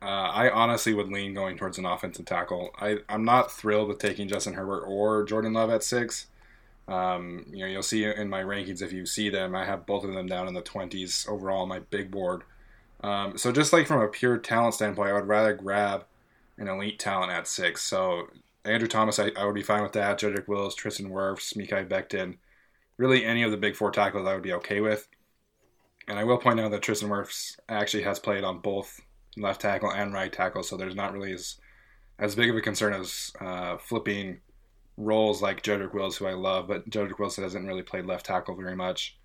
uh, 0.00 0.04
I 0.04 0.50
honestly 0.50 0.94
would 0.94 1.08
lean 1.08 1.34
going 1.34 1.56
towards 1.56 1.78
an 1.78 1.84
offensive 1.84 2.24
tackle. 2.24 2.70
I, 2.78 2.98
I'm 3.08 3.24
not 3.24 3.50
thrilled 3.50 3.88
with 3.88 3.98
taking 3.98 4.28
Justin 4.28 4.54
Herbert 4.54 4.84
or 4.86 5.24
Jordan 5.24 5.54
Love 5.54 5.70
at 5.70 5.82
six. 5.82 6.26
Um, 6.86 7.46
you 7.50 7.58
know, 7.58 7.66
you'll 7.66 7.82
see 7.82 8.04
in 8.04 8.28
my 8.28 8.42
rankings 8.42 8.80
if 8.80 8.92
you 8.92 9.06
see 9.06 9.28
them, 9.28 9.56
I 9.56 9.64
have 9.64 9.86
both 9.86 10.04
of 10.04 10.14
them 10.14 10.28
down 10.28 10.46
in 10.46 10.54
the 10.54 10.62
20s 10.62 11.28
overall 11.28 11.62
on 11.62 11.68
my 11.68 11.80
big 11.80 12.12
board. 12.12 12.42
Um, 13.02 13.36
so 13.38 13.52
just 13.52 13.72
like 13.72 13.86
from 13.86 14.00
a 14.00 14.08
pure 14.08 14.38
talent 14.38 14.74
standpoint, 14.74 15.10
I 15.10 15.12
would 15.12 15.28
rather 15.28 15.54
grab 15.54 16.04
an 16.58 16.68
elite 16.68 16.98
talent 16.98 17.32
at 17.32 17.46
six. 17.46 17.82
So 17.82 18.28
Andrew 18.64 18.88
Thomas, 18.88 19.18
I, 19.18 19.30
I 19.36 19.44
would 19.44 19.54
be 19.54 19.62
fine 19.62 19.82
with 19.82 19.92
that. 19.92 20.18
Jedrick 20.18 20.48
Wills, 20.48 20.74
Tristan 20.74 21.10
Wirfs, 21.10 21.56
Mekhi 21.56 21.86
Becton 21.86 22.36
really 22.98 23.24
any 23.24 23.42
of 23.42 23.50
the 23.50 23.56
big 23.56 23.76
four 23.76 23.90
tackles 23.90 24.26
I 24.26 24.34
would 24.34 24.42
be 24.42 24.54
okay 24.54 24.80
with. 24.80 25.08
And 26.08 26.18
I 26.18 26.24
will 26.24 26.38
point 26.38 26.60
out 26.60 26.70
that 26.70 26.82
Tristan 26.82 27.08
Wirfs 27.08 27.58
actually 27.68 28.04
has 28.04 28.18
played 28.18 28.44
on 28.44 28.60
both 28.60 29.00
left 29.36 29.60
tackle 29.60 29.92
and 29.92 30.14
right 30.14 30.32
tackle, 30.32 30.62
so 30.62 30.76
there's 30.76 30.94
not 30.94 31.12
really 31.12 31.32
as 31.32 31.56
as 32.18 32.34
big 32.34 32.48
of 32.48 32.56
a 32.56 32.62
concern 32.62 32.94
as 32.94 33.32
uh, 33.40 33.76
flipping 33.76 34.40
roles 34.96 35.42
like 35.42 35.62
Jedrick 35.62 35.92
Wills, 35.92 36.16
who 36.16 36.26
I 36.26 36.32
love, 36.32 36.66
but 36.66 36.88
Jedrick 36.88 37.18
Wills 37.18 37.36
hasn't 37.36 37.66
really 37.66 37.82
played 37.82 38.06
left 38.06 38.24
tackle 38.24 38.56
very 38.56 38.74
much. 38.74 39.18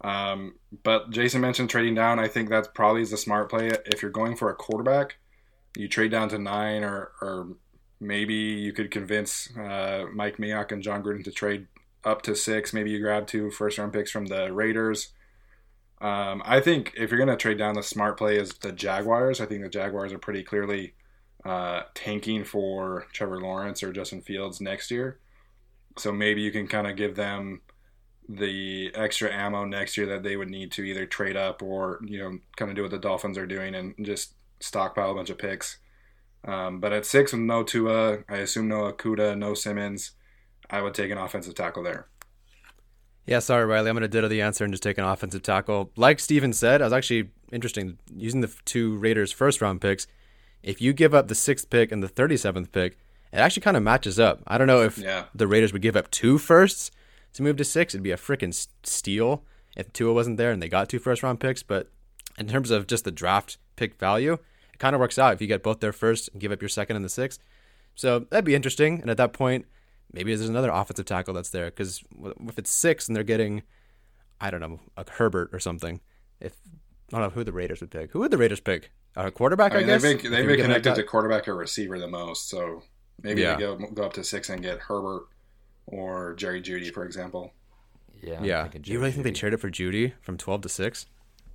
Um, 0.00 0.56
but 0.82 1.10
Jason 1.10 1.40
mentioned 1.40 1.70
trading 1.70 1.94
down. 1.94 2.18
I 2.18 2.28
think 2.28 2.48
that's 2.48 2.68
probably 2.68 3.02
is 3.02 3.10
the 3.10 3.16
smart 3.16 3.48
play. 3.48 3.70
If 3.86 4.02
you're 4.02 4.10
going 4.10 4.36
for 4.36 4.50
a 4.50 4.54
quarterback, 4.54 5.16
you 5.76 5.88
trade 5.88 6.10
down 6.10 6.28
to 6.30 6.38
nine, 6.38 6.84
or 6.84 7.12
or 7.20 7.56
maybe 8.00 8.34
you 8.34 8.72
could 8.72 8.90
convince 8.90 9.54
uh, 9.56 10.04
Mike 10.12 10.36
Mayock 10.36 10.72
and 10.72 10.82
Jon 10.82 11.02
Gruden 11.02 11.24
to 11.24 11.32
trade 11.32 11.66
up 12.04 12.22
to 12.22 12.36
six. 12.36 12.72
Maybe 12.72 12.90
you 12.90 13.00
grab 13.00 13.26
two 13.26 13.50
first 13.50 13.78
round 13.78 13.92
picks 13.92 14.10
from 14.10 14.26
the 14.26 14.52
Raiders. 14.52 15.12
Um, 16.00 16.42
I 16.44 16.60
think 16.60 16.92
if 16.96 17.10
you're 17.10 17.24
going 17.24 17.30
to 17.30 17.36
trade 17.36 17.58
down, 17.58 17.74
the 17.74 17.82
smart 17.82 18.18
play 18.18 18.36
is 18.36 18.50
the 18.50 18.72
Jaguars. 18.72 19.40
I 19.40 19.46
think 19.46 19.62
the 19.62 19.70
Jaguars 19.70 20.12
are 20.12 20.18
pretty 20.18 20.42
clearly 20.42 20.94
uh, 21.44 21.82
tanking 21.94 22.44
for 22.44 23.06
Trevor 23.12 23.40
Lawrence 23.40 23.82
or 23.82 23.92
Justin 23.92 24.20
Fields 24.20 24.60
next 24.60 24.90
year. 24.90 25.18
So 25.96 26.12
maybe 26.12 26.42
you 26.42 26.50
can 26.50 26.66
kind 26.66 26.86
of 26.86 26.96
give 26.96 27.14
them 27.14 27.62
the 28.28 28.90
extra 28.94 29.30
ammo 29.32 29.64
next 29.64 29.96
year 29.96 30.06
that 30.06 30.22
they 30.22 30.36
would 30.36 30.48
need 30.50 30.72
to 30.72 30.82
either 30.82 31.04
trade 31.06 31.36
up 31.36 31.62
or 31.62 32.00
you 32.04 32.18
know 32.18 32.38
kind 32.56 32.70
of 32.70 32.76
do 32.76 32.82
what 32.82 32.90
the 32.90 32.98
Dolphins 32.98 33.36
are 33.38 33.46
doing 33.46 33.74
and 33.74 33.94
just 34.02 34.34
stockpile 34.60 35.10
a 35.10 35.14
bunch 35.14 35.30
of 35.30 35.38
picks. 35.38 35.78
Um, 36.46 36.80
but 36.80 36.92
at 36.92 37.06
six 37.06 37.32
with 37.32 37.40
no 37.42 37.62
Tua, 37.62 38.18
I 38.28 38.36
assume 38.36 38.68
no 38.68 38.90
Okudah, 38.92 39.36
no 39.36 39.54
Simmons. 39.54 40.12
I 40.70 40.80
would 40.82 40.94
take 40.94 41.10
an 41.10 41.18
offensive 41.18 41.54
tackle 41.54 41.82
there. 41.82 42.06
Yeah, 43.26 43.38
sorry, 43.38 43.64
Riley. 43.64 43.88
I'm 43.88 43.94
going 43.96 44.02
to 44.02 44.08
ditto 44.08 44.28
the 44.28 44.42
answer 44.42 44.64
and 44.64 44.72
just 44.72 44.82
take 44.82 44.98
an 44.98 45.04
offensive 45.04 45.42
tackle. 45.42 45.90
Like 45.96 46.20
Steven 46.20 46.52
said, 46.52 46.82
I 46.82 46.84
was 46.84 46.92
actually 46.92 47.30
interesting 47.50 47.98
using 48.14 48.42
the 48.42 48.52
two 48.66 48.96
Raiders' 48.98 49.32
first 49.32 49.62
round 49.62 49.80
picks. 49.80 50.06
If 50.62 50.82
you 50.82 50.92
give 50.92 51.14
up 51.14 51.28
the 51.28 51.34
sixth 51.34 51.70
pick 51.70 51.90
and 51.90 52.02
the 52.02 52.08
37th 52.08 52.70
pick, 52.72 52.98
it 53.32 53.36
actually 53.38 53.62
kind 53.62 53.76
of 53.78 53.82
matches 53.82 54.20
up. 54.20 54.42
I 54.46 54.58
don't 54.58 54.66
know 54.66 54.82
if 54.82 54.98
Yeah. 54.98 55.24
the 55.34 55.46
Raiders 55.46 55.72
would 55.72 55.80
give 55.82 55.96
up 55.96 56.10
two 56.10 56.36
firsts 56.38 56.90
to 57.34 57.42
move 57.42 57.56
to 57.58 57.64
six. 57.64 57.94
It'd 57.94 58.02
be 58.02 58.10
a 58.10 58.16
freaking 58.16 58.54
steal 58.82 59.44
if 59.76 59.92
Tua 59.92 60.12
wasn't 60.12 60.36
there 60.38 60.50
and 60.50 60.62
they 60.62 60.68
got 60.68 60.88
two 60.88 60.98
first 60.98 61.22
round 61.22 61.40
picks. 61.40 61.62
But 61.62 61.90
in 62.38 62.48
terms 62.48 62.70
of 62.70 62.86
just 62.86 63.04
the 63.04 63.12
draft 63.12 63.58
pick 63.76 63.98
value, 63.98 64.34
it 64.72 64.78
kind 64.78 64.94
of 64.94 65.00
works 65.00 65.18
out 65.18 65.34
if 65.34 65.40
you 65.40 65.46
get 65.46 65.62
both 65.62 65.80
their 65.80 65.92
first 65.92 66.28
and 66.32 66.40
give 66.40 66.50
up 66.52 66.62
your 66.62 66.68
second 66.68 66.96
and 66.96 67.04
the 67.04 67.08
sixth. 67.10 67.40
So 67.94 68.20
that'd 68.20 68.44
be 68.44 68.54
interesting. 68.54 69.00
And 69.00 69.10
at 69.10 69.16
that 69.18 69.32
point, 69.32 69.66
maybe 70.12 70.34
there's 70.34 70.48
another 70.48 70.70
offensive 70.70 71.06
tackle 71.06 71.34
that's 71.34 71.50
there 71.50 71.66
because 71.66 72.02
if 72.48 72.58
it's 72.58 72.70
six 72.70 73.06
and 73.08 73.14
they're 73.16 73.22
getting, 73.24 73.62
I 74.40 74.50
don't 74.50 74.60
know, 74.60 74.80
a 74.96 75.04
Herbert 75.08 75.50
or 75.52 75.60
something. 75.60 76.00
If 76.40 76.54
I 77.12 77.18
don't 77.18 77.28
know 77.28 77.34
who 77.34 77.44
the 77.44 77.52
Raiders 77.52 77.80
would 77.80 77.90
pick. 77.90 78.10
Who 78.12 78.20
would 78.20 78.30
the 78.30 78.38
Raiders 78.38 78.60
pick? 78.60 78.90
A 79.16 79.30
quarterback, 79.30 79.72
I, 79.74 79.78
I 79.78 79.82
guess. 79.84 80.02
they've 80.02 80.20
been, 80.20 80.32
they've 80.32 80.46
been 80.46 80.60
connected 80.60 80.96
to 80.96 81.02
quarterback 81.04 81.46
or 81.46 81.54
receiver 81.54 81.98
the 82.00 82.08
most, 82.08 82.48
so 82.48 82.82
maybe 83.22 83.42
Yeah. 83.42 83.54
they 83.54 83.60
go 83.60 83.76
go 83.76 84.02
up 84.02 84.12
to 84.14 84.24
six 84.24 84.50
and 84.50 84.60
get 84.60 84.78
Herbert 84.80 85.26
or 85.86 86.34
Jerry 86.34 86.62
Jeudy, 86.62 86.92
for 86.92 87.04
example. 87.04 87.52
Yeah. 88.22 88.38
I'm 88.38 88.44
Yeah. 88.44 88.62
thinking 88.62 88.82
Do 88.82 88.92
you 88.92 88.98
really 88.98 89.10
Jerry 89.10 89.22
think 89.22 89.24
they 89.24 89.30
Jeudy. 89.32 89.40
traded 89.40 89.60
for 89.60 89.70
Jeudy 89.70 90.12
from 90.22 90.36
twelve 90.38 90.62
to 90.62 90.68
six? 90.68 91.06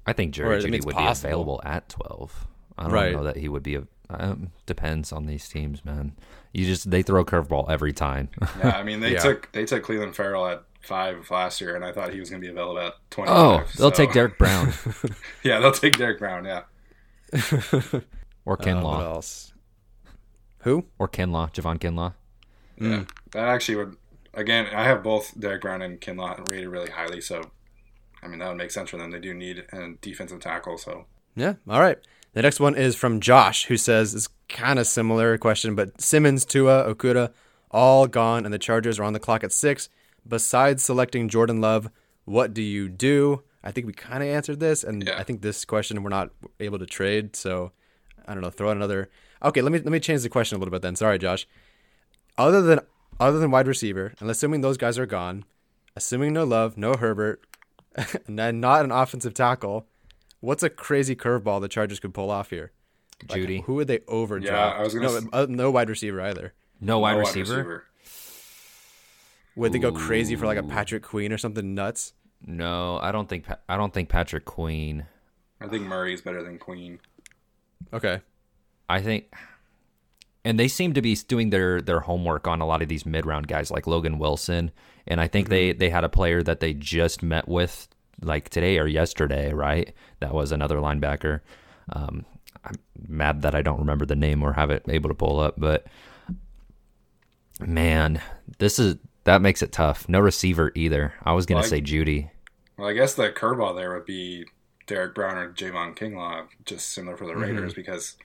I 0.05 0.13
think 0.13 0.33
Jerry 0.33 0.57
mean, 0.63 0.73
Jeudy 0.73 0.85
would 0.85 0.95
possible. 0.95 1.27
be 1.27 1.31
available 1.31 1.61
at 1.63 1.89
12. 1.89 2.47
I 2.77 2.83
don't 2.83 2.91
Right. 2.91 3.11
know 3.13 3.23
that 3.23 3.37
he 3.37 3.49
would 3.49 3.63
be. 3.63 3.75
A, 3.75 3.83
um, 4.09 4.51
depends 4.65 5.11
on 5.11 5.25
these 5.27 5.47
teams, 5.49 5.83
man. 5.85 6.13
You 6.53 6.65
just 6.65 6.89
they 6.89 7.03
throw 7.03 7.21
a 7.21 7.25
curveball 7.25 7.69
every 7.69 7.93
time. 7.93 8.29
Yeah, 8.59 8.69
I 8.71 8.83
mean 8.83 9.01
they 9.01 9.11
Yeah. 9.13 9.19
took 9.19 9.51
they 9.51 9.65
took 9.65 9.83
Clelin 9.85 10.15
Ferrell 10.15 10.47
at 10.47 10.63
five 10.81 11.29
last 11.29 11.59
year, 11.61 11.75
and 11.75 11.83
I 11.85 11.91
thought 11.91 12.13
he 12.13 12.19
was 12.19 12.29
going 12.29 12.41
to 12.41 12.45
be 12.47 12.51
available 12.51 12.79
at 12.79 12.93
twenty. 13.11 13.29
oh, 13.31 13.63
they'll 13.77 13.91
take 13.91 14.13
Derrick 14.13 14.37
Brown 14.39 14.73
Yeah, 15.43 15.59
they'll 15.59 15.71
take 15.73 15.97
Derrick 15.97 16.17
Brown. 16.19 16.45
Yeah, 16.45 16.61
or 17.33 17.79
Uh, 17.93 17.99
what 18.45 18.59
Kinlaw 18.61 19.01
else? 19.03 19.53
Who? 20.59 20.85
or 20.97 21.07
Kinlaw, 21.07 21.53
Javon 21.53 21.77
Kinlaw. 21.79 22.13
yeah. 22.79 23.03
That 23.31 23.47
actually 23.49 23.75
would. 23.75 23.97
Again, 24.33 24.67
I 24.73 24.83
have 24.83 25.03
both 25.03 25.39
Derrick 25.39 25.61
Brown 25.61 25.81
and 25.81 25.99
Kinlaw 25.99 26.47
rated 26.49 26.69
really 26.69 26.89
highly, 26.91 27.21
so 27.21 27.51
I 28.21 28.27
mean 28.27 28.39
that 28.39 28.47
would 28.49 28.57
make 28.57 28.71
sense 28.71 28.89
for 28.89 28.97
them. 28.97 29.11
They 29.11 29.19
do 29.19 29.33
need 29.33 29.65
a 29.71 29.93
defensive 30.01 30.39
tackle, 30.39 30.77
so 30.77 31.05
Yeah. 31.35 31.55
All 31.67 31.79
right. 31.81 31.97
The 32.33 32.41
next 32.43 32.59
one 32.59 32.75
is 32.75 32.95
from 32.95 33.19
Josh, 33.21 33.65
who 33.65 33.77
says 33.77 34.13
it's 34.13 34.29
kind 34.47 34.77
of 34.77 34.85
similar 34.87 35.37
question, 35.37 35.73
but 35.75 35.99
Simmons, 35.99 36.45
Tua, 36.45 36.93
Okudah, 36.93 37.31
all 37.71 38.07
gone, 38.07 38.45
and 38.45 38.53
the 38.53 38.59
Chargers 38.59 38.99
are 38.99 39.03
on 39.03 39.13
the 39.13 39.19
clock 39.19 39.43
at 39.43 39.51
six. 39.51 39.89
Besides 40.27 40.83
selecting 40.83 41.27
Jordan 41.27 41.59
Love, 41.59 41.89
what 42.25 42.53
do 42.53 42.61
you 42.61 42.87
do? 42.87 43.41
I 43.63 43.71
think 43.71 43.87
we 43.87 43.93
kind 43.93 44.21
of 44.21 44.29
answered 44.29 44.59
this, 44.59 44.83
and 44.83 45.05
Yeah. 45.07 45.17
I 45.17 45.23
think 45.23 45.41
this 45.41 45.65
question 45.65 46.01
we're 46.03 46.09
not 46.09 46.29
able 46.59 46.77
to 46.79 46.85
trade. 46.85 47.35
So 47.35 47.71
I 48.27 48.33
don't 48.35 48.43
know. 48.43 48.51
Throw 48.51 48.69
out 48.69 48.75
another. 48.77 49.09
Okay, 49.43 49.61
let 49.61 49.71
me 49.71 49.79
let 49.79 49.91
me 49.91 49.99
change 49.99 50.21
the 50.21 50.29
question 50.29 50.55
a 50.55 50.59
little 50.59 50.71
bit 50.71 50.81
then. 50.83 50.95
Sorry, 50.95 51.17
Josh. 51.17 51.47
Other 52.37 52.61
than 52.61 52.79
other 53.19 53.39
than 53.39 53.51
wide 53.51 53.67
receiver, 53.67 54.13
and 54.19 54.29
assuming 54.29 54.61
those 54.61 54.77
guys 54.77 54.97
are 54.97 55.05
gone, 55.05 55.45
assuming 55.95 56.33
no 56.33 56.43
Love, 56.43 56.77
no 56.77 56.93
Herbert, 56.93 57.45
and 58.27 58.37
then 58.39 58.59
not 58.59 58.85
an 58.85 58.91
offensive 58.91 59.33
tackle, 59.33 59.87
what's 60.39 60.63
a 60.63 60.69
crazy 60.69 61.15
curveball 61.15 61.61
the 61.61 61.67
Chargers 61.67 61.99
could 61.99 62.13
pull 62.13 62.31
off 62.31 62.49
here? 62.49 62.71
Like, 63.29 63.41
Jeudy. 63.41 63.63
who 63.63 63.75
would 63.75 63.87
they 63.87 63.99
overdraft? 64.07 64.53
Yeah, 64.75 64.79
I 64.79 64.83
was 64.83 64.93
gonna 64.93 65.07
no, 65.07 65.17
s- 65.17 65.25
uh, 65.33 65.45
no 65.49 65.71
wide 65.71 65.89
receiver 65.89 66.21
either. 66.21 66.53
No 66.79 66.99
wide 66.99 67.13
no 67.13 67.19
receiver. 67.19 67.83
Would 69.55 69.73
they 69.73 69.79
go 69.79 69.91
crazy 69.91 70.35
for 70.37 70.45
like 70.45 70.57
a 70.57 70.63
Patrick 70.63 71.03
Queen 71.03 71.33
or 71.33 71.37
something 71.37 71.75
nuts? 71.75 72.13
No, 72.45 72.97
I 73.01 73.11
don't 73.11 73.27
think. 73.27 73.45
Pa- 73.45 73.57
I 73.67 73.75
don't 73.75 73.93
think 73.93 74.07
Patrick 74.07 74.45
Queen. 74.45 75.05
I 75.59 75.67
think 75.67 75.83
Murray's 75.83 76.21
better 76.21 76.41
than 76.41 76.57
Queen. 76.57 76.99
Okay. 77.91 78.21
I 78.87 79.01
think 79.01 79.25
and 80.45 80.59
they 80.59 80.67
seem 80.67 80.93
to 80.93 81.01
be 81.01 81.15
doing 81.15 81.49
their 81.49 81.81
their 81.81 81.99
homework 81.99 82.47
on 82.47 82.61
a 82.61 82.65
lot 82.65 82.81
of 82.81 82.87
these 82.87 83.05
mid 83.05 83.25
round 83.25 83.47
guys 83.47 83.71
like 83.71 83.87
Logan 83.87 84.19
Wilson, 84.19 84.71
and 85.07 85.19
I 85.19 85.27
think 85.27 85.45
mm-hmm. 85.47 85.53
they 85.53 85.71
they 85.73 85.89
had 85.89 86.03
a 86.03 86.09
player 86.09 86.41
that 86.43 86.59
they 86.59 86.73
just 86.73 87.21
met 87.21 87.47
with 87.47 87.87
like 88.21 88.49
today 88.49 88.77
or 88.79 88.87
yesterday, 88.87 89.53
right? 89.53 89.93
That 90.19 90.33
was 90.33 90.51
another 90.51 90.77
linebacker. 90.77 91.41
Um, 91.91 92.25
I'm 92.63 92.75
mad 93.07 93.41
that 93.43 93.55
I 93.55 93.61
don't 93.61 93.79
remember 93.79 94.05
the 94.05 94.15
name 94.15 94.43
or 94.43 94.53
have 94.53 94.71
it 94.71 94.83
able 94.87 95.09
to 95.09 95.15
pull 95.15 95.39
up, 95.39 95.55
but 95.57 95.87
man, 97.59 98.21
this 98.57 98.79
is 98.79 98.97
that 99.25 99.41
makes 99.41 99.61
it 99.61 99.71
tough. 99.71 100.07
No 100.07 100.19
receiver 100.19 100.71
either. 100.75 101.13
I 101.23 101.33
was 101.33 101.45
gonna 101.45 101.61
well, 101.61 101.69
say 101.69 101.81
Jeudy. 101.81 102.29
Well, 102.77 102.89
I 102.89 102.93
guess 102.93 103.13
the 103.13 103.29
curveball 103.29 103.75
there 103.75 103.93
would 103.93 104.05
be 104.05 104.45
Derrick 104.87 105.13
Brown 105.13 105.37
or 105.37 105.51
Javon 105.53 105.95
Kinlaw, 105.95 106.47
just 106.65 106.89
similar 106.89 107.17
for 107.17 107.25
the 107.25 107.33
mm-hmm. 107.33 107.41
Raiders, 107.41 107.73
mm-hmm. 107.73 107.81
because 107.81 108.15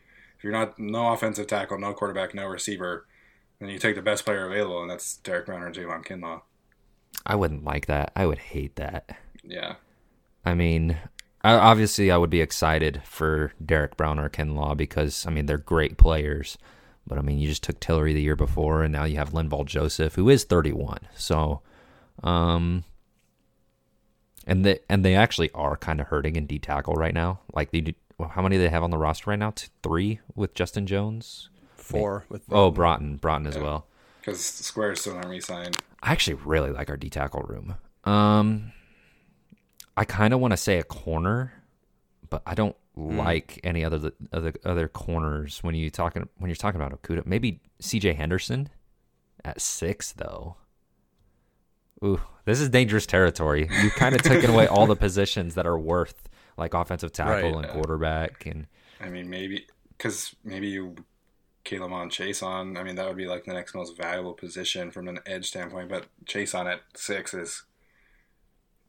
you're 0.45 0.53
not 0.53 0.79
no 0.79 1.13
offensive 1.13 1.47
tackle, 1.47 1.79
no 1.79 1.93
quarterback, 1.95 2.35
no 2.35 2.47
receiver, 2.47 3.07
then 3.59 3.71
you 3.71 3.79
take 3.79 3.97
the 3.97 4.03
best 4.03 4.25
player 4.25 4.47
available, 4.47 4.83
and 4.83 4.91
that's 4.91 5.17
Derrick 5.17 5.47
Brown 5.47 5.63
or 5.63 5.73
Javon 5.73 6.07
Kinlaw. 6.07 6.43
I 7.25 7.35
wouldn't 7.35 7.65
like 7.65 7.87
that. 7.87 8.13
I 8.15 8.27
would 8.27 8.39
hate 8.39 8.77
that. 8.77 9.17
Yeah. 9.43 9.77
I 10.45 10.55
mean, 10.55 10.99
obviously, 11.43 12.11
I 12.11 12.17
would 12.17 12.31
be 12.31 12.41
excited 12.41 13.03
for 13.05 13.53
Derrick 13.65 13.97
Brown 13.97 14.19
or 14.19 14.29
Kinlaw 14.29 14.77
because 14.77 15.27
I 15.27 15.31
mean 15.31 15.47
they're 15.47 15.59
great 15.59 15.97
players. 15.97 16.59
But 17.07 17.19
I 17.19 17.23
mean, 17.23 17.39
you 17.39 17.49
just 17.49 17.63
took 17.63 17.81
Tillery 17.81 18.15
the 18.15 18.23
year 18.23 18.37
before, 18.37 18.83
and 18.83 18.93
now 18.93 19.05
you 19.05 19.17
have 19.17 19.31
Linval 19.31 19.67
Joseph, 19.67 20.15
who 20.15 20.31
is 20.31 20.45
31. 20.45 21.01
So, 21.15 21.61
um, 22.23 22.85
and 24.47 24.65
they 24.65 24.81
and 24.89 25.05
they 25.05 25.15
actually 25.15 25.51
are 25.53 25.77
kind 25.77 26.01
of 26.01 26.09
hurting 26.09 26.37
in 26.37 26.47
D 26.47 26.59
tackle 26.59 26.95
right 26.95 27.15
now. 27.15 27.41
Like 27.53 27.73
they, 27.73 27.95
well, 28.19 28.29
how 28.29 28.43
many 28.43 28.57
do 28.57 28.63
they 28.63 28.69
have 28.69 28.83
on 28.83 28.91
the 28.91 28.99
roster 28.99 29.31
right 29.31 29.39
now? 29.39 29.51
Two, 29.51 29.69
three 29.83 30.21
with 30.35 30.55
Justin 30.55 30.87
Jones, 30.87 31.49
four 31.77 32.25
with 32.29 32.43
oh 32.51 32.71
Broughton, 32.71 33.17
Broughton 33.17 33.47
as 33.47 33.59
well. 33.59 33.87
Because 34.21 34.41
Square 34.41 34.93
is 34.93 35.01
still 35.01 35.15
not 35.15 35.29
re-signed. 35.29 35.77
I 36.03 36.13
actually 36.13 36.35
really 36.35 36.71
like 36.71 36.89
our 36.89 36.97
D 36.97 37.11
tackle 37.11 37.43
room. 37.43 37.75
Um, 38.05 38.73
I 39.97 40.05
kind 40.05 40.33
of 40.33 40.41
want 40.41 40.53
to 40.53 40.57
say 40.57 40.79
a 40.79 40.83
corner, 40.83 41.53
but 42.31 42.43
I 42.47 42.55
don't 42.55 42.77
mm. 42.97 43.17
like 43.17 43.61
any 43.65 43.85
other 43.85 44.13
other 44.33 44.55
other 44.65 44.89
corners 44.89 45.59
when 45.63 45.75
you 45.75 45.91
talking 45.91 46.29
when 46.39 46.49
you're 46.49 46.57
talking 46.57 46.81
about 46.81 47.01
Okudah. 47.01 47.27
Maybe 47.27 47.61
C.J. 47.81 48.15
Henderson 48.15 48.69
at 49.45 49.61
six 49.61 50.13
though. 50.13 50.57
Ooh, 52.05 52.21
this 52.45 52.61
is 52.61 52.69
dangerous 52.69 53.07
territory. 53.07 53.69
You 53.83 53.91
kind 53.91 54.15
of 54.15 54.23
taken 54.23 54.51
away 54.51 54.67
all 54.67 54.87
the 54.87 54.97
positions 55.07 55.55
that 55.55 55.67
are 55.67 55.79
worth 55.79 56.29
like 56.57 56.75
offensive 56.75 57.13
tackle 57.13 57.55
right. 57.55 57.65
and 57.65 57.73
quarterback 57.73 58.47
and. 58.47 58.67
I 59.01 59.09
mean, 59.09 59.29
maybe 59.29 59.67
because 59.97 60.35
maybe 60.45 60.69
you 60.69 60.97
K'Lavon 61.65 62.11
Chaisson. 62.11 62.79
I 62.79 62.83
mean, 62.83 62.97
that 62.97 63.07
would 63.07 63.17
be 63.17 63.27
like 63.27 63.45
the 63.45 63.53
next 63.53 63.75
most 63.75 63.97
valuable 63.97 64.35
position 64.35 64.91
from 64.91 65.09
an 65.09 65.19
edge 65.27 65.49
standpoint. 65.49 65.89
But 65.89 66.07
Chaisson 66.27 66.71
at 66.71 66.81
six 66.95 67.33
is 67.33 67.65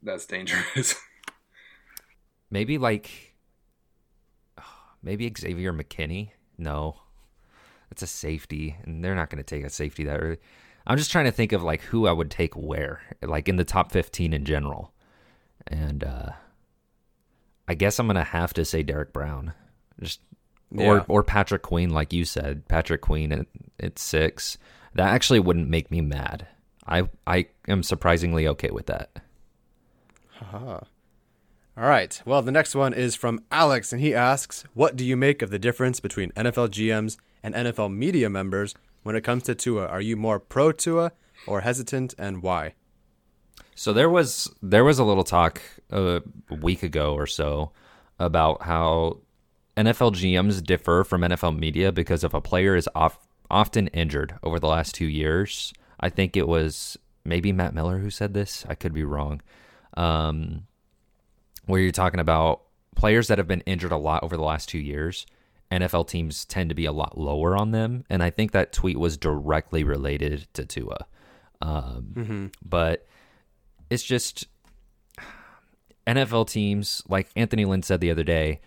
that's 0.04 0.26
dangerous. 0.26 0.96
maybe 2.52 2.78
like 2.78 3.36
maybe 5.04 5.32
Xavier 5.38 5.74
McKinney. 5.74 6.32
No, 6.58 7.02
that's 7.90 8.02
a 8.02 8.08
safety, 8.08 8.78
and 8.84 9.04
they're 9.04 9.16
not 9.16 9.30
going 9.30 9.44
to 9.44 9.44
take 9.44 9.66
a 9.66 9.70
safety 9.70 10.04
that 10.06 10.18
early. 10.18 10.38
I'm 10.88 10.98
just 10.98 11.12
trying 11.12 11.26
to 11.26 11.32
think 11.32 11.52
of 11.52 11.64
like 11.64 11.82
who 11.82 12.08
I 12.08 12.12
would 12.12 12.30
take 12.30 12.56
where, 12.56 13.02
like 13.22 13.50
in 13.50 13.56
the 13.56 13.66
top 13.66 13.92
15 13.92 14.34
in 14.34 14.46
general, 14.46 14.94
and 15.68 16.04
uh 16.04 16.32
I 17.68 17.74
guess 17.74 18.00
I'm 18.00 18.08
gonna 18.08 18.24
have 18.24 18.54
to 18.54 18.66
say 18.66 18.84
Derrick 18.84 19.14
Brown, 19.14 19.54
just 20.00 20.20
yeah. 20.72 20.86
or 20.86 21.06
or 21.08 21.24
Patrick 21.24 21.62
Queen, 21.62 21.90
like 21.90 22.14
you 22.14 22.26
said, 22.26 22.68
Patrick 22.68 23.02
Queen 23.02 23.32
at, 23.32 23.48
at 23.80 24.00
six. 24.00 24.58
That 24.94 25.10
actually 25.10 25.40
wouldn't 25.40 25.70
make 25.70 25.92
me 25.92 26.02
mad. 26.02 26.48
I 26.88 27.10
I 27.26 27.48
am 27.68 27.84
surprisingly 27.84 28.48
okay 28.48 28.70
with 28.70 28.86
that. 28.88 29.10
Haha. 30.30 30.82
All 31.78 31.90
right. 31.90 32.22
Well, 32.26 32.42
the 32.42 32.54
next 32.54 32.74
one 32.74 32.94
is 32.94 33.16
from 33.16 33.44
Alex, 33.52 33.92
and 33.92 34.02
he 34.02 34.14
asks, 34.14 34.64
"What 34.74 34.96
do 34.96 35.04
you 35.04 35.18
make 35.18 35.42
of 35.42 35.50
the 35.50 35.60
difference 35.60 36.00
between 36.00 36.32
NFL 36.32 36.70
GMs 36.70 37.18
and 37.44 37.54
NFL 37.54 37.94
media 37.94 38.30
members 38.30 38.76
when 39.04 39.16
it 39.16 39.24
comes 39.24 39.44
to 39.44 39.56
Tua? 39.56 39.88
Are 39.88 40.02
you 40.02 40.16
more 40.16 40.40
pro 40.40 40.72
Tua 40.72 41.12
or 41.48 41.62
hesitant, 41.62 42.14
and 42.18 42.42
why?" 42.42 42.76
So 43.76 43.92
there 43.92 44.10
was 44.10 44.50
there 44.62 44.84
was 44.84 45.00
a 45.00 45.04
little 45.04 45.24
talk 45.24 45.62
a 45.92 46.22
week 46.50 46.82
ago 46.82 47.14
or 47.14 47.28
so 47.28 47.72
about 48.18 48.64
how 48.64 49.20
NFL 49.78 50.14
GMs 50.14 50.64
differ 50.64 51.04
from 51.04 51.22
NFL 51.22 51.58
media 51.58 51.92
because 51.92 52.24
if 52.24 52.34
a 52.34 52.42
player 52.42 52.76
is 52.76 52.90
off, 52.96 53.28
often 53.52 53.88
injured 53.88 54.36
over 54.42 54.60
the 54.60 54.68
last 54.68 54.96
two 54.96 55.06
years, 55.06 55.74
I 56.00 56.10
think 56.10 56.38
it 56.38 56.48
was 56.48 56.98
maybe 57.26 57.52
Matt 57.52 57.74
Miller 57.74 58.00
who 58.00 58.10
said 58.10 58.34
this. 58.34 58.66
I 58.70 58.76
could 58.76 58.94
be 58.94 59.04
wrong. 59.04 59.42
Um, 59.98 60.64
where 61.66 61.82
you're 61.82 61.92
talking 61.92 62.20
about 62.20 62.62
players 62.96 63.28
that 63.28 63.38
have 63.38 63.48
been 63.48 63.62
injured 63.62 63.92
a 63.92 63.98
lot 63.98 64.24
over 64.24 64.38
the 64.38 64.44
last 64.44 64.70
two 64.70 64.80
years. 64.80 65.26
NFL 65.72 66.08
teams 66.08 66.46
tend 66.46 66.70
to 66.70 66.76
be 66.76 66.86
a 66.86 66.92
lot 66.92 67.18
lower 67.18 67.58
on 67.58 67.72
them, 67.72 68.06
and 68.10 68.22
I 68.22 68.30
think 68.30 68.52
that 68.52 68.72
tweet 68.72 69.00
was 69.00 69.18
directly 69.18 69.84
related 69.84 70.48
to 70.54 70.64
Tua. 70.64 71.08
Um, 71.62 72.14
mm-hmm. 72.14 72.46
But 72.64 73.08
it's 73.96 74.04
just 74.04 74.48
NFL 76.06 76.50
teams, 76.50 77.02
like 77.08 77.30
Anthony 77.36 77.64
Lynn 77.64 77.82
said 77.82 78.02
the 78.02 78.12
other 78.12 78.26
day, 78.26 78.60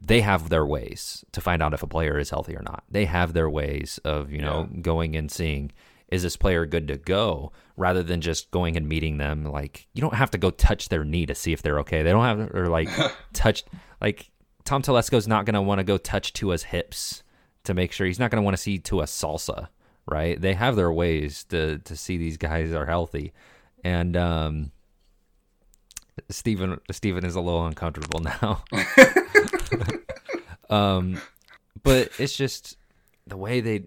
they 0.00 0.20
have 0.20 0.48
their 0.48 0.64
ways 0.64 1.24
to 1.32 1.40
find 1.40 1.60
out 1.60 1.74
if 1.74 1.82
a 1.82 1.88
player 1.88 2.16
is 2.16 2.30
healthy 2.30 2.56
or 2.56 2.62
not. 2.62 2.84
They 2.88 3.04
have 3.04 3.32
their 3.32 3.50
ways 3.50 3.98
of, 4.04 4.30
you 4.30 4.40
know, 4.40 4.68
yeah. 4.72 4.80
going 4.80 5.16
and 5.16 5.30
seeing 5.30 5.72
is 6.08 6.22
this 6.22 6.36
player 6.36 6.64
good 6.64 6.86
to 6.88 6.96
go 6.96 7.52
rather 7.76 8.04
than 8.04 8.20
just 8.20 8.52
going 8.52 8.76
and 8.76 8.88
meeting 8.88 9.18
them 9.18 9.44
like 9.44 9.88
you 9.92 10.00
don't 10.00 10.14
have 10.14 10.30
to 10.30 10.38
go 10.38 10.48
touch 10.50 10.88
their 10.88 11.04
knee 11.04 11.26
to 11.26 11.34
see 11.34 11.52
if 11.52 11.60
they're 11.60 11.80
okay. 11.80 12.02
They 12.02 12.12
don't 12.12 12.24
have 12.24 12.54
or 12.54 12.68
like 12.68 12.88
touch 13.32 13.64
like 14.00 14.30
Tom 14.64 14.80
Telesco's 14.80 15.26
not 15.26 15.44
going 15.44 15.54
to 15.54 15.62
want 15.62 15.80
to 15.80 15.84
go 15.84 15.98
touch 15.98 16.32
Tua's 16.32 16.62
hips 16.62 17.24
to 17.64 17.74
make 17.74 17.90
sure 17.90 18.06
he's 18.06 18.20
not 18.20 18.30
going 18.30 18.40
to 18.40 18.44
want 18.44 18.56
to 18.56 18.62
see 18.62 18.78
Tua 18.78 19.04
salsa, 19.04 19.68
right? 20.06 20.40
They 20.40 20.54
have 20.54 20.76
their 20.76 20.92
ways 20.92 21.44
to 21.50 21.78
to 21.78 21.96
see 21.96 22.16
these 22.16 22.36
guys 22.36 22.72
are 22.72 22.86
healthy. 22.86 23.32
And 23.84 24.16
um 24.16 24.72
Steven 26.30 26.80
Steven 26.90 27.24
is 27.24 27.34
a 27.34 27.40
little 27.40 27.66
uncomfortable 27.66 28.20
now. 28.42 28.64
um, 30.70 31.20
but 31.82 32.10
it's 32.18 32.36
just 32.36 32.76
the 33.26 33.36
way 33.36 33.60
they 33.60 33.84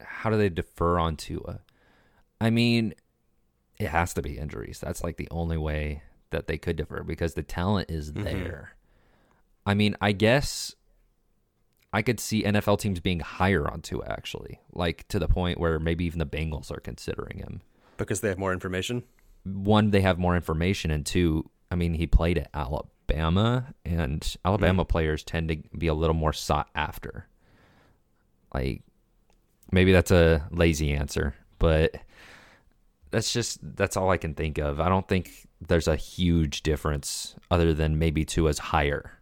how 0.00 0.30
do 0.30 0.36
they 0.36 0.48
defer 0.48 0.98
on 0.98 1.16
Tua? 1.16 1.60
I 2.40 2.50
mean, 2.50 2.94
it 3.78 3.88
has 3.88 4.14
to 4.14 4.22
be 4.22 4.38
injuries. 4.38 4.80
That's 4.80 5.02
like 5.02 5.16
the 5.16 5.28
only 5.30 5.56
way 5.56 6.02
that 6.30 6.46
they 6.46 6.58
could 6.58 6.76
defer 6.76 7.02
because 7.02 7.34
the 7.34 7.42
talent 7.42 7.90
is 7.90 8.12
mm-hmm. 8.12 8.24
there. 8.24 8.76
I 9.66 9.74
mean, 9.74 9.96
I 10.00 10.12
guess 10.12 10.74
I 11.92 12.02
could 12.02 12.20
see 12.20 12.42
NFL 12.42 12.80
teams 12.80 13.00
being 13.00 13.20
higher 13.20 13.70
on 13.70 13.80
Tua 13.80 14.06
actually, 14.08 14.60
like 14.72 15.08
to 15.08 15.18
the 15.18 15.28
point 15.28 15.58
where 15.58 15.78
maybe 15.78 16.04
even 16.04 16.18
the 16.18 16.26
Bengals 16.26 16.70
are 16.70 16.80
considering 16.80 17.38
him 17.38 17.62
because 17.96 18.20
they 18.20 18.28
have 18.28 18.38
more 18.38 18.52
information. 18.52 19.04
One, 19.44 19.90
they 19.90 20.00
have 20.00 20.18
more 20.18 20.36
information, 20.36 20.90
and 20.90 21.04
two, 21.04 21.48
I 21.70 21.74
mean, 21.74 21.94
he 21.94 22.06
played 22.06 22.38
at 22.38 22.50
Alabama, 22.54 23.74
and 23.84 24.36
Alabama 24.44 24.84
mm. 24.84 24.88
players 24.88 25.22
tend 25.22 25.48
to 25.48 25.56
be 25.76 25.86
a 25.86 25.94
little 25.94 26.14
more 26.14 26.32
sought 26.32 26.68
after. 26.74 27.26
Like, 28.52 28.82
maybe 29.70 29.92
that's 29.92 30.10
a 30.10 30.46
lazy 30.50 30.92
answer, 30.92 31.34
but 31.58 31.96
that's 33.10 33.32
just 33.32 33.58
that's 33.76 33.96
all 33.96 34.10
I 34.10 34.16
can 34.16 34.34
think 34.34 34.58
of. 34.58 34.80
I 34.80 34.88
don't 34.88 35.06
think 35.06 35.46
there's 35.60 35.88
a 35.88 35.96
huge 35.96 36.62
difference 36.62 37.34
other 37.50 37.74
than 37.74 37.98
maybe 37.98 38.24
Tua's 38.24 38.58
higher 38.58 39.12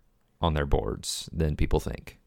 on 0.40 0.54
their 0.54 0.66
boards 0.66 1.28
than 1.32 1.56
people 1.56 1.80
think. 1.80 2.18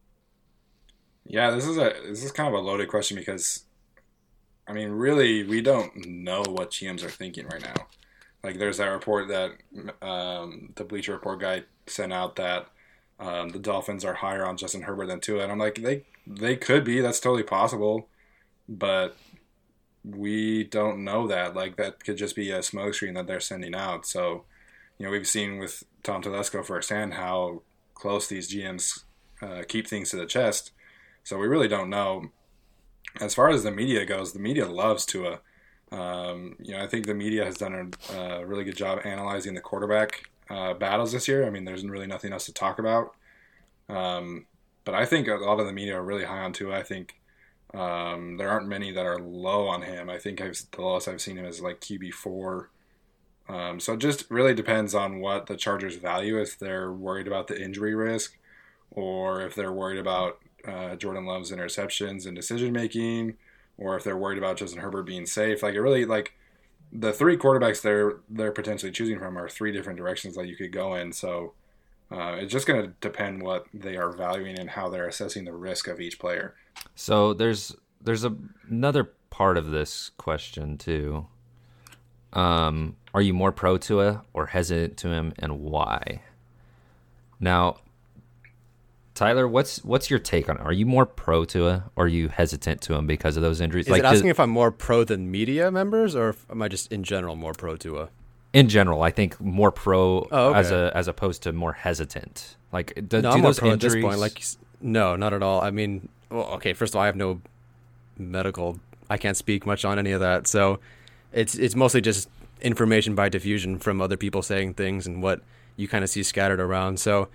Yeah, 1.26 1.52
this 1.52 1.66
is 1.66 1.78
a 1.78 1.94
this 2.08 2.24
is 2.24 2.32
kind 2.32 2.48
of 2.48 2.54
a 2.54 2.64
loaded 2.64 2.88
question 2.88 3.18
because 3.18 3.65
I 4.68 4.74
mean, 4.74 4.90
really, 4.90 5.44
we 5.44 5.62
don't 5.62 5.96
know 6.08 6.44
what 6.48 6.72
GMs 6.72 7.04
are 7.04 7.10
thinking 7.10 7.48
right 7.48 7.62
now. 7.62 7.88
Like 8.44 8.58
there's 8.60 8.78
that 8.78 8.88
report 8.88 9.28
that 9.30 9.52
um, 10.02 10.74
the 10.76 10.84
Bleacher 10.84 11.14
Report 11.14 11.40
guy 11.40 11.64
sent 11.88 12.14
out 12.14 12.36
that 12.36 12.68
um, 13.20 13.50
the 13.50 13.60
Dolphins 13.60 14.06
are 14.06 14.14
higher 14.14 14.46
on 14.46 14.58
Justin 14.58 14.84
Herbert 14.84 15.08
than 15.08 15.20
Tua, 15.20 15.44
and 15.44 15.52
I'm 15.52 15.60
like, 15.60 15.76
they 15.76 16.04
they 16.28 16.56
could 16.56 16.84
be. 16.84 17.02
That's 17.02 17.20
totally 17.20 17.44
possible, 17.44 18.08
but 18.68 19.16
we 20.04 20.64
don't 20.64 21.04
know 21.04 21.28
that. 21.28 21.56
Like 21.56 21.78
that 21.78 22.04
could 22.04 22.18
just 22.18 22.36
be 22.36 22.52
a 22.52 22.60
smokescreen 22.60 23.16
that 23.16 23.28
they're 23.28 23.40
sending 23.40 23.74
out. 23.74 24.06
So, 24.06 24.46
you 24.98 25.06
know, 25.06 25.12
we've 25.12 25.28
seen 25.28 25.58
with 25.58 25.84
Tom 26.04 26.22
Telesco 26.22 26.64
firsthand 26.64 27.16
how 27.16 27.64
close 27.94 28.28
these 28.28 28.54
GMs 28.54 29.04
uh, 29.42 29.64
keep 29.68 29.88
things 29.88 30.12
to 30.12 30.18
the 30.18 30.26
chest. 30.26 30.72
So 31.24 31.38
we 31.38 31.48
really 31.48 31.68
don't 31.68 31.90
know. 31.90 32.32
As 33.20 33.34
far 33.36 33.50
as 33.50 33.64
the 33.64 33.72
media 33.72 34.06
goes, 34.06 34.34
the 34.34 34.40
media 34.40 34.68
loves 34.68 35.06
Tua. 35.06 35.42
Um, 35.92 36.56
you 36.60 36.74
know, 36.74 36.84
I 36.84 36.88
think 36.88 37.06
the 37.06 37.14
media 37.14 37.46
has 37.46 37.56
done 37.58 37.94
a, 38.10 38.14
a 38.14 38.46
really 38.46 38.64
good 38.64 38.76
job 38.78 39.00
analyzing 39.06 39.54
the 39.54 39.62
quarterback 39.62 40.24
uh, 40.50 40.74
battles 40.74 41.12
this 41.12 41.28
year. 41.28 41.46
I 41.46 41.50
mean, 41.50 41.66
there's 41.66 41.86
really 41.86 42.08
nothing 42.08 42.34
else 42.34 42.46
to 42.46 42.54
talk 42.54 42.80
about. 42.80 43.16
Um, 43.90 44.48
but 44.86 44.96
I 44.96 45.06
think 45.06 45.28
a 45.28 45.36
lot 45.36 45.60
of 45.60 45.68
the 45.68 45.74
media 45.74 45.98
are 45.98 46.04
really 46.04 46.26
high 46.26 46.40
on 46.42 46.54
Tua. 46.54 46.78
I 46.80 46.84
think 46.84 47.16
Um, 47.74 48.38
there 48.38 48.50
aren't 48.50 48.68
many 48.70 48.92
that 48.94 49.06
are 49.06 49.20
low 49.20 49.68
on 49.68 49.84
him. 49.84 50.10
I 50.10 50.18
think 50.20 50.42
I've, 50.42 50.58
the 50.72 50.82
lowest 50.82 51.08
I've 51.10 51.22
seen 51.22 51.38
him 51.38 51.46
is 51.46 51.62
like 51.62 51.82
QB 51.82 52.12
four. 52.14 52.72
Um, 53.50 53.80
so 53.80 53.94
it 53.94 54.00
just 54.00 54.30
really 54.32 54.54
depends 54.56 54.96
on 54.96 55.20
what 55.20 55.48
the 55.48 55.58
Chargers 55.58 55.98
value. 55.98 56.40
If 56.42 56.58
they're 56.60 56.92
worried 56.92 57.28
about 57.28 57.48
the 57.48 57.62
injury 57.62 57.96
risk, 57.96 58.38
or 58.92 59.42
if 59.44 59.56
they're 59.56 59.74
worried 59.74 60.00
about 60.00 60.40
uh, 60.68 60.96
Jordan 60.96 61.26
Love's 61.26 61.52
interceptions 61.52 62.26
and 62.26 62.36
decision 62.36 62.72
making, 62.74 63.36
or 63.78 63.96
if 63.96 64.04
they're 64.04 64.18
worried 64.18 64.38
about 64.38 64.58
Justin 64.58 64.82
Herbert 64.82 65.04
being 65.04 65.26
safe. 65.26 65.64
Like 65.64 65.76
it 65.76 65.82
really 65.82 66.06
like 66.06 66.34
the 66.92 67.14
three 67.14 67.38
quarterbacks 67.38 67.82
they're 67.82 68.18
they're 68.30 68.52
potentially 68.52 68.92
choosing 68.92 69.20
from 69.20 69.38
are 69.38 69.50
three 69.50 69.72
different 69.72 69.98
directions 69.98 70.36
that 70.36 70.48
you 70.48 70.56
could 70.56 70.72
go 70.72 70.96
in. 70.96 71.12
So 71.12 71.54
uh, 72.12 72.38
it's 72.40 72.52
just 72.52 72.68
going 72.68 72.82
to 72.82 72.94
depend 73.02 73.42
what 73.42 73.66
they 73.74 73.98
are 73.98 74.12
valuing 74.12 74.60
and 74.60 74.70
how 74.70 74.90
they're 74.90 75.08
assessing 75.08 75.46
the 75.46 75.54
risk 75.54 75.88
of 75.88 76.00
each 76.00 76.20
player. 76.20 76.56
So 76.96 77.34
there's 77.34 77.76
there's 78.02 78.24
a, 78.24 78.36
another 78.70 79.12
part 79.30 79.58
of 79.58 79.72
this 79.72 80.12
question 80.18 80.78
too. 80.78 81.28
Um, 82.34 82.98
are 83.14 83.22
you 83.22 83.34
more 83.34 83.52
pro 83.52 83.78
to 83.78 83.88
Tua 83.88 84.26
or 84.34 84.48
hesitant 84.48 84.98
to 84.98 85.10
him, 85.10 85.34
and 85.40 85.62
why? 85.62 86.22
Now, 87.40 87.78
Tyler, 89.16 89.48
what's 89.48 89.84
what's 89.84 90.10
your 90.10 90.20
take 90.20 90.50
on 90.50 90.58
it? 90.58 90.62
Are 90.62 90.74
you 90.74 90.86
more 90.86 91.06
pro 91.06 91.46
Tua 91.46 91.86
or 91.96 92.06
are 92.06 92.08
you 92.08 92.28
hesitant 92.28 92.82
to 92.82 92.94
him 92.96 93.08
because 93.08 93.38
of 93.38 93.44
those 93.44 93.62
injuries? 93.62 93.86
Is 93.86 93.92
like 93.92 94.00
it 94.02 94.06
asking 94.06 94.24
does- 94.28 94.32
if 94.32 94.40
I'm 94.40 94.50
more 94.50 94.72
pro 94.72 95.04
than 95.06 95.32
media 95.32 95.72
members, 95.72 96.16
or 96.16 96.36
am 96.50 96.62
I 96.62 96.68
just 96.68 96.92
in 96.92 97.04
general 97.04 97.36
more 97.36 97.54
pro 97.54 97.76
to 97.78 97.90
Tua? 97.90 98.10
in 98.54 98.70
general, 98.70 99.04
I 99.04 99.12
think 99.12 99.38
more 99.42 99.70
pro 99.70 100.26
Oh, 100.32 100.50
okay. 100.52 100.60
as 100.60 100.72
a 100.72 100.92
as 100.96 101.08
opposed 101.10 101.44
to 101.44 101.52
more 101.52 101.74
hesitant. 101.74 102.56
Like 102.72 102.94
do, 103.08 103.22
no, 103.22 103.36
do 103.36 103.42
those 103.42 103.62
injuries? 103.62 104.04
point. 104.04 104.20
Like, 104.20 104.42
no, 104.82 105.16
not 105.18 105.34
at 105.34 105.42
all. 105.44 105.60
I 105.62 105.72
mean, 105.72 106.08
well, 106.30 106.46
okay. 106.56 106.72
First 106.74 106.92
of 106.94 106.98
all, 106.98 107.04
I 107.04 107.08
have 107.08 107.16
no 107.18 107.42
medical. 108.18 108.80
I 109.10 109.18
can't 109.18 109.36
speak 109.38 109.66
much 109.66 109.84
on 109.86 110.00
any 110.00 110.12
of 110.12 110.20
that. 110.22 110.48
So, 110.48 110.80
it's 111.34 111.56
it's 111.56 111.76
mostly 111.76 112.00
just 112.02 112.30
information 112.62 113.14
by 113.16 113.28
diffusion 113.30 113.78
from 113.78 114.00
other 114.02 114.18
people 114.18 114.42
saying 114.42 114.74
things 114.76 115.06
and 115.06 115.22
what 115.22 115.42
you 115.78 115.88
kind 115.90 116.04
of 116.04 116.10
see 116.10 116.24
scattered 116.24 116.60
around. 116.62 116.98
So, 117.00 117.28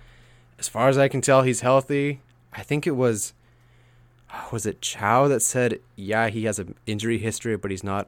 as 0.61 0.67
far 0.67 0.89
as 0.89 0.97
I 0.99 1.07
can 1.07 1.21
tell, 1.21 1.41
he's 1.41 1.61
healthy. 1.61 2.21
I 2.53 2.61
think 2.61 2.85
it 2.85 2.91
was 2.91 3.33
uh, 4.31 4.43
was 4.51 4.67
it 4.67 4.79
Chow 4.79 5.27
that 5.27 5.41
said, 5.41 5.79
yeah, 5.95 6.27
he 6.27 6.43
has 6.43 6.59
an 6.59 6.75
injury 6.85 7.17
history, 7.17 7.57
but 7.57 7.71
he's 7.71 7.83
not 7.83 8.07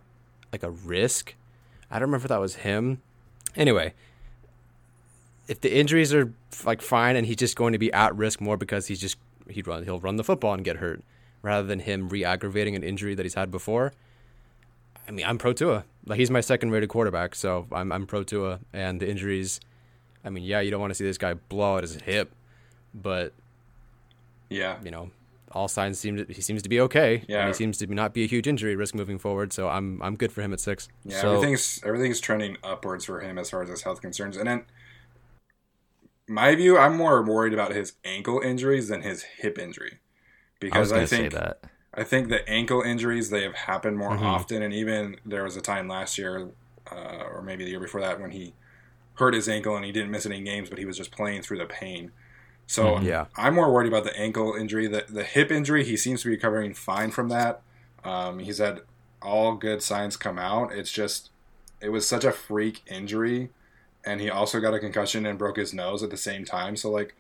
like 0.52 0.62
a 0.62 0.70
risk. 0.70 1.34
I 1.90 1.96
don't 1.96 2.10
remember 2.10 2.26
if 2.26 2.30
that 2.30 2.40
was 2.40 2.58
him. 2.58 3.02
Anyway, 3.56 3.96
if 5.48 5.62
the 5.62 5.76
injuries 5.76 6.14
are 6.14 6.32
like 6.64 6.84
fine 6.84 7.16
and 7.16 7.26
he's 7.26 7.38
just 7.38 7.56
going 7.56 7.74
to 7.74 7.80
be 7.80 7.92
at 7.92 8.16
risk 8.16 8.40
more 8.40 8.56
because 8.56 8.86
he's 8.86 9.02
just 9.02 9.18
he'd 9.50 9.66
run 9.66 9.84
he'll 9.84 10.00
run 10.00 10.18
the 10.18 10.24
football 10.24 10.54
and 10.54 10.64
get 10.64 10.76
hurt 10.76 11.02
rather 11.42 11.66
than 11.66 11.80
him 11.80 12.08
re-aggravating 12.08 12.76
an 12.76 12.84
injury 12.84 13.16
that 13.16 13.24
he's 13.24 13.34
had 13.34 13.50
before. 13.50 13.94
I 15.08 15.12
mean, 15.12 15.26
I'm 15.26 15.40
pro 15.40 15.54
Tua. 15.54 15.86
Like 16.06 16.20
he's 16.20 16.30
my 16.30 16.42
second 16.42 16.70
rated 16.70 16.90
quarterback, 16.90 17.34
so 17.34 17.66
I'm 17.72 17.92
I'm 17.92 18.06
pro 18.06 18.22
Tua 18.22 18.60
and 18.72 19.00
the 19.00 19.10
injuries 19.10 19.60
I 20.24 20.30
mean, 20.30 20.44
yeah, 20.44 20.62
you 20.62 20.72
don't 20.72 20.80
want 20.80 20.92
to 20.92 20.96
see 20.96 21.04
this 21.04 21.18
guy 21.18 21.34
blow 21.34 21.78
out 21.78 21.84
his 21.84 21.96
hip, 22.02 22.32
but 22.94 23.34
Yeah, 24.50 24.78
you 24.84 24.92
know, 24.92 25.10
all 25.52 25.68
signs 25.68 26.00
seem 26.00 26.18
to, 26.18 26.26
he 26.34 26.42
seems 26.42 26.62
to 26.64 26.70
be 26.70 26.80
okay. 26.82 27.24
Yeah. 27.28 27.40
and 27.40 27.48
he 27.48 27.54
seems 27.54 27.78
to 27.80 27.88
not 27.88 28.14
be 28.14 28.24
a 28.24 28.28
huge 28.28 28.48
injury 28.48 28.76
risk 28.76 28.96
moving 28.96 29.20
forward. 29.20 29.54
So 29.54 29.70
I'm 29.70 30.02
I'm 30.02 30.16
good 30.16 30.32
for 30.32 30.42
him 30.42 30.54
at 30.54 30.60
six. 30.60 30.88
Yeah, 31.06 31.22
So- 31.22 31.34
everything's 31.36 31.82
everything's 31.86 32.20
trending 32.20 32.58
upwards 32.64 33.06
for 33.06 33.20
him 33.20 33.38
as 33.38 33.50
far 33.50 33.62
as 33.64 33.70
his 33.70 33.82
health 33.84 34.02
concerns. 34.02 34.38
And 34.38 34.48
then 34.48 34.66
my 36.28 36.56
view, 36.56 36.78
I'm 36.78 36.96
more 36.96 37.22
worried 37.24 37.54
about 37.54 37.74
his 37.74 37.94
ankle 38.06 38.40
injuries 38.40 38.88
than 38.88 39.02
his 39.02 39.24
hip 39.24 39.58
injury. 39.60 40.00
I 40.00 40.00
Because 40.60 40.92
I, 40.94 41.06
say 41.06 41.18
think 41.30 41.34
that. 41.34 41.60
I 41.94 42.04
think 42.04 42.30
the 42.30 42.48
ankle 42.50 42.82
injuries 42.82 43.30
they 43.30 43.44
have 43.44 43.54
happened 43.56 43.98
more 43.98 44.12
Mhm. 44.12 44.22
often 44.22 44.64
and 44.64 44.74
even 44.74 45.18
there 45.26 45.44
was 45.44 45.58
a 45.58 45.62
time 45.62 45.88
last 45.90 46.18
year 46.18 46.50
uh, 46.92 47.24
or 47.30 47.42
maybe 47.44 47.64
the 47.66 47.70
year 47.72 47.80
before 47.80 48.02
that 48.02 48.20
when 48.22 48.32
he 48.32 48.54
hurt 49.16 49.34
his 49.34 49.48
ankle 49.50 49.76
and 49.76 49.86
he 49.86 49.92
didn't 49.92 50.10
miss 50.12 50.26
any 50.26 50.42
games 50.42 50.70
but 50.70 50.80
he 50.80 50.86
was 50.86 50.98
just 50.98 51.12
playing 51.12 51.42
through 51.42 51.58
the 51.58 51.66
pain. 51.66 52.12
So 52.68 52.96
Mhm. 52.96 53.04
Yeah. 53.04 53.26
I'm 53.36 53.56
more 53.56 53.72
worried 53.72 53.88
about 53.88 54.04
the 54.04 54.18
ankle 54.18 54.56
injury. 54.56 54.88
The 54.88 55.06
the 55.10 55.24
hip 55.24 55.52
injury, 55.52 55.84
he 55.84 55.98
seems 55.98 56.22
to 56.22 56.28
be 56.30 56.36
recovering 56.36 56.74
fine 56.74 57.12
from 57.12 57.30
that. 57.30 57.62
Um, 58.04 58.40
he's 58.40 58.58
had 58.58 58.82
all 59.22 59.56
good 59.56 59.82
signs 59.82 60.18
come 60.18 60.38
out. 60.40 60.74
It's 60.74 60.92
just 60.92 61.30
it 61.82 61.90
was 61.90 62.08
such 62.08 62.24
a 62.24 62.32
freak 62.32 62.82
injury, 62.88 63.50
and 64.06 64.22
he 64.22 64.30
also 64.30 64.60
got 64.60 64.74
a 64.74 64.80
concussion 64.80 65.26
and 65.26 65.38
broke 65.38 65.58
his 65.58 65.74
nose 65.74 66.02
at 66.04 66.10
the 66.10 66.18
same 66.18 66.46
time. 66.46 66.76
So 66.78 66.90
like, 66.90 67.16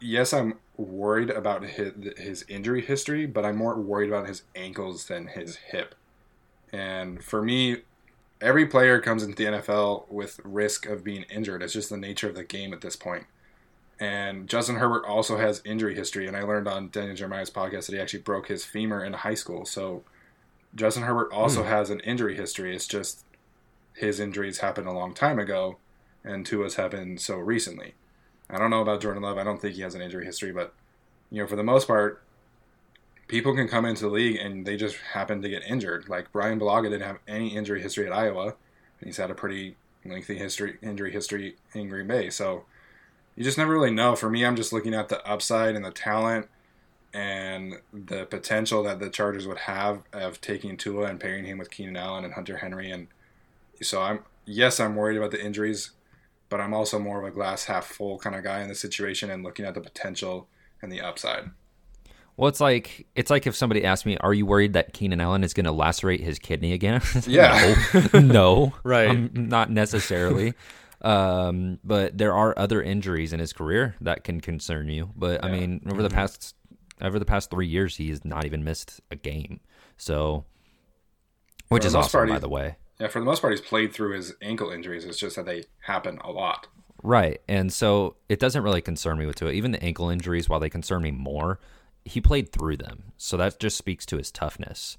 yes, 0.00 0.32
I'm 0.32 0.54
worried 0.76 1.30
about 1.30 1.64
his, 1.64 1.92
his 2.18 2.44
injury 2.48 2.82
history, 2.82 3.26
but 3.26 3.44
I'm 3.44 3.56
more 3.56 3.76
worried 3.76 4.08
about 4.08 4.26
his 4.28 4.42
ankles 4.54 5.06
than 5.06 5.28
his 5.28 5.56
hip. 5.56 5.94
And 6.72 7.22
for 7.24 7.42
me, 7.42 7.82
every 8.40 8.66
player 8.66 9.00
comes 9.00 9.22
into 9.22 9.36
the 9.36 9.44
NFL 9.58 10.10
with 10.10 10.40
risk 10.44 10.86
of 10.86 11.04
being 11.04 11.24
injured. 11.30 11.62
It's 11.62 11.72
just 11.72 11.90
the 11.90 11.96
nature 11.96 12.28
of 12.28 12.34
the 12.34 12.44
game 12.44 12.72
at 12.72 12.80
this 12.80 12.96
point. 12.96 13.24
And 13.98 14.46
Justin 14.48 14.76
Herbert 14.76 15.06
also 15.06 15.38
has 15.38 15.62
injury 15.64 15.94
history, 15.94 16.26
and 16.26 16.36
I 16.36 16.42
learned 16.42 16.68
on 16.68 16.90
Daniel 16.90 17.16
Jeremiah's 17.16 17.50
podcast 17.50 17.86
that 17.86 17.94
he 17.94 18.00
actually 18.00 18.20
broke 18.20 18.48
his 18.48 18.64
femur 18.64 19.02
in 19.02 19.14
high 19.14 19.34
school. 19.34 19.64
So 19.64 20.04
Justin 20.74 21.04
Herbert 21.04 21.32
also 21.32 21.62
hmm. 21.62 21.68
has 21.68 21.88
an 21.88 22.00
injury 22.00 22.36
history. 22.36 22.74
It's 22.74 22.86
just 22.86 23.24
his 23.94 24.20
injuries 24.20 24.58
happened 24.58 24.86
a 24.86 24.92
long 24.92 25.14
time 25.14 25.38
ago, 25.38 25.78
and 26.22 26.44
Tua's 26.44 26.74
happened 26.74 27.20
so 27.20 27.36
recently. 27.36 27.94
I 28.50 28.58
don't 28.58 28.70
know 28.70 28.82
about 28.82 29.00
Jordan 29.00 29.22
Love. 29.22 29.38
I 29.38 29.44
don't 29.44 29.60
think 29.60 29.74
he 29.74 29.82
has 29.82 29.94
an 29.94 30.02
injury 30.02 30.26
history, 30.26 30.52
but 30.52 30.74
you 31.30 31.42
know, 31.42 31.48
for 31.48 31.56
the 31.56 31.64
most 31.64 31.86
part, 31.86 32.22
people 33.28 33.54
can 33.54 33.66
come 33.66 33.84
into 33.84 34.04
the 34.04 34.10
league 34.10 34.36
and 34.36 34.64
they 34.66 34.76
just 34.76 34.96
happen 34.96 35.42
to 35.42 35.48
get 35.48 35.64
injured. 35.64 36.08
Like 36.08 36.30
Bryan 36.32 36.60
Bulaga 36.60 36.84
didn't 36.84 37.06
have 37.06 37.18
any 37.26 37.56
injury 37.56 37.82
history 37.82 38.06
at 38.06 38.12
Iowa, 38.12 38.54
and 39.00 39.06
he's 39.06 39.16
had 39.16 39.30
a 39.30 39.34
pretty 39.34 39.76
lengthy 40.04 40.38
history 40.38 40.76
injury 40.82 41.10
history 41.10 41.56
in 41.72 41.88
Green 41.88 42.06
Bay. 42.06 42.30
So 42.30 42.64
you 43.36 43.44
just 43.44 43.58
never 43.58 43.72
really 43.72 43.90
know. 43.92 44.16
For 44.16 44.28
me, 44.30 44.44
I'm 44.44 44.56
just 44.56 44.72
looking 44.72 44.94
at 44.94 45.08
the 45.08 45.24
upside 45.26 45.76
and 45.76 45.84
the 45.84 45.90
talent 45.90 46.48
and 47.14 47.76
the 47.92 48.26
potential 48.26 48.82
that 48.82 48.98
the 48.98 49.08
Chargers 49.08 49.46
would 49.46 49.58
have 49.58 50.02
of 50.12 50.40
taking 50.40 50.76
Tua 50.76 51.06
and 51.06 51.20
pairing 51.20 51.44
him 51.44 51.58
with 51.58 51.70
Keenan 51.70 51.96
Allen 51.96 52.24
and 52.24 52.34
Hunter 52.34 52.58
Henry. 52.58 52.90
And 52.90 53.06
so 53.82 54.02
I'm 54.02 54.20
yes, 54.44 54.80
I'm 54.80 54.96
worried 54.96 55.16
about 55.16 55.30
the 55.30 55.42
injuries, 55.44 55.90
but 56.48 56.60
I'm 56.60 56.74
also 56.74 56.98
more 56.98 57.18
of 57.20 57.24
a 57.24 57.30
glass 57.34 57.64
half 57.64 57.86
full 57.86 58.18
kind 58.18 58.34
of 58.36 58.42
guy 58.44 58.60
in 58.62 58.68
the 58.68 58.74
situation 58.74 59.30
and 59.30 59.42
looking 59.42 59.64
at 59.64 59.74
the 59.74 59.80
potential 59.80 60.48
and 60.82 60.90
the 60.92 61.00
upside. 61.00 61.50
Well, 62.36 62.48
it's 62.48 62.60
like 62.60 63.06
it's 63.14 63.30
like 63.30 63.46
if 63.46 63.56
somebody 63.56 63.82
asked 63.82 64.04
me, 64.04 64.18
"Are 64.18 64.34
you 64.34 64.44
worried 64.44 64.74
that 64.74 64.92
Keenan 64.92 65.22
Allen 65.22 65.42
is 65.42 65.54
going 65.54 65.64
to 65.64 65.72
lacerate 65.72 66.20
his 66.20 66.38
kidney 66.38 66.74
again?" 66.74 67.00
Yeah. 67.26 67.76
no, 68.12 68.20
no, 68.20 68.74
Right. 68.84 69.08
um, 69.08 69.30
not 69.32 69.70
necessarily. 69.70 70.52
Um, 71.02 71.78
but 71.84 72.16
there 72.16 72.34
are 72.34 72.58
other 72.58 72.82
injuries 72.82 73.32
in 73.32 73.40
his 73.40 73.52
career 73.52 73.96
that 74.00 74.24
can 74.24 74.40
concern 74.40 74.88
you. 74.88 75.10
But 75.16 75.44
I 75.44 75.50
mean, 75.50 75.82
over 75.90 76.02
the 76.02 76.10
past 76.10 76.54
over 77.00 77.18
the 77.18 77.24
past 77.24 77.50
three 77.50 77.66
years, 77.66 77.96
he 77.96 78.08
has 78.10 78.24
not 78.24 78.44
even 78.44 78.64
missed 78.64 79.00
a 79.10 79.16
game. 79.16 79.60
So, 79.96 80.44
which 81.68 81.84
is 81.84 81.94
awesome, 81.94 82.18
part, 82.18 82.28
by 82.28 82.38
the 82.38 82.48
way. 82.48 82.76
Yeah, 82.98 83.08
for 83.08 83.18
the 83.18 83.26
most 83.26 83.40
part, 83.40 83.52
he's 83.52 83.60
played 83.60 83.92
through 83.92 84.16
his 84.16 84.34
ankle 84.40 84.70
injuries. 84.70 85.04
It's 85.04 85.18
just 85.18 85.36
that 85.36 85.44
they 85.44 85.64
happen 85.80 86.18
a 86.24 86.30
lot. 86.30 86.68
Right. 87.02 87.40
And 87.46 87.72
so 87.72 88.16
it 88.28 88.40
doesn't 88.40 88.62
really 88.62 88.80
concern 88.80 89.18
me 89.18 89.26
with 89.26 89.36
Tua. 89.36 89.52
Even 89.52 89.72
the 89.72 89.82
ankle 89.82 90.08
injuries, 90.08 90.48
while 90.48 90.60
they 90.60 90.70
concern 90.70 91.02
me 91.02 91.10
more, 91.10 91.60
he 92.04 92.20
played 92.20 92.52
through 92.52 92.78
them. 92.78 93.12
So 93.16 93.36
that 93.36 93.60
just 93.60 93.76
speaks 93.76 94.06
to 94.06 94.16
his 94.16 94.30
toughness. 94.30 94.96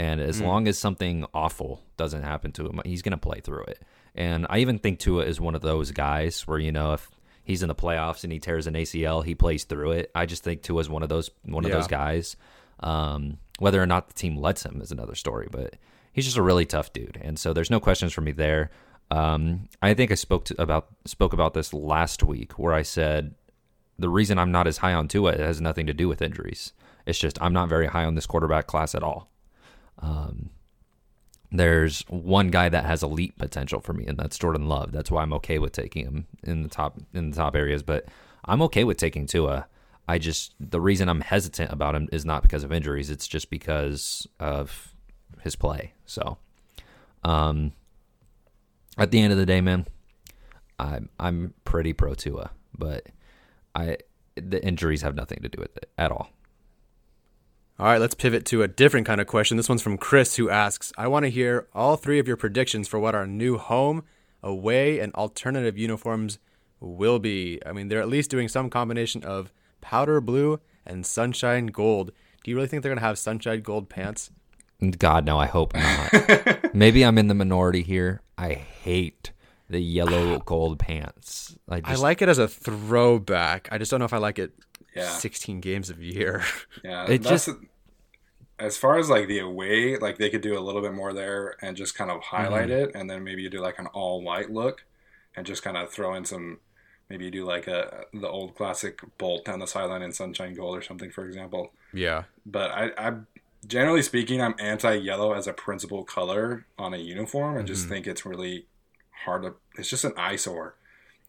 And 0.00 0.20
as 0.20 0.40
long 0.40 0.66
as 0.66 0.78
something 0.78 1.26
awful 1.34 1.82
doesn't 1.98 2.22
happen 2.22 2.52
to 2.52 2.64
him, 2.66 2.80
he's 2.86 3.02
going 3.02 3.12
to 3.12 3.18
play 3.18 3.40
through 3.40 3.64
it. 3.64 3.82
And 4.14 4.46
I 4.48 4.58
even 4.60 4.78
think 4.78 4.98
Tua 4.98 5.24
is 5.26 5.40
one 5.40 5.54
of 5.54 5.60
those 5.60 5.90
guys 5.90 6.46
where, 6.46 6.58
you 6.58 6.72
know, 6.72 6.94
if 6.94 7.10
he's 7.44 7.62
in 7.62 7.68
the 7.68 7.74
playoffs 7.74 8.24
and 8.24 8.32
he 8.32 8.38
tears 8.38 8.66
an 8.66 8.74
ACL, 8.74 9.22
he 9.22 9.34
plays 9.34 9.64
through 9.64 9.92
it. 9.92 10.10
I 10.14 10.24
just 10.24 10.42
think 10.42 10.62
Tua 10.62 10.80
is 10.80 10.88
one 10.88 11.02
of 11.02 11.10
those 11.10 11.30
one 11.44 11.64
of 11.66 11.70
Yeah. 11.70 11.76
those 11.76 11.86
guys. 11.86 12.36
Um, 12.80 13.36
whether 13.58 13.80
or 13.82 13.86
not 13.86 14.08
the 14.08 14.14
team 14.14 14.36
lets 14.38 14.64
him 14.64 14.80
is 14.80 14.90
another 14.90 15.14
story, 15.14 15.48
but 15.50 15.74
he's 16.14 16.24
just 16.24 16.38
a 16.38 16.42
really 16.42 16.64
tough 16.64 16.94
dude. 16.94 17.18
And 17.22 17.38
so 17.38 17.52
there's 17.52 17.70
no 17.70 17.78
questions 17.78 18.12
for 18.14 18.22
me 18.22 18.32
there. 18.32 18.70
Um, 19.10 19.68
I 19.82 19.92
think 19.92 20.10
I 20.10 20.14
spoke 20.14 20.46
to, 20.46 20.62
about 20.62 20.86
spoke 21.04 21.34
about 21.34 21.52
this 21.52 21.74
last 21.74 22.22
week 22.22 22.58
where 22.58 22.72
I 22.72 22.82
said 22.82 23.34
the 23.98 24.08
reason 24.08 24.38
I'm 24.38 24.50
not 24.52 24.66
as 24.66 24.78
high 24.78 24.94
on 24.94 25.08
Tua 25.08 25.32
it 25.32 25.40
has 25.40 25.60
nothing 25.60 25.86
to 25.88 25.92
do 25.92 26.08
with 26.08 26.22
injuries. 26.22 26.72
It's 27.04 27.18
just 27.18 27.36
I'm 27.42 27.52
not 27.52 27.68
very 27.68 27.88
high 27.88 28.06
on 28.06 28.14
this 28.14 28.26
quarterback 28.26 28.66
class 28.66 28.94
at 28.94 29.02
all. 29.02 29.28
Um, 30.00 30.50
there's 31.52 32.02
one 32.08 32.48
guy 32.48 32.68
that 32.68 32.84
has 32.84 33.02
elite 33.02 33.36
potential 33.36 33.80
for 33.80 33.92
me, 33.92 34.06
and 34.06 34.16
that's 34.16 34.38
Jordan 34.38 34.68
Love. 34.68 34.92
That's 34.92 35.10
why 35.10 35.22
I'm 35.22 35.32
okay 35.34 35.58
with 35.58 35.72
taking 35.72 36.04
him 36.04 36.26
in 36.42 36.62
the 36.62 36.68
top 36.68 36.98
in 37.12 37.30
the 37.30 37.36
top 37.36 37.56
areas. 37.56 37.82
But 37.82 38.06
I'm 38.44 38.62
okay 38.62 38.84
with 38.84 38.96
taking 38.96 39.26
Tua. 39.26 39.66
I 40.06 40.18
just 40.18 40.54
the 40.60 40.80
reason 40.80 41.08
I'm 41.08 41.20
hesitant 41.20 41.72
about 41.72 41.94
him 41.94 42.08
is 42.12 42.24
not 42.24 42.42
because 42.42 42.62
of 42.62 42.72
injuries. 42.72 43.10
It's 43.10 43.26
just 43.26 43.50
because 43.50 44.26
of 44.38 44.94
his 45.42 45.56
play. 45.56 45.92
So, 46.06 46.38
um, 47.24 47.72
at 48.96 49.10
the 49.10 49.20
end 49.20 49.32
of 49.32 49.38
the 49.38 49.46
day, 49.46 49.60
man, 49.60 49.86
I'm 50.78 51.08
I'm 51.18 51.54
pretty 51.64 51.92
pro 51.92 52.14
Tua, 52.14 52.50
but 52.76 53.08
I 53.74 53.98
the 54.36 54.64
injuries 54.64 55.02
have 55.02 55.14
nothing 55.14 55.40
to 55.42 55.48
do 55.48 55.60
with 55.60 55.76
it 55.76 55.90
at 55.98 56.12
all. 56.12 56.30
All 57.80 57.86
right, 57.86 57.98
let's 57.98 58.14
pivot 58.14 58.44
to 58.44 58.62
a 58.62 58.68
different 58.68 59.06
kind 59.06 59.22
of 59.22 59.26
question. 59.26 59.56
This 59.56 59.70
one's 59.70 59.80
from 59.80 59.96
Chris, 59.96 60.36
who 60.36 60.50
asks 60.50 60.92
I 60.98 61.08
want 61.08 61.24
to 61.24 61.30
hear 61.30 61.66
all 61.74 61.96
three 61.96 62.18
of 62.18 62.28
your 62.28 62.36
predictions 62.36 62.86
for 62.86 63.00
what 63.00 63.14
our 63.14 63.26
new 63.26 63.56
home, 63.56 64.04
away, 64.42 64.98
and 64.98 65.14
alternative 65.14 65.78
uniforms 65.78 66.38
will 66.78 67.18
be. 67.18 67.58
I 67.64 67.72
mean, 67.72 67.88
they're 67.88 68.02
at 68.02 68.10
least 68.10 68.30
doing 68.30 68.48
some 68.48 68.68
combination 68.68 69.24
of 69.24 69.50
powder 69.80 70.20
blue 70.20 70.60
and 70.84 71.06
sunshine 71.06 71.68
gold. 71.68 72.12
Do 72.44 72.50
you 72.50 72.56
really 72.58 72.68
think 72.68 72.82
they're 72.82 72.90
going 72.90 73.00
to 73.00 73.06
have 73.06 73.18
sunshine 73.18 73.62
gold 73.62 73.88
pants? 73.88 74.30
God, 74.98 75.24
no, 75.24 75.38
I 75.38 75.46
hope 75.46 75.72
not. 75.74 76.74
Maybe 76.74 77.02
I'm 77.02 77.16
in 77.16 77.28
the 77.28 77.34
minority 77.34 77.82
here. 77.82 78.20
I 78.36 78.52
hate 78.52 79.32
the 79.70 79.80
yellow 79.80 80.38
gold 80.44 80.78
pants. 80.80 81.56
I, 81.66 81.80
I 81.82 81.94
like 81.94 82.20
it 82.20 82.28
as 82.28 82.36
a 82.36 82.46
throwback. 82.46 83.70
I 83.72 83.78
just 83.78 83.90
don't 83.90 84.00
know 84.00 84.04
if 84.04 84.12
I 84.12 84.18
like 84.18 84.38
it 84.38 84.52
Yeah. 84.94 85.08
16 85.08 85.60
games 85.60 85.90
a 85.90 85.94
year. 85.94 86.42
Yeah, 86.84 87.06
It 87.08 87.22
just- 87.22 87.48
as 88.58 88.76
far 88.76 88.98
as 88.98 89.08
like 89.08 89.26
the 89.26 89.38
away, 89.38 89.96
like 89.96 90.18
they 90.18 90.28
could 90.28 90.42
do 90.42 90.58
a 90.58 90.60
little 90.60 90.82
bit 90.82 90.92
more 90.92 91.12
there 91.14 91.56
and 91.62 91.76
just 91.76 91.94
kind 91.94 92.10
of 92.10 92.20
highlight 92.22 92.68
Mm-hmm. 92.68 92.90
it, 92.90 92.94
and 92.94 93.08
then 93.08 93.24
maybe 93.24 93.42
you 93.42 93.48
do 93.50 93.60
like 93.60 93.78
an 93.78 93.86
all 93.88 94.22
white 94.22 94.50
look, 94.50 94.84
and 95.34 95.46
just 95.46 95.62
kind 95.62 95.76
of 95.76 95.90
throw 95.90 96.14
in 96.14 96.24
some. 96.24 96.58
Maybe 97.08 97.24
you 97.24 97.30
do 97.30 97.44
like 97.44 97.66
a 97.68 98.04
the 98.12 98.28
old 98.28 98.54
classic 98.56 99.00
bolt 99.18 99.44
down 99.46 99.58
the 99.60 99.66
sideline 99.66 100.02
in 100.02 100.12
sunshine 100.12 100.54
gold 100.54 100.76
or 100.76 100.82
something, 100.82 101.10
for 101.10 101.24
example. 101.24 101.72
yeah. 101.94 102.24
But 102.44 102.70
I, 102.70 102.90
I 102.98 103.12
generally 103.66 104.02
speaking, 104.02 104.40
I'm 104.42 104.54
anti 104.58 104.94
yellow 104.94 105.32
as 105.32 105.46
a 105.46 105.52
principal 105.54 106.04
color 106.04 106.66
on 106.78 106.92
a 106.94 106.98
uniform, 106.98 107.56
and 107.56 107.64
Mm-hmm. 107.66 107.74
just 107.74 107.88
think 107.88 108.06
it's 108.06 108.26
really 108.26 108.66
hard 109.24 109.42
to. 109.44 109.54
It's 109.76 109.88
just 109.88 110.04
an 110.04 110.12
eyesore. 110.18 110.74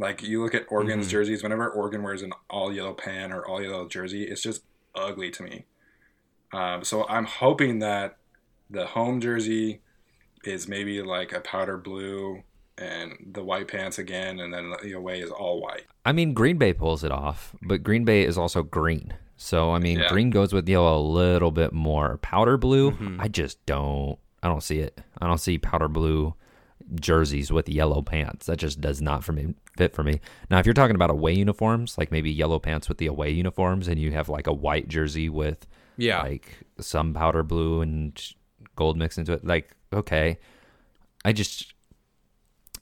Like 0.01 0.23
you 0.23 0.41
look 0.43 0.55
at 0.55 0.65
Oregon's 0.69 1.05
Mm-hmm. 1.05 1.11
jerseys, 1.11 1.43
whenever 1.43 1.69
Oregon 1.69 2.01
wears 2.01 2.23
an 2.23 2.33
all 2.49 2.73
yellow 2.73 2.93
pan 2.93 3.31
or 3.31 3.45
all 3.45 3.61
yellow 3.61 3.87
jersey, 3.87 4.23
it's 4.23 4.41
just 4.41 4.63
ugly 4.95 5.29
to 5.31 5.43
me. 5.43 5.65
Um, 6.53 6.83
so 6.83 7.07
I'm 7.07 7.25
hoping 7.25 7.79
that 7.79 8.17
the 8.69 8.85
home 8.87 9.21
jersey 9.21 9.81
is 10.43 10.67
maybe 10.67 11.01
like 11.01 11.31
a 11.33 11.39
powder 11.39 11.77
blue 11.77 12.41
and 12.77 13.13
the 13.33 13.43
white 13.43 13.67
pants 13.67 13.99
again, 13.99 14.39
and 14.39 14.51
then 14.51 14.73
the 14.81 14.93
away 14.93 15.19
is 15.21 15.29
all 15.29 15.61
white. 15.61 15.83
I 16.03 16.13
mean, 16.13 16.33
Green 16.33 16.57
Bay 16.57 16.73
pulls 16.73 17.03
it 17.03 17.11
off, 17.11 17.55
but 17.61 17.83
Green 17.83 18.03
Bay 18.05 18.23
is 18.25 18.37
also 18.39 18.63
green. 18.63 19.13
So 19.37 19.71
I 19.71 19.79
mean, 19.79 19.99
Yeah. 19.99 20.09
green 20.09 20.31
goes 20.31 20.51
with 20.51 20.67
yellow 20.67 20.97
a 20.97 21.01
little 21.01 21.51
bit 21.51 21.73
more. 21.73 22.17
Powder 22.17 22.57
blue, 22.57 22.97
I 23.19 23.27
just 23.27 23.63
don't. 23.67 24.17
I 24.43 24.47
don't 24.47 24.63
see 24.63 24.79
it. 24.79 24.99
I 25.21 25.27
don't 25.27 25.37
see 25.39 25.59
powder 25.59 25.87
blue 25.87 26.33
jerseys 26.95 27.51
with 27.51 27.69
yellow 27.69 28.01
pants. 28.01 28.47
That 28.47 28.57
just 28.57 28.81
does 28.81 29.01
not 29.01 29.23
for 29.23 29.31
me 29.33 29.55
fit 29.77 29.93
for 29.95 30.03
me. 30.03 30.19
Now, 30.49 30.59
if 30.59 30.65
you're 30.65 30.73
talking 30.73 30.95
about 30.95 31.09
away 31.09 31.33
uniforms, 31.33 31.97
like 31.97 32.11
maybe 32.11 32.31
yellow 32.31 32.59
pants 32.59 32.89
with 32.89 32.97
the 32.97 33.07
away 33.07 33.29
uniforms, 33.31 33.87
and 33.87 33.99
you 33.99 34.11
have 34.11 34.29
like 34.29 34.47
a 34.47 34.53
white 34.53 34.87
jersey 34.87 35.29
with 35.29 35.65
Yeah. 35.97 36.21
like 36.21 36.59
some 36.79 37.13
powder 37.13 37.43
blue 37.43 37.81
and 37.81 38.21
gold 38.75 38.97
mixed 38.97 39.17
into 39.17 39.33
it, 39.33 39.45
like 39.45 39.75
okay. 39.93 40.37
I 41.23 41.33
just 41.33 41.73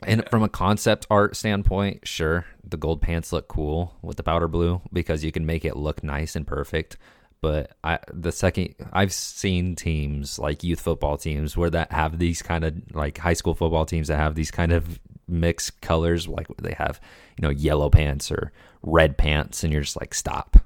and 0.01 0.23
from 0.29 0.43
a 0.43 0.49
concept 0.49 1.05
art 1.09 1.35
standpoint, 1.35 2.07
sure, 2.07 2.45
the 2.63 2.77
gold 2.77 3.01
pants 3.01 3.33
look 3.33 3.49
cool 3.49 3.97
with 4.01 4.15
the 4.15 4.23
powder 4.23 4.47
blue 4.47 4.81
because 4.93 5.25
you 5.25 5.31
can 5.31 5.45
make 5.45 5.65
it 5.65 5.75
look 5.75 6.03
nice 6.03 6.35
and 6.37 6.47
perfect. 6.47 6.97
But 7.41 7.71
I 7.83 7.99
the 8.13 8.31
second 8.31 8.75
I've 8.91 9.13
seen 9.13 9.75
teams 9.75 10.39
like 10.39 10.63
youth 10.63 10.81
football 10.81 11.17
teams 11.17 11.55
where 11.55 11.69
that 11.69 11.91
have 11.91 12.19
these 12.19 12.41
kind 12.41 12.63
of 12.65 12.73
like 12.93 13.17
high 13.17 13.33
school 13.33 13.55
football 13.55 13.85
teams 13.85 14.09
that 14.09 14.17
have 14.17 14.35
these 14.35 14.51
kind 14.51 14.71
of 14.73 14.99
mixed 15.27 15.79
colors, 15.81 16.27
like 16.27 16.47
they 16.61 16.73
have 16.73 16.99
you 17.37 17.43
know 17.43 17.49
yellow 17.49 17.89
pants 17.89 18.29
or 18.31 18.51
red 18.83 19.17
pants, 19.17 19.63
and 19.63 19.71
you're 19.71 19.83
just 19.83 19.99
like 19.99 20.13
stop, 20.13 20.57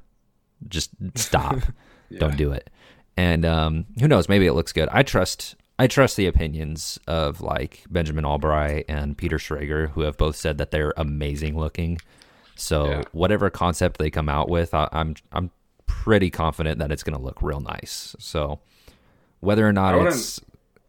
just 0.68 0.90
stop, 1.16 1.58
don't 2.18 2.38
do 2.38 2.52
it. 2.52 2.70
And 3.18 3.46
um, 3.46 3.86
who 4.00 4.08
knows? 4.08 4.28
Maybe 4.28 4.48
it 4.48 4.54
looks 4.54 4.74
good. 4.74 4.90
I 4.92 5.04
trust 5.04 5.56
I 5.78 5.86
trust 5.86 6.18
the 6.18 6.26
opinions 6.26 7.00
of 7.08 7.40
like 7.42 7.84
Benjamin 7.92 8.26
Albright 8.26 8.86
and 8.88 9.16
Peter 9.16 9.38
Schrager, 9.38 9.90
who 9.92 10.02
have 10.02 10.18
both 10.18 10.36
said 10.36 10.58
that 10.58 10.72
they're 10.72 10.94
amazing 10.98 11.56
looking. 11.60 12.00
So 12.56 12.86
Yeah. 12.90 13.04
whatever 13.12 13.52
concept 13.52 14.00
they 14.00 14.10
come 14.10 14.30
out 14.30 14.50
with, 14.50 14.74
I, 14.74 14.90
I'm 14.92 15.14
I'm 15.32 15.52
pretty 15.86 16.30
confident 16.30 16.80
that 16.80 16.92
it's 16.92 17.04
going 17.04 17.18
to 17.18 17.24
look 17.24 17.42
real 17.42 17.60
nice. 17.60 18.16
So 18.20 18.60
whether 19.40 19.68
or 19.68 19.74
not 19.74 19.96
it's 20.08 20.40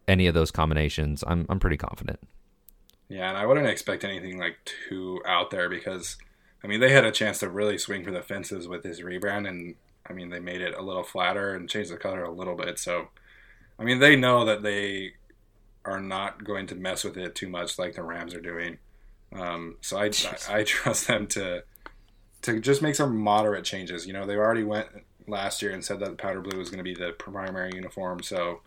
any 0.07 0.27
of 0.27 0.35
those 0.35 0.51
combinations, 0.51 1.25
I'm 1.27 1.47
I'm 1.49 1.61
pretty 1.61 1.77
confident. 1.77 2.21
Yeah, 3.09 3.29
and 3.29 3.39
I 3.39 3.47
wouldn't 3.47 3.67
expect 3.67 4.05
anything 4.05 4.39
like 4.39 4.57
too 4.65 5.21
out 5.27 5.51
there 5.51 5.69
because, 5.69 6.17
I 6.63 6.67
mean, 6.67 6.81
they 6.81 6.91
had 6.91 7.05
a 7.05 7.13
chance 7.13 7.39
to 7.41 7.49
really 7.49 7.79
swing 7.79 8.05
for 8.05 8.11
the 8.11 8.23
fences 8.23 8.67
with 8.67 8.83
this 8.83 9.01
rebrand, 9.01 9.47
and 9.49 9.75
I 10.09 10.13
mean, 10.13 10.31
they 10.31 10.41
made 10.41 10.61
it 10.61 10.75
a 10.75 10.83
little 10.83 11.03
flatter 11.03 11.55
and 11.55 11.69
changed 11.69 11.93
the 11.93 11.97
color 11.97 12.25
a 12.25 12.33
little 12.33 12.57
bit. 12.57 12.79
So, 12.79 13.09
I 13.79 13.85
mean, 13.85 13.99
they 13.99 14.17
know 14.17 14.45
that 14.45 14.63
they 14.63 15.13
are 15.85 16.01
not 16.01 16.45
going 16.45 16.67
to 16.69 16.75
mess 16.75 17.05
with 17.05 17.17
it 17.17 17.35
too 17.35 17.49
much 17.49 17.79
like 17.79 17.95
the 17.95 18.03
Rams 18.03 18.35
are 18.35 18.41
doing. 18.41 18.79
Um, 19.33 19.77
so 19.81 19.99
I, 19.99 20.07
I, 20.07 20.37
I 20.59 20.65
trust 20.65 21.07
them 21.07 21.27
to 21.29 21.65
to 22.45 22.61
just 22.61 22.83
make 22.83 22.95
some 22.95 23.17
moderate 23.17 23.65
changes. 23.65 24.07
You 24.07 24.13
know, 24.13 24.27
they 24.27 24.37
already 24.37 24.65
went 24.65 24.89
last 25.27 25.63
year 25.63 25.73
and 25.73 25.85
said 25.85 25.99
that 26.01 26.11
the 26.11 26.17
powder 26.17 26.41
blue 26.41 26.59
was 26.59 26.69
going 26.71 26.79
to 26.79 26.85
be 26.85 26.95
the 26.95 27.13
primary 27.13 27.75
uniform. 27.75 28.23
So, 28.23 28.61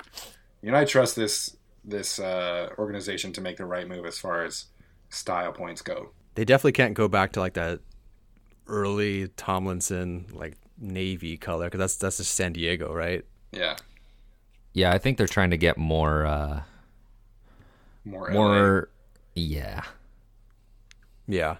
you 0.62 0.72
know, 0.72 0.78
I 0.78 0.86
trust 0.86 1.16
this 1.16 1.56
this 1.86 2.20
uh, 2.20 2.70
organization 2.78 3.32
to 3.34 3.42
make 3.42 3.58
the 3.58 3.66
right 3.66 3.88
move 3.88 4.06
as 4.06 4.20
far 4.20 4.44
as 4.44 4.66
style 5.10 5.54
points 5.54 5.82
go. 5.82 6.10
They 6.36 6.44
definitely 6.44 6.74
can't 6.74 6.94
go 6.94 7.08
back 7.08 7.32
to 7.34 7.40
like 7.40 7.54
that 7.54 7.80
early 8.68 9.30
Tomlinson 9.38 10.28
like 10.34 10.58
navy 10.78 11.38
color 11.38 11.68
because 11.68 11.80
that's 11.80 11.96
that's 11.98 12.18
just 12.18 12.34
San 12.34 12.54
Diego, 12.54 12.94
right? 12.94 13.24
Yeah, 13.52 13.78
Yeah, 14.74 14.92
I 14.92 14.98
think 14.98 15.18
they're 15.18 15.28
trying 15.28 15.52
to 15.52 15.58
get 15.58 15.78
more 15.78 16.26
uh 16.26 16.62
more 18.06 18.30
LA. 18.30 18.34
more 18.34 18.90
yeah. 19.36 19.84
Yeah. 21.28 21.58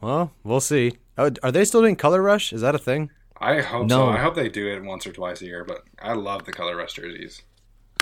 Well, 0.00 0.32
we'll 0.44 0.60
see. 0.60 0.98
Oh, 1.18 1.30
are 1.42 1.52
they 1.52 1.64
still 1.64 1.80
doing 1.80 1.96
Color 1.96 2.22
Rush? 2.22 2.52
Is 2.52 2.60
that 2.60 2.74
a 2.74 2.78
thing? 2.78 3.10
I 3.38 3.60
hope 3.60 3.86
No. 3.88 4.06
so. 4.06 4.08
I 4.08 4.18
hope 4.18 4.34
they 4.34 4.48
do 4.48 4.66
it 4.68 4.82
once 4.82 5.06
or 5.06 5.12
twice 5.12 5.42
a 5.42 5.46
year. 5.46 5.64
But 5.64 5.84
I 6.00 6.14
love 6.14 6.44
the 6.44 6.52
color 6.52 6.76
rush 6.76 6.94
jerseys. 6.94 7.42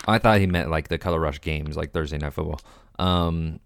I 0.07 0.19
thought 0.19 0.39
he 0.41 0.47
meant 0.47 0.71
like 0.71 0.89
the 0.89 0.99
Color 0.99 1.19
Rush 1.19 1.41
games, 1.41 1.77
like 1.77 1.93
Thursday 1.93 2.19
Night 2.19 2.35
Football. 2.35 2.61
Um, 2.99 3.59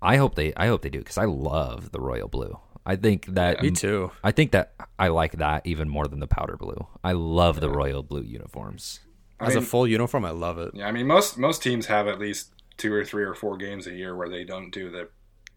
I 0.00 0.16
hope 0.16 0.34
they, 0.36 0.54
I 0.54 0.66
hope 0.68 0.82
they 0.82 0.88
do 0.88 0.98
because 0.98 1.18
I 1.18 1.24
love 1.26 1.92
the 1.92 2.00
royal 2.00 2.28
blue. 2.28 2.58
I 2.86 2.96
think 2.96 3.26
that 3.34 3.62
Me 3.62 3.70
too. 3.70 4.10
I 4.22 4.30
think 4.32 4.52
that 4.52 4.74
I 4.98 5.08
like 5.08 5.32
that 5.38 5.66
even 5.66 5.88
more 5.88 6.06
than 6.06 6.20
the 6.20 6.26
powder 6.26 6.56
blue. 6.56 6.86
I 7.02 7.12
love 7.12 7.60
the 7.60 7.70
royal 7.70 8.02
blue 8.02 8.22
uniforms. 8.22 9.00
I 9.40 9.46
As 9.46 9.56
a 9.56 9.60
full 9.62 9.86
uniform, 9.86 10.24
I 10.24 10.30
love 10.30 10.58
it. 10.58 10.72
yeah, 10.74 10.86
I 10.86 10.92
mean 10.92 11.06
most 11.06 11.38
most 11.38 11.62
teams 11.62 11.86
have 11.86 12.06
at 12.08 12.18
least 12.18 12.52
two 12.76 12.92
or 12.92 13.04
three 13.04 13.24
or 13.24 13.34
four 13.34 13.56
games 13.56 13.86
a 13.86 13.92
year 13.94 14.14
where 14.16 14.28
they 14.28 14.44
don't 14.44 14.70
do 14.70 14.90
the 14.90 15.08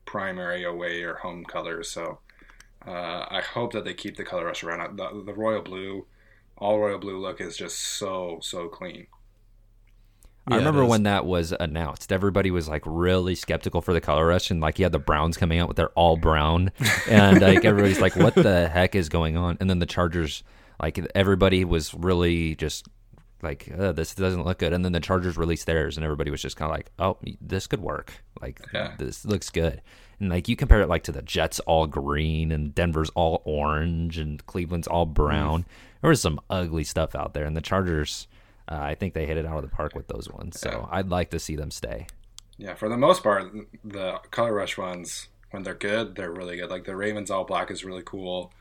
primary 0.05 0.63
away 0.63 1.01
or 1.03 1.15
home 1.15 1.43
colors. 1.45 1.89
So 1.91 2.19
uh, 2.85 3.25
I 3.29 3.41
hope 3.41 3.73
that 3.73 3.85
they 3.85 3.93
keep 3.93 4.17
the 4.17 4.23
color 4.23 4.45
rush 4.45 4.63
around. 4.63 4.97
The, 4.97 5.23
the 5.25 5.33
royal 5.33 5.61
blue, 5.61 6.05
all 6.57 6.79
royal 6.79 6.99
blue 6.99 7.17
look 7.19 7.41
is 7.41 7.57
just 7.57 7.77
so 7.79 8.39
so 8.41 8.67
clean. 8.69 9.07
I 10.49 10.55
Yeah, 10.55 10.69
it 10.69 10.71
remember 10.71 10.85
when 10.85 11.03
that 11.03 11.25
was 11.25 11.51
announced. 11.59 12.11
Everybody 12.11 12.51
was 12.51 12.69
like 12.69 12.83
really 12.85 13.35
skeptical 13.35 13.81
for 13.81 13.91
the 13.93 13.99
color 13.99 14.27
rush, 14.27 14.49
and 14.49 14.61
like 14.61 14.79
you 14.79 14.85
had 14.85 14.93
the 14.93 14.99
Browns 14.99 15.35
coming 15.35 15.59
out 15.59 15.67
with 15.67 15.75
their 15.75 15.89
all 15.89 16.15
brown, 16.15 16.71
and 17.05 17.41
like 17.41 17.65
everybody's 17.65 17.99
like, 17.99 18.15
"What 18.15 18.39
the 18.41 18.69
heck 18.69 18.95
is 18.95 19.09
going 19.09 19.35
on?" 19.35 19.57
And 19.59 19.69
then 19.69 19.79
the 19.79 19.85
Chargers, 19.85 20.43
like 20.81 20.99
everybody 21.13 21.65
was 21.65 21.93
really 21.93 22.55
just 22.55 22.87
like, 23.41 23.69
uh, 23.77 23.91
"This 23.91 24.15
doesn't 24.15 24.45
look 24.45 24.59
good." 24.59 24.71
And 24.71 24.85
then 24.85 24.93
the 24.93 25.01
Chargers 25.01 25.37
released 25.37 25.65
theirs, 25.65 25.97
and 25.97 26.05
everybody 26.05 26.31
was 26.31 26.41
just 26.41 26.55
kind 26.55 26.71
of 26.71 26.77
like, 26.77 26.91
"Oh, 26.97 27.17
this 27.41 27.67
could 27.67 27.81
work. 27.81 28.23
Like 28.41 28.61
Yeah. 28.73 28.95
this 28.97 29.25
looks 29.25 29.49
good." 29.49 29.81
And 30.19 30.29
like 30.29 30.47
you 30.47 30.55
compare 30.55 30.81
it 30.81 30.89
like 30.89 31.03
to 31.03 31.11
the 31.11 31.21
Jets 31.21 31.59
all 31.61 31.87
green 31.87 32.51
and 32.51 32.73
Denver's 32.73 33.11
all 33.11 33.41
orange 33.45 34.17
and 34.17 34.43
Cleveland's 34.45 34.87
all 34.87 35.05
brown. 35.05 35.65
There 36.01 36.09
was 36.09 36.21
some 36.21 36.39
ugly 36.49 36.83
stuff 36.83 37.15
out 37.15 37.33
there, 37.33 37.45
and 37.45 37.55
the 37.55 37.61
Chargers. 37.61 38.27
Uh, 38.69 38.79
I 38.81 38.95
think 38.95 39.13
they 39.13 39.25
hit 39.25 39.37
it 39.37 39.45
out 39.45 39.55
of 39.55 39.61
the 39.61 39.73
park 39.73 39.95
with 39.95 40.09
those 40.09 40.29
ones. 40.29 40.59
So 40.59 40.89
I'd 40.91 41.07
like 41.07 41.29
to 41.29 41.39
see 41.39 41.55
them 41.55 41.71
stay. 41.71 42.07
Yeah, 42.57 42.73
for 42.73 42.89
the 42.89 42.97
most 42.97 43.23
part, 43.23 43.49
the 43.85 44.19
color 44.31 44.53
rush 44.53 44.77
ones 44.77 45.29
when 45.51 45.63
they're 45.63 45.73
good, 45.73 46.15
they're 46.15 46.31
really 46.31 46.57
good. 46.57 46.69
Like 46.69 46.83
the 46.83 46.95
Ravens 46.95 47.31
all 47.31 47.45
black 47.45 47.71
is 47.71 47.85
really 47.85 48.03
cool. 48.05 48.51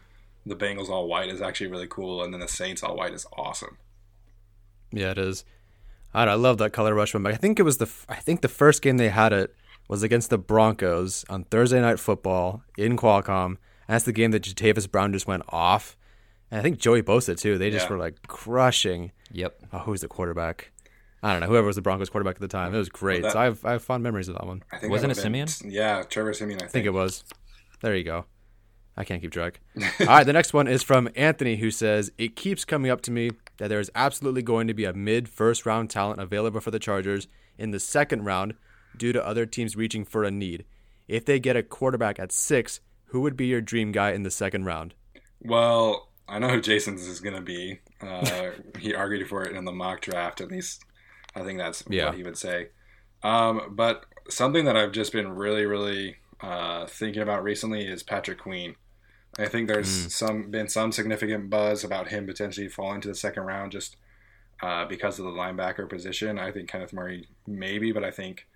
The 0.45 0.55
Bengals 0.55 0.89
all 0.89 1.09
white 1.09 1.29
is 1.29 1.41
actually 1.41 1.67
really 1.69 1.89
cool, 1.89 2.23
and 2.23 2.33
then 2.33 2.41
the 2.41 2.47
Saints 2.47 2.83
all 2.83 2.97
white 2.97 3.15
is 3.15 3.27
awesome. 3.37 3.79
Yeah, 4.93 5.11
it 5.11 5.19
is. 5.19 5.45
I, 6.15 6.25
don't 6.25 6.27
know, 6.27 6.33
I 6.33 6.49
love 6.49 6.59
that 6.59 6.73
color 6.73 6.95
rush 6.95 7.13
one. 7.13 7.25
But 7.25 7.33
I 7.33 7.37
think 7.37 7.59
it 7.59 7.65
was 7.65 7.79
the 7.79 7.91
I 8.09 8.17
think 8.17 8.43
the 8.43 8.49
first 8.49 8.83
game 8.83 8.97
they 8.97 9.09
had 9.09 9.33
it 9.33 9.55
was 9.89 10.03
against 10.03 10.30
the 10.30 10.39
Broncos 10.39 11.24
on 11.28 11.45
Thursday 11.45 11.80
Night 11.80 11.99
Football 12.01 12.62
in 12.76 12.97
Qualcomm. 12.97 13.47
And 13.47 13.95
that's 13.95 14.05
the 14.05 14.12
game 14.12 14.32
that 14.32 14.43
Jatavis 14.43 14.91
Brown 14.91 15.12
just 15.12 15.26
went 15.26 15.45
off. 15.49 15.97
And 16.51 16.59
I 16.59 16.62
think 16.62 16.78
Joey 16.78 17.03
Bosa 17.03 17.39
too. 17.39 17.59
They 17.59 17.70
just 17.70 17.87
Yeah. 17.87 17.93
were 17.93 17.99
like 17.99 18.26
crushing. 18.26 19.12
Yep. 19.32 19.62
Oh, 19.72 19.78
who 19.80 19.91
was 19.93 20.01
the 20.01 20.09
quarterback? 20.09 20.72
I 21.22 21.32
don't 21.32 21.41
know. 21.41 21.47
Whoever 21.49 21.66
was 21.66 21.76
the 21.76 21.82
Broncos 21.82 22.09
quarterback 22.11 22.37
at 22.37 22.41
the 22.41 22.49
time. 22.49 22.74
It 22.74 22.78
was 22.78 22.89
great. 22.89 23.22
that- 23.22 23.32
so 23.32 23.39
I 23.39 23.45
have 23.45 23.64
I 23.64 23.72
have 23.72 23.82
fond 23.82 24.03
memories 24.03 24.28
of 24.28 24.34
that 24.34 24.47
one. 24.47 24.62
I 24.72 24.78
think 24.78 24.91
Wasn't 24.91 25.11
it 25.12 25.16
would've 25.24 25.72
Yeah, 25.72 26.03
Trevor 26.05 26.32
Siemian. 26.32 26.59
I 26.59 26.61
think. 26.62 26.70
I 26.70 26.72
think 26.72 26.87
it 26.87 26.91
was. 26.93 27.24
There 27.80 27.95
you 27.97 28.05
go. 28.05 28.26
I 28.97 29.05
can't 29.05 29.20
keep 29.20 29.30
track. 29.32 29.61
All 30.01 30.07
right, 30.07 30.24
the 30.24 30.32
next 30.32 30.53
one 30.55 30.66
is 30.68 30.82
from 30.82 31.09
Anthony, 31.14 31.57
who 31.57 31.70
says, 31.70 32.11
It 32.16 32.34
keeps 32.34 32.64
coming 32.64 32.91
up 32.91 33.03
to 33.03 33.11
me 33.11 33.30
that 33.59 33.68
there 33.68 33.80
is 33.80 33.91
absolutely 33.95 34.41
going 34.43 34.66
to 34.68 34.74
be 34.74 34.84
a 34.84 34.93
mid 34.95 35.28
first 35.28 35.66
round 35.66 35.91
talent 35.91 36.20
available 36.20 36.61
for 36.61 36.70
the 36.70 36.78
Chargers 36.78 37.28
in 37.59 37.72
the 37.72 37.80
second 37.80 38.24
round 38.24 38.55
due 38.99 39.13
to 39.13 39.25
other 39.27 39.47
teams 39.47 39.77
reaching 39.77 40.05
for 40.05 40.25
a 40.25 40.31
need. 40.31 40.65
If 41.09 41.25
they 41.25 41.39
get 41.39 41.57
a 41.57 41.63
quarterback 41.63 42.19
at 42.19 42.33
six, 42.33 42.81
who 43.07 43.21
would 43.21 43.37
be 43.37 43.47
your 43.47 43.61
dream 43.61 43.93
guy 43.93 44.13
in 44.13 44.23
the 44.23 44.31
second 44.31 44.65
round? 44.65 44.95
Well, 45.43 46.09
I 46.29 46.39
know 46.39 46.49
who 46.49 46.61
Jason's 46.61 47.07
is 47.07 47.21
going 47.21 47.37
to 47.37 47.41
be. 47.43 47.81
Uh, 48.01 48.51
he 48.79 48.95
argued 48.95 49.29
for 49.29 49.43
it 49.45 49.55
in 49.57 49.65
the 49.65 49.73
mock 49.73 50.01
draft. 50.01 50.41
At 50.41 50.51
least 50.51 50.85
I 51.35 51.43
think 51.43 51.59
that's 51.59 51.85
Yeah. 51.89 52.07
what 52.07 52.17
he 52.17 52.23
would 52.23 52.39
say. 52.39 52.69
Um, 53.23 53.75
but 53.77 54.07
something 54.29 54.65
that 54.65 54.77
I've 54.77 54.93
just 54.93 55.13
been 55.13 55.29
really, 55.29 55.67
really 55.67 56.17
uh, 56.41 56.87
thinking 56.87 57.23
about 57.23 57.43
recently 57.43 57.87
is 57.87 58.03
Patrick 58.03 58.39
Queen. 58.39 58.75
I 59.39 59.47
think 59.47 59.69
there's 59.69 60.15
some 60.15 60.51
been 60.51 60.69
some 60.69 60.93
significant 60.93 61.51
buzz 61.51 61.85
about 61.85 62.09
him 62.09 62.27
potentially 62.27 62.69
falling 62.69 63.01
to 63.03 63.09
the 63.09 63.15
second 63.15 63.43
round 63.45 63.71
just 63.73 63.97
uh, 64.63 64.87
because 64.87 65.19
of 65.19 65.27
the 65.27 65.31
linebacker 65.31 65.89
position. 65.89 66.39
I 66.39 66.51
think 66.53 66.69
Kenneth 66.71 66.93
Murray 66.95 67.29
maybe, 67.47 67.93
but 67.93 68.03
I 68.03 68.11
think 68.11 68.47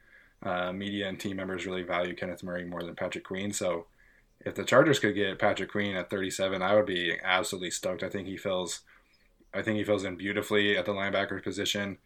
uh, 0.42 0.72
media 0.72 1.08
and 1.08 1.18
team 1.18 1.36
members 1.36 1.66
really 1.66 1.82
value 1.82 2.14
Kenneth 2.14 2.42
Murray 2.42 2.64
more 2.64 2.82
than 2.82 2.94
Patrick 2.94 3.24
Queen. 3.24 3.52
So 3.52 3.86
if 4.40 4.54
the 4.54 4.64
Chargers 4.64 4.98
could 4.98 5.14
get 5.14 5.38
Patrick 5.38 5.70
Queen 5.70 5.96
at 5.96 6.08
37, 6.08 6.62
I 6.62 6.74
would 6.74 6.86
be 6.86 7.16
absolutely 7.22 7.70
stoked. 7.70 8.02
I 8.02 8.08
think 8.08 8.26
he 8.26 8.36
fills, 8.36 8.80
I 9.52 9.62
think 9.62 9.76
he 9.76 9.84
fills 9.84 10.04
in 10.04 10.16
beautifully 10.16 10.76
at 10.76 10.86
the 10.86 10.92
linebacker 10.92 11.42
position. 11.42 11.98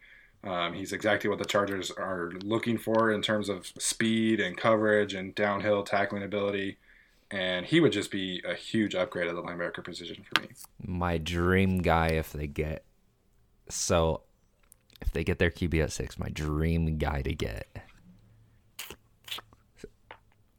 Um, 0.42 0.74
he's 0.74 0.92
exactly 0.92 1.30
what 1.30 1.38
the 1.38 1.44
Chargers 1.44 1.90
are 1.90 2.32
looking 2.42 2.76
for 2.76 3.12
in 3.12 3.22
terms 3.22 3.48
of 3.48 3.66
speed 3.78 4.40
and 4.40 4.56
coverage 4.56 5.14
and 5.14 5.34
downhill 5.34 5.84
tackling 5.84 6.22
ability. 6.22 6.78
And 7.30 7.64
he 7.64 7.80
would 7.80 7.92
just 7.92 8.10
be 8.10 8.42
a 8.46 8.54
huge 8.54 8.94
upgrade 8.94 9.28
at 9.28 9.34
the 9.34 9.42
linebacker 9.42 9.82
position 9.82 10.24
for 10.24 10.42
me. 10.42 10.48
My 10.82 11.18
dream 11.18 11.78
guy 11.78 12.08
if 12.08 12.32
they 12.32 12.46
get 12.46 12.84
so 13.70 14.22
if 15.00 15.12
they 15.12 15.24
get 15.24 15.38
their 15.38 15.50
QB 15.50 15.82
at 15.82 15.92
six, 15.92 16.18
my 16.18 16.28
dream 16.28 16.98
guy 16.98 17.22
to 17.22 17.34
get 17.34 17.66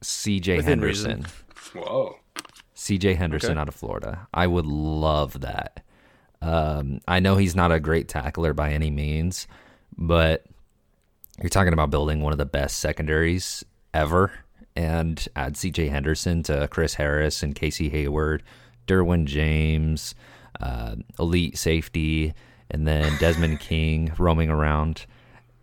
CJ 0.06 0.62
Henderson. 0.62 1.22
reason. 1.22 1.26
Whoa. 1.82 2.16
CJ 2.74 3.16
Henderson 3.16 3.52
Okay. 3.52 3.60
out 3.60 3.68
of 3.68 3.74
Florida. 3.74 4.28
I 4.34 4.46
would 4.46 4.66
love 4.66 5.40
that. 5.40 5.82
Um, 6.42 7.00
I 7.08 7.20
know 7.20 7.36
he's 7.36 7.56
not 7.56 7.72
a 7.72 7.80
great 7.80 8.08
tackler 8.08 8.52
by 8.52 8.72
any 8.72 8.90
means, 8.90 9.46
but 9.96 10.44
you're 11.40 11.48
talking 11.48 11.72
about 11.72 11.90
building 11.90 12.20
one 12.20 12.32
of 12.32 12.38
the 12.38 12.44
best 12.46 12.78
secondaries 12.78 13.64
ever 13.94 14.32
and 14.76 15.26
add 15.34 15.54
CJ 15.54 15.88
Henderson 15.88 16.42
to 16.44 16.68
Chris 16.68 16.94
Harris 16.94 17.42
and 17.42 17.54
Casey 17.54 17.88
Hayward, 17.88 18.42
Derwin 18.86 19.24
James, 19.24 20.14
uh, 20.60 20.96
elite 21.18 21.56
safety, 21.56 22.34
and 22.70 22.86
then 22.86 23.16
Desmond 23.18 23.58
King 23.60 24.12
roaming 24.18 24.50
around. 24.50 25.06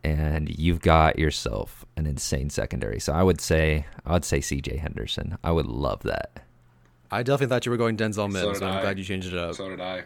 And 0.03 0.49
you've 0.59 0.81
got 0.81 1.17
yourself 1.17 1.85
an 1.95 2.05
insane 2.05 2.49
secondary. 2.49 2.99
So 2.99 3.13
I 3.13 3.23
would 3.23 3.39
say 3.39 3.85
I 4.05 4.13
would 4.13 4.25
say 4.25 4.39
CJ 4.39 4.79
Henderson. 4.79 5.37
I 5.43 5.51
would 5.51 5.65
love 5.65 6.03
that. 6.03 6.43
I 7.09 7.23
definitely 7.23 7.47
thought 7.53 7.65
you 7.65 7.71
were 7.71 7.77
going 7.77 7.95
Denzel 7.95 8.29
Mims, 8.31 8.59
so 8.59 8.65
I'm 8.65 8.77
I. 8.77 8.81
glad 8.81 8.97
you 8.97 9.03
changed 9.05 9.31
it 9.31 9.37
up. 9.37 9.55
So 9.55 9.69
did 9.69 9.79
I. 9.79 10.03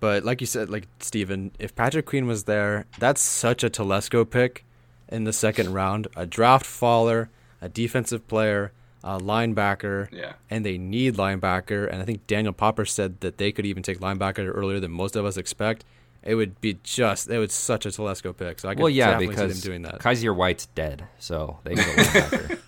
But 0.00 0.24
like 0.24 0.40
you 0.40 0.46
said, 0.46 0.68
like 0.70 0.88
Steven, 1.00 1.52
if 1.58 1.74
Patrick 1.74 2.06
Queen 2.06 2.26
was 2.26 2.44
there, 2.44 2.86
that's 2.98 3.20
such 3.20 3.62
a 3.64 3.70
Telesco 3.70 4.28
pick 4.28 4.64
in 5.08 5.24
the 5.24 5.32
second 5.32 5.72
round. 5.72 6.08
A 6.16 6.26
draft 6.26 6.66
faller, 6.66 7.30
a 7.62 7.68
defensive 7.68 8.26
player, 8.28 8.72
a 9.04 9.18
linebacker, 9.18 10.10
Yeah. 10.12 10.32
and 10.50 10.66
they 10.66 10.76
need 10.76 11.14
linebacker. 11.14 11.90
And 11.90 12.02
I 12.02 12.04
think 12.04 12.26
Daniel 12.26 12.52
Popper 12.52 12.84
said 12.84 13.20
that 13.20 13.38
they 13.38 13.52
could 13.52 13.64
even 13.64 13.82
take 13.82 14.00
linebacker 14.00 14.50
earlier 14.54 14.80
than 14.80 14.90
most 14.90 15.14
of 15.16 15.24
us 15.24 15.36
expect. 15.36 15.84
It 16.26 16.34
would 16.34 16.60
be 16.60 16.78
just, 16.82 17.30
it 17.30 17.38
was 17.38 17.52
such 17.52 17.86
a 17.86 17.90
Telesco 17.90 18.36
pick. 18.36 18.58
So 18.58 18.68
I 18.68 18.74
could 18.74 18.82
Well, 18.82 18.90
yeah, 18.90 19.12
definitely 19.12 19.26
see 19.26 19.30
because 19.42 19.62
them 19.62 19.70
doing 19.70 19.82
that. 19.82 20.00
Kyzir 20.00 20.34
White's 20.34 20.66
dead, 20.66 21.06
so 21.18 21.58
they 21.64 21.74
can 21.74 21.84
go 21.84 22.02
linebacker. 22.02 22.58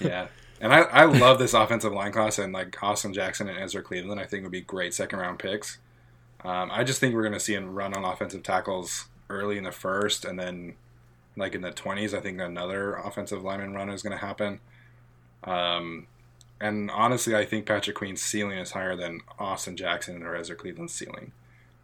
Yeah. 0.00 0.28
And 0.60 0.72
I, 0.72 0.80
I 0.80 1.04
love 1.04 1.38
this 1.38 1.54
offensive 1.54 1.92
line 1.92 2.10
class, 2.10 2.38
and 2.38 2.52
like 2.52 2.82
Austin 2.82 3.12
Jackson 3.12 3.48
and 3.48 3.58
Ezra 3.58 3.82
Cleveland, 3.82 4.20
I 4.20 4.24
think 4.24 4.42
would 4.42 4.52
be 4.52 4.60
great 4.60 4.92
second 4.92 5.20
round 5.20 5.38
picks. 5.38 5.78
Um, 6.44 6.70
I 6.72 6.84
just 6.84 7.00
think 7.00 7.14
we're 7.14 7.22
going 7.22 7.32
to 7.32 7.40
see 7.40 7.54
him 7.54 7.74
run 7.74 7.94
on 7.94 8.04
offensive 8.04 8.42
tackles 8.42 9.06
early 9.30 9.58
in 9.58 9.64
the 9.64 9.72
first, 9.72 10.24
and 10.24 10.38
then 10.38 10.74
like 11.36 11.54
in 11.54 11.62
the 11.62 11.70
20s, 11.70 12.16
I 12.16 12.20
think 12.20 12.40
another 12.40 12.94
offensive 12.94 13.44
lineman 13.44 13.74
run 13.74 13.88
is 13.88 14.02
going 14.02 14.18
to 14.18 14.24
happen. 14.24 14.60
Um, 15.44 16.08
and 16.60 16.90
honestly, 16.90 17.36
I 17.36 17.44
think 17.44 17.66
Patrick 17.66 17.96
Queen's 17.96 18.20
ceiling 18.20 18.58
is 18.58 18.72
higher 18.72 18.96
than 18.96 19.20
Austin 19.38 19.76
Jackson 19.76 20.22
or 20.24 20.34
Ezra 20.34 20.56
Cleveland's 20.56 20.92
ceiling. 20.92 21.32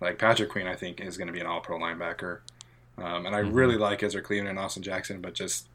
Like 0.04 0.18
Patrick 0.18 0.50
Queen, 0.50 0.66
I 0.66 0.76
think 0.76 1.00
is 1.00 1.16
going 1.16 1.26
to 1.26 1.32
be 1.32 1.40
an 1.40 1.46
All 1.46 1.60
Pro 1.60 1.78
linebacker, 1.78 2.40
um, 2.98 3.26
and 3.26 3.34
I 3.34 3.40
really 3.40 3.76
like 3.76 4.02
Ezra 4.02 4.22
Cleveland 4.22 4.50
and 4.50 4.58
Austin 4.58 4.82
Jackson, 4.82 5.20
but 5.20 5.34
just 5.34 5.68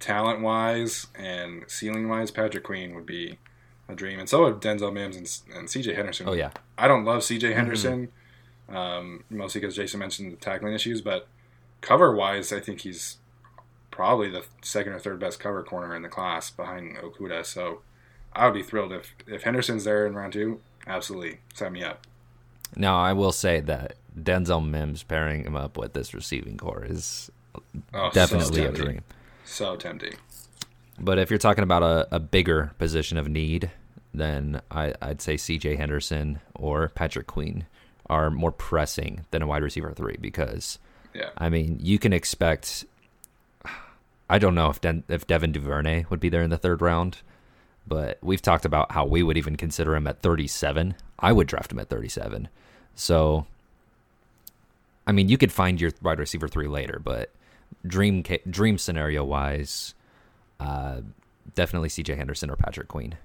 talent 0.00 0.40
wise 0.40 1.06
and 1.14 1.64
ceiling 1.68 2.08
wise, 2.08 2.30
Patrick 2.30 2.64
Queen 2.64 2.94
would 2.94 3.06
be 3.06 3.38
a 3.88 3.94
dream, 3.94 4.18
and 4.18 4.28
so 4.28 4.44
would 4.44 4.60
Denzel 4.60 4.92
Mims 4.92 5.16
and, 5.16 5.56
and 5.56 5.70
C.J. 5.70 5.94
Henderson. 5.94 6.28
Oh 6.28 6.32
yeah, 6.32 6.50
I 6.78 6.88
don't 6.88 7.04
love 7.04 7.22
C.J. 7.22 7.52
Henderson, 7.52 8.08
um, 8.68 9.24
mostly 9.30 9.60
because 9.60 9.76
Jason 9.76 10.00
mentioned 10.00 10.32
the 10.32 10.36
tackling 10.36 10.72
issues, 10.72 11.00
but 11.00 11.28
cover 11.80 12.14
wise, 12.14 12.52
I 12.52 12.60
think 12.60 12.80
he's 12.80 13.18
probably 13.90 14.28
the 14.28 14.44
second 14.62 14.92
or 14.92 14.98
third 14.98 15.20
best 15.20 15.38
cover 15.38 15.62
corner 15.62 15.94
in 15.94 16.02
the 16.02 16.08
class 16.08 16.50
behind 16.50 16.96
Okudah. 16.96 17.44
So 17.44 17.82
I 18.32 18.46
would 18.46 18.54
be 18.54 18.62
thrilled 18.62 18.92
if 18.92 19.14
if 19.26 19.42
Henderson's 19.42 19.84
there 19.84 20.06
in 20.06 20.14
round 20.14 20.32
two. 20.32 20.60
Absolutely, 20.86 21.40
sign 21.54 21.72
me 21.72 21.84
up. 21.84 22.06
Now 22.76 22.98
I 22.98 23.12
will 23.12 23.32
say 23.32 23.60
that 23.60 23.96
Denzel 24.18 24.66
Mims 24.66 25.02
pairing 25.02 25.44
him 25.44 25.56
up 25.56 25.76
with 25.76 25.92
this 25.92 26.14
receiving 26.14 26.56
core 26.56 26.84
is 26.88 27.30
Oh, 27.92 28.10
definitely 28.12 28.62
so 28.62 28.68
a 28.68 28.72
dream. 28.72 29.00
So 29.44 29.76
tempting. 29.76 30.14
But 30.98 31.18
if 31.18 31.30
you're 31.30 31.38
talking 31.38 31.64
about 31.64 31.82
a, 31.82 32.08
a 32.16 32.20
bigger 32.20 32.72
position 32.78 33.18
of 33.18 33.28
need, 33.28 33.70
then 34.12 34.60
I, 34.70 34.94
I'd 35.02 35.20
say 35.20 35.36
C.J. 35.36 35.76
Henderson 35.76 36.40
or 36.54 36.88
Patrick 36.90 37.26
Queen 37.26 37.66
are 38.08 38.30
more 38.30 38.52
pressing 38.52 39.24
than 39.30 39.42
a 39.42 39.46
wide 39.46 39.62
receiver 39.62 39.92
three 39.92 40.16
because 40.20 40.78
Yeah. 41.14 41.30
I 41.38 41.48
mean 41.48 41.78
you 41.80 41.98
can 41.98 42.12
expect. 42.12 42.84
I 44.28 44.38
don't 44.38 44.54
know 44.54 44.70
if 44.70 44.80
Den, 44.80 45.04
if 45.08 45.26
Devin 45.26 45.52
Duvernay 45.52 46.06
would 46.10 46.20
be 46.20 46.28
there 46.30 46.42
in 46.42 46.50
the 46.50 46.56
third 46.58 46.80
round, 46.80 47.18
but 47.86 48.18
we've 48.22 48.40
talked 48.42 48.64
about 48.64 48.92
how 48.92 49.04
we 49.04 49.22
would 49.22 49.36
even 49.36 49.56
consider 49.56 49.94
him 49.94 50.06
at 50.06 50.22
37. 50.22 50.94
I 51.18 51.32
would 51.32 51.46
draft 51.46 51.72
him 51.72 51.78
at 51.78 51.88
37. 51.90 52.48
So, 52.94 53.46
I 55.06 55.12
mean, 55.12 55.28
you 55.28 55.38
could 55.38 55.52
find 55.52 55.80
your 55.80 55.92
wide 56.02 56.18
receiver 56.18 56.48
three 56.48 56.68
later, 56.68 57.00
but 57.02 57.30
dream 57.86 58.22
dream 58.48 58.78
scenario 58.78 59.24
wise, 59.24 59.94
uh, 60.60 61.00
definitely 61.54 61.88
C.J. 61.88 62.14
Henderson 62.14 62.50
or 62.50 62.56
Patrick 62.56 62.88
Queen. 62.88 63.16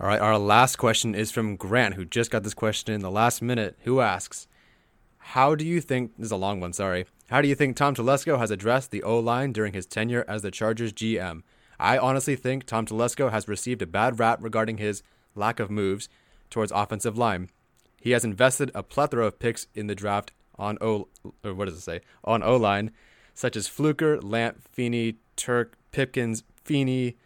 All 0.00 0.06
right, 0.06 0.20
our 0.20 0.38
last 0.38 0.76
question 0.76 1.14
is 1.14 1.32
from 1.32 1.56
Grant, 1.56 1.94
who 1.94 2.04
just 2.04 2.30
got 2.30 2.44
this 2.44 2.54
question 2.54 2.94
in 2.94 3.00
the 3.00 3.10
last 3.10 3.42
minute, 3.42 3.76
who 3.82 4.00
asks, 4.00 4.46
How 5.18 5.56
do 5.56 5.64
you 5.64 5.80
think, 5.80 6.12
this 6.16 6.26
is 6.26 6.30
a 6.30 6.36
long 6.36 6.60
one, 6.60 6.72
sorry. 6.72 7.06
How 7.30 7.42
do 7.42 7.48
you 7.48 7.56
think 7.56 7.76
Tom 7.76 7.96
Telesco 7.96 8.38
has 8.38 8.52
addressed 8.52 8.92
the 8.92 9.02
O 9.02 9.18
line 9.18 9.52
during 9.52 9.72
his 9.72 9.86
tenure 9.86 10.24
as 10.28 10.42
the 10.42 10.52
Chargers 10.52 10.92
GM? 10.92 11.42
I 11.80 11.98
honestly 11.98 12.36
think 12.36 12.64
Tom 12.64 12.86
Telesco 12.86 13.32
has 13.32 13.48
received 13.48 13.82
a 13.82 13.86
bad 13.86 14.20
rap 14.20 14.38
regarding 14.40 14.78
his 14.78 15.02
lack 15.34 15.58
of 15.58 15.68
moves 15.68 16.08
towards 16.48 16.70
offensive 16.70 17.18
line. 17.18 17.50
He 18.00 18.10
has 18.12 18.24
invested 18.24 18.70
a 18.74 18.82
plethora 18.82 19.26
of 19.26 19.38
picks 19.38 19.66
in 19.74 19.86
the 19.86 19.94
draft 19.94 20.32
on 20.56 20.78
O, 20.80 21.08
or 21.44 21.54
what 21.54 21.66
does 21.66 21.78
it 21.78 21.82
say? 21.82 22.00
On 22.24 22.42
O 22.42 22.56
line, 22.56 22.92
such 23.34 23.56
as 23.56 23.68
Fluker, 23.68 24.20
Lamp, 24.20 24.62
Feeney, 24.70 25.16
Turk, 25.36 25.76
Pipkins, 25.92 26.42
Feeney, 26.64 27.16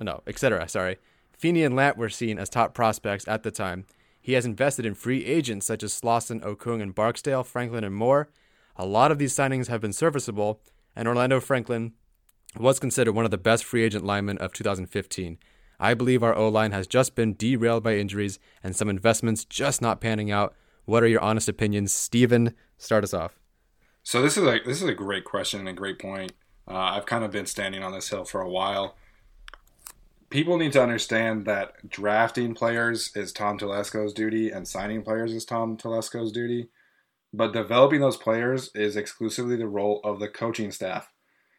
no, 0.00 0.22
etc. 0.26 0.68
Sorry. 0.68 0.98
Feeney 1.32 1.62
and 1.64 1.76
Lamp 1.76 1.96
were 1.96 2.08
seen 2.08 2.38
as 2.38 2.48
top 2.48 2.74
prospects 2.74 3.26
at 3.28 3.42
the 3.42 3.50
time. 3.50 3.86
He 4.20 4.32
has 4.32 4.46
invested 4.46 4.86
in 4.86 4.94
free 4.94 5.24
agents 5.24 5.66
such 5.66 5.82
as 5.82 5.98
Slauson, 5.98 6.40
Okung, 6.40 6.80
and 6.80 6.94
Barksdale, 6.94 7.44
Franklin, 7.44 7.84
and 7.84 7.94
more. 7.94 8.28
A 8.76 8.86
lot 8.86 9.12
of 9.12 9.18
these 9.18 9.34
signings 9.34 9.68
have 9.68 9.80
been 9.80 9.92
serviceable, 9.92 10.60
and 10.96 11.06
Orlando 11.06 11.40
Franklin 11.40 11.92
was 12.58 12.80
considered 12.80 13.12
one 13.12 13.24
of 13.24 13.30
the 13.30 13.38
best 13.38 13.64
free 13.64 13.82
agent 13.82 14.04
linemen 14.04 14.38
of 14.38 14.52
2015. 14.52 15.38
I 15.78 15.94
believe 15.94 16.22
our 16.22 16.34
O 16.34 16.48
line 16.48 16.72
has 16.72 16.86
just 16.86 17.14
been 17.14 17.34
derailed 17.34 17.82
by 17.82 17.96
injuries 17.96 18.38
and 18.62 18.74
some 18.74 18.88
investments 18.88 19.44
just 19.44 19.82
not 19.82 20.00
panning 20.00 20.30
out. 20.30 20.54
What 20.84 21.02
are 21.02 21.08
your 21.08 21.20
honest 21.20 21.48
opinions? 21.48 21.92
Steven, 21.92 22.54
start 22.76 23.04
us 23.04 23.14
off. 23.14 23.38
So 24.02 24.20
this 24.20 24.36
is 24.36 24.44
a 24.44 24.60
this 24.64 24.82
is 24.82 24.88
a 24.88 24.94
great 24.94 25.24
question 25.24 25.60
and 25.60 25.68
a 25.68 25.72
great 25.72 25.98
point. 25.98 26.32
Uh, 26.68 26.74
I've 26.74 27.06
kind 27.06 27.24
of 27.24 27.30
been 27.30 27.46
standing 27.46 27.82
on 27.82 27.92
this 27.92 28.08
hill 28.08 28.24
for 28.24 28.40
a 28.40 28.50
while. 28.50 28.96
People 30.30 30.58
need 30.58 30.72
to 30.72 30.82
understand 30.82 31.46
that 31.46 31.88
drafting 31.88 32.54
players 32.54 33.10
is 33.14 33.32
Tom 33.32 33.56
Telesco's 33.56 34.12
duty 34.12 34.50
and 34.50 34.66
signing 34.66 35.02
players 35.02 35.32
is 35.32 35.44
Tom 35.44 35.76
Telesco's 35.76 36.32
duty, 36.32 36.70
but 37.32 37.52
developing 37.52 38.00
those 38.00 38.16
players 38.16 38.70
is 38.74 38.96
exclusively 38.96 39.56
the 39.56 39.68
role 39.68 40.00
of 40.02 40.20
the 40.20 40.28
coaching 40.28 40.70
staff. 40.70 41.10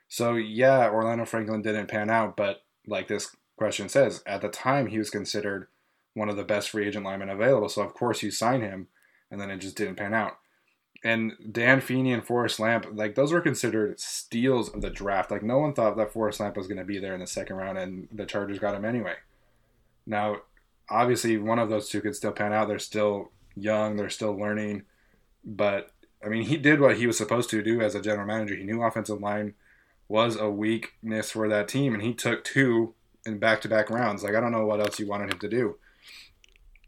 So 0.07 0.35
yeah, 0.35 0.89
Orlando 0.89 1.25
Franklin 1.25 1.61
didn't 1.61 1.87
pan 1.87 2.09
out, 2.09 2.35
but 2.35 2.57
like 2.85 3.07
this 3.07 3.35
question 3.57 3.89
says, 3.89 4.23
at 4.25 4.41
the 4.41 4.49
time 4.49 4.87
he 4.87 4.97
was 4.97 5.09
considered 5.09 5.67
one 6.13 6.29
of 6.29 6.37
the 6.37 6.43
best 6.43 6.69
free 6.69 6.87
agent 6.87 7.05
linemen 7.05 7.29
available. 7.29 7.69
So 7.69 7.81
of 7.81 7.93
course 7.93 8.23
you 8.23 8.31
sign 8.31 8.61
him, 8.61 8.87
and 9.29 9.39
then 9.39 9.51
it 9.51 9.57
just 9.57 9.75
didn't 9.75 9.95
pan 9.95 10.13
out. 10.13 10.37
And 11.03 11.33
Dan 11.51 11.81
Feeney 11.81 12.13
and 12.13 12.25
Forrest 12.25 12.59
Lamp, 12.59 12.87
like 12.91 13.15
those 13.15 13.31
were 13.31 13.41
considered 13.41 13.99
steals 13.99 14.69
of 14.69 14.81
the 14.81 14.89
draft. 14.89 15.29
Like 15.29 15.43
no 15.43 15.59
one 15.59 15.73
thought 15.73 15.97
that 15.97 16.13
Forrest 16.13 16.39
Lamp 16.39 16.57
was 16.57 16.67
going 16.67 16.79
to 16.79 16.85
be 16.85 16.97
there 16.97 17.13
in 17.13 17.19
the 17.19 17.27
second 17.27 17.57
round, 17.57 17.77
and 17.77 18.07
the 18.11 18.25
Chargers 18.25 18.59
got 18.59 18.75
him 18.75 18.85
anyway. 18.85 19.15
Now, 20.07 20.37
obviously, 20.89 21.37
one 21.37 21.59
of 21.59 21.69
those 21.69 21.89
two 21.89 22.01
could 22.01 22.15
still 22.15 22.31
pan 22.31 22.53
out. 22.53 22.67
They're 22.67 22.79
still 22.79 23.31
young, 23.55 23.95
they're 23.95 24.09
still 24.09 24.35
learning, 24.37 24.83
but 25.43 25.91
I 26.23 26.29
mean, 26.29 26.43
he 26.43 26.57
did 26.57 26.79
what 26.79 26.97
he 26.97 27.05
was 27.05 27.17
supposed 27.17 27.49
to 27.51 27.61
do 27.61 27.81
as 27.81 27.93
a 27.93 28.01
general 28.01 28.25
manager. 28.25 28.55
He 28.55 28.63
knew 28.63 28.81
offensive 28.81 29.21
line 29.21 29.53
was 30.07 30.35
a 30.35 30.49
weakness 30.49 31.31
for 31.31 31.47
that 31.49 31.67
team, 31.67 31.93
and 31.93 32.01
he 32.01 32.13
took 32.13 32.43
two 32.43 32.95
in 33.25 33.39
back-to-back 33.39 33.89
rounds. 33.89 34.23
Like 34.23 34.35
I 34.35 34.39
don't 34.39 34.51
know 34.51 34.65
what 34.65 34.79
else 34.79 34.99
you 34.99 35.07
wanted 35.07 35.31
him 35.31 35.39
to 35.39 35.49
do. 35.49 35.77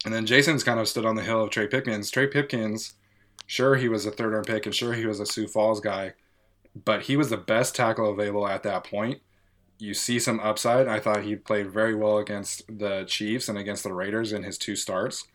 And 0.05 0.13
then 0.13 0.25
Jason's 0.25 0.63
kind 0.63 0.79
of 0.79 0.87
stood 0.87 1.05
on 1.05 1.15
the 1.15 1.23
hill 1.23 1.43
of 1.43 1.49
Trey 1.49 1.67
Pipkins. 1.67 2.11
Trey 2.11 2.27
Pipkins 2.27 2.93
Sure, 3.47 3.77
he 3.77 3.87
was 3.87 4.05
a 4.05 4.11
third 4.11 4.33
round 4.33 4.45
pick, 4.45 4.65
and 4.65 4.75
sure, 4.75 4.93
he 4.93 5.05
was 5.05 5.21
a 5.21 5.25
Sioux 5.25 5.47
Falls 5.47 5.79
guy, 5.79 6.13
but 6.75 7.03
he 7.03 7.15
was 7.15 7.29
the 7.29 7.37
best 7.37 7.75
tackle 7.75 8.11
available 8.11 8.45
at 8.45 8.61
that 8.63 8.83
point. 8.83 9.21
You 9.79 9.93
see 9.93 10.19
some 10.19 10.41
upside. 10.41 10.87
I 10.87 10.99
thought 10.99 11.23
he 11.23 11.37
played 11.37 11.71
very 11.71 11.95
well 11.95 12.17
against 12.17 12.63
the 12.67 13.05
Chiefs 13.05 13.47
and 13.47 13.57
against 13.57 13.83
the 13.83 13.93
Raiders 13.93 14.33
in 14.33 14.43
his 14.43 14.57
two 14.57 14.75
starts. 14.75 15.25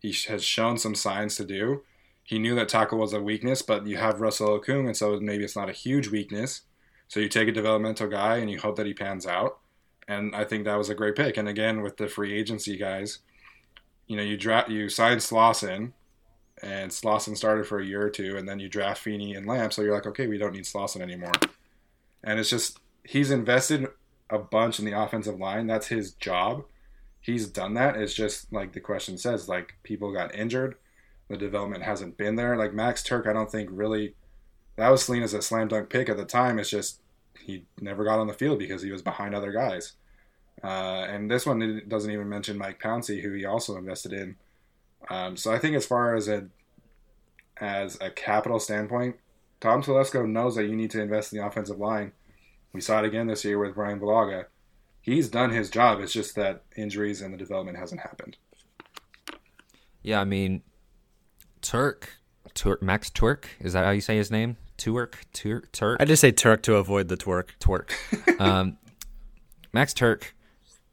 He 0.00 0.14
has 0.28 0.44
shown 0.44 0.76
some 0.76 0.94
signs 0.94 1.36
to 1.36 1.44
do. 1.44 1.82
He 2.24 2.38
knew 2.38 2.54
that 2.56 2.68
tackle 2.68 2.98
was 2.98 3.14
a 3.14 3.22
weakness, 3.22 3.62
but 3.62 3.86
you 3.86 3.96
have 3.96 4.20
Russell 4.20 4.60
Okung, 4.60 4.86
and 4.86 4.96
so 4.96 5.18
maybe 5.18 5.44
it's 5.44 5.56
not 5.56 5.70
a 5.70 5.72
huge 5.72 6.08
weakness. 6.08 6.62
So 7.08 7.20
you 7.20 7.28
take 7.28 7.48
a 7.48 7.52
developmental 7.52 8.08
guy 8.08 8.36
and 8.36 8.50
you 8.50 8.58
hope 8.58 8.76
that 8.76 8.86
he 8.86 8.94
pans 8.94 9.26
out. 9.26 9.58
And 10.08 10.34
I 10.34 10.44
think 10.44 10.64
that 10.64 10.78
was 10.78 10.88
a 10.88 10.94
great 10.94 11.16
pick. 11.16 11.36
And 11.36 11.48
again, 11.48 11.82
with 11.82 11.96
the 11.96 12.08
free 12.08 12.32
agency 12.36 12.76
guys, 12.76 13.20
you 14.06 14.16
know, 14.16 14.22
you 14.22 14.36
draft, 14.36 14.68
you 14.68 14.88
sign 14.88 15.18
Slauson, 15.18 15.92
and 16.62 16.90
Slauson 16.90 17.36
started 17.36 17.66
for 17.66 17.80
a 17.80 17.86
year 17.86 18.02
or 18.02 18.10
two, 18.10 18.36
and 18.36 18.48
then 18.48 18.58
you 18.58 18.68
draft 18.68 19.02
Feeney 19.02 19.34
and 19.34 19.46
Lamp, 19.46 19.72
so 19.72 19.82
you're 19.82 19.94
like, 19.94 20.06
okay, 20.06 20.26
we 20.26 20.38
don't 20.38 20.52
need 20.52 20.64
Slauson 20.64 21.00
anymore. 21.00 21.32
And 22.22 22.38
it's 22.38 22.50
just 22.50 22.78
he's 23.04 23.30
invested 23.30 23.88
a 24.30 24.38
bunch 24.38 24.78
in 24.78 24.84
the 24.84 24.98
offensive 24.98 25.38
line. 25.38 25.66
That's 25.66 25.88
his 25.88 26.12
job. 26.12 26.64
He's 27.20 27.48
done 27.48 27.74
that. 27.74 27.96
It's 27.96 28.14
just 28.14 28.52
like 28.52 28.72
the 28.72 28.80
question 28.80 29.18
says, 29.18 29.48
like 29.48 29.74
people 29.82 30.12
got 30.12 30.34
injured, 30.34 30.76
the 31.28 31.36
development 31.36 31.84
hasn't 31.84 32.16
been 32.16 32.36
there. 32.36 32.56
Like 32.56 32.74
Max 32.74 33.02
Turk, 33.02 33.26
I 33.26 33.32
don't 33.32 33.50
think 33.50 33.68
really 33.72 34.14
that 34.76 34.88
was 34.88 35.04
seen 35.04 35.22
as 35.22 35.34
a 35.34 35.42
slam 35.42 35.68
dunk 35.68 35.90
pick 35.90 36.08
at 36.08 36.16
the 36.16 36.24
time. 36.24 36.58
It's 36.58 36.70
just 36.70 37.00
he 37.44 37.64
never 37.80 38.04
got 38.04 38.18
on 38.18 38.26
the 38.26 38.32
field 38.32 38.58
because 38.58 38.82
he 38.82 38.92
was 38.92 39.02
behind 39.02 39.34
other 39.34 39.52
guys. 39.52 39.92
Uh, 40.62 41.06
and 41.08 41.30
this 41.30 41.46
one 41.46 41.82
doesn't 41.88 42.10
even 42.10 42.28
mention 42.28 42.58
Mike 42.58 42.80
Pouncey, 42.80 43.20
who 43.20 43.32
he 43.32 43.44
also 43.44 43.76
invested 43.76 44.12
in. 44.12 44.36
Um, 45.10 45.36
so 45.36 45.52
I 45.52 45.58
think 45.58 45.74
as 45.76 45.86
far 45.86 46.14
as 46.14 46.28
a 46.28 46.46
as 47.58 47.98
a 48.00 48.10
capital 48.10 48.58
standpoint, 48.58 49.16
Tom 49.60 49.82
Telesco 49.82 50.28
knows 50.28 50.56
that 50.56 50.64
you 50.64 50.76
need 50.76 50.90
to 50.92 51.00
invest 51.00 51.32
in 51.32 51.38
the 51.38 51.46
offensive 51.46 51.78
line. 51.78 52.12
We 52.72 52.80
saw 52.80 53.00
it 53.00 53.04
again 53.04 53.26
this 53.26 53.44
year 53.44 53.58
with 53.58 53.74
Bryan 53.74 54.00
Bulaga. 54.00 54.46
He's 55.00 55.28
done 55.28 55.50
his 55.50 55.68
job. 55.68 56.00
It's 56.00 56.12
just 56.12 56.34
that 56.36 56.62
injuries 56.76 57.20
and 57.20 57.34
the 57.34 57.38
development 57.38 57.78
hasn't 57.78 58.00
happened. 58.00 58.36
Yeah, 60.02 60.20
I 60.20 60.24
mean, 60.24 60.62
Turk, 61.60 62.18
Tuerk, 62.54 62.82
Max 62.82 63.10
Turk, 63.10 63.50
is 63.60 63.72
that 63.72 63.84
how 63.84 63.90
you 63.90 64.00
say 64.00 64.16
his 64.16 64.30
name? 64.30 64.56
Tuerk, 64.82 65.14
Turk, 65.32 65.70
Tuerk. 65.70 65.96
I 66.00 66.04
just 66.04 66.20
say 66.20 66.32
Turk 66.32 66.62
to 66.62 66.74
avoid 66.74 67.06
the 67.06 67.16
twerk. 67.16 67.50
Twerk. 67.60 68.40
um, 68.40 68.78
Max 69.72 69.94
Turk, 69.94 70.34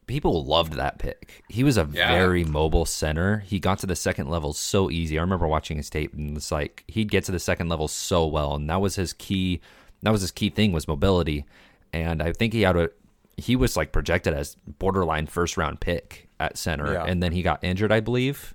people 0.06 0.46
loved 0.46 0.74
that 0.74 1.00
pick. 1.00 1.44
He 1.50 1.64
was 1.64 1.76
a 1.76 1.90
yeah. 1.92 2.12
very 2.12 2.44
mobile 2.44 2.86
center. 2.86 3.40
He 3.40 3.60
got 3.60 3.80
to 3.80 3.88
the 3.88 3.96
second 3.96 4.30
level 4.30 4.54
so 4.54 4.92
easy. 4.92 5.18
I 5.18 5.22
remember 5.22 5.48
watching 5.48 5.78
his 5.78 5.90
tape 5.90 6.14
and 6.14 6.38
it's 6.38 6.52
like 6.52 6.84
he'd 6.88 7.10
get 7.10 7.24
to 7.26 7.32
the 7.32 7.40
second 7.40 7.70
level 7.70 7.88
so 7.88 8.28
well, 8.28 8.54
and 8.54 8.70
that 8.70 8.80
was 8.80 8.96
his 8.96 9.14
key. 9.14 9.60
That 10.04 10.12
was 10.12 10.22
his 10.22 10.32
key 10.32 10.52
thing 10.52 10.72
was 10.72 10.88
mobility, 10.88 11.46
and 11.92 12.22
I 12.22 12.32
think 12.32 12.54
he 12.54 12.62
had 12.62 12.78
a 12.78 12.92
he 13.38 13.56
was 13.56 13.76
like 13.76 13.92
projected 13.92 14.36
as 14.36 14.56
borderline 14.78 15.26
first 15.26 15.58
round 15.58 15.80
pick 15.80 16.30
at 16.40 16.60
center, 16.60 16.94
yeah. 16.94 17.06
and 17.06 17.24
then 17.24 17.32
he 17.32 17.42
got 17.42 17.64
injured, 17.64 17.92
I 17.92 18.02
believe, 18.02 18.54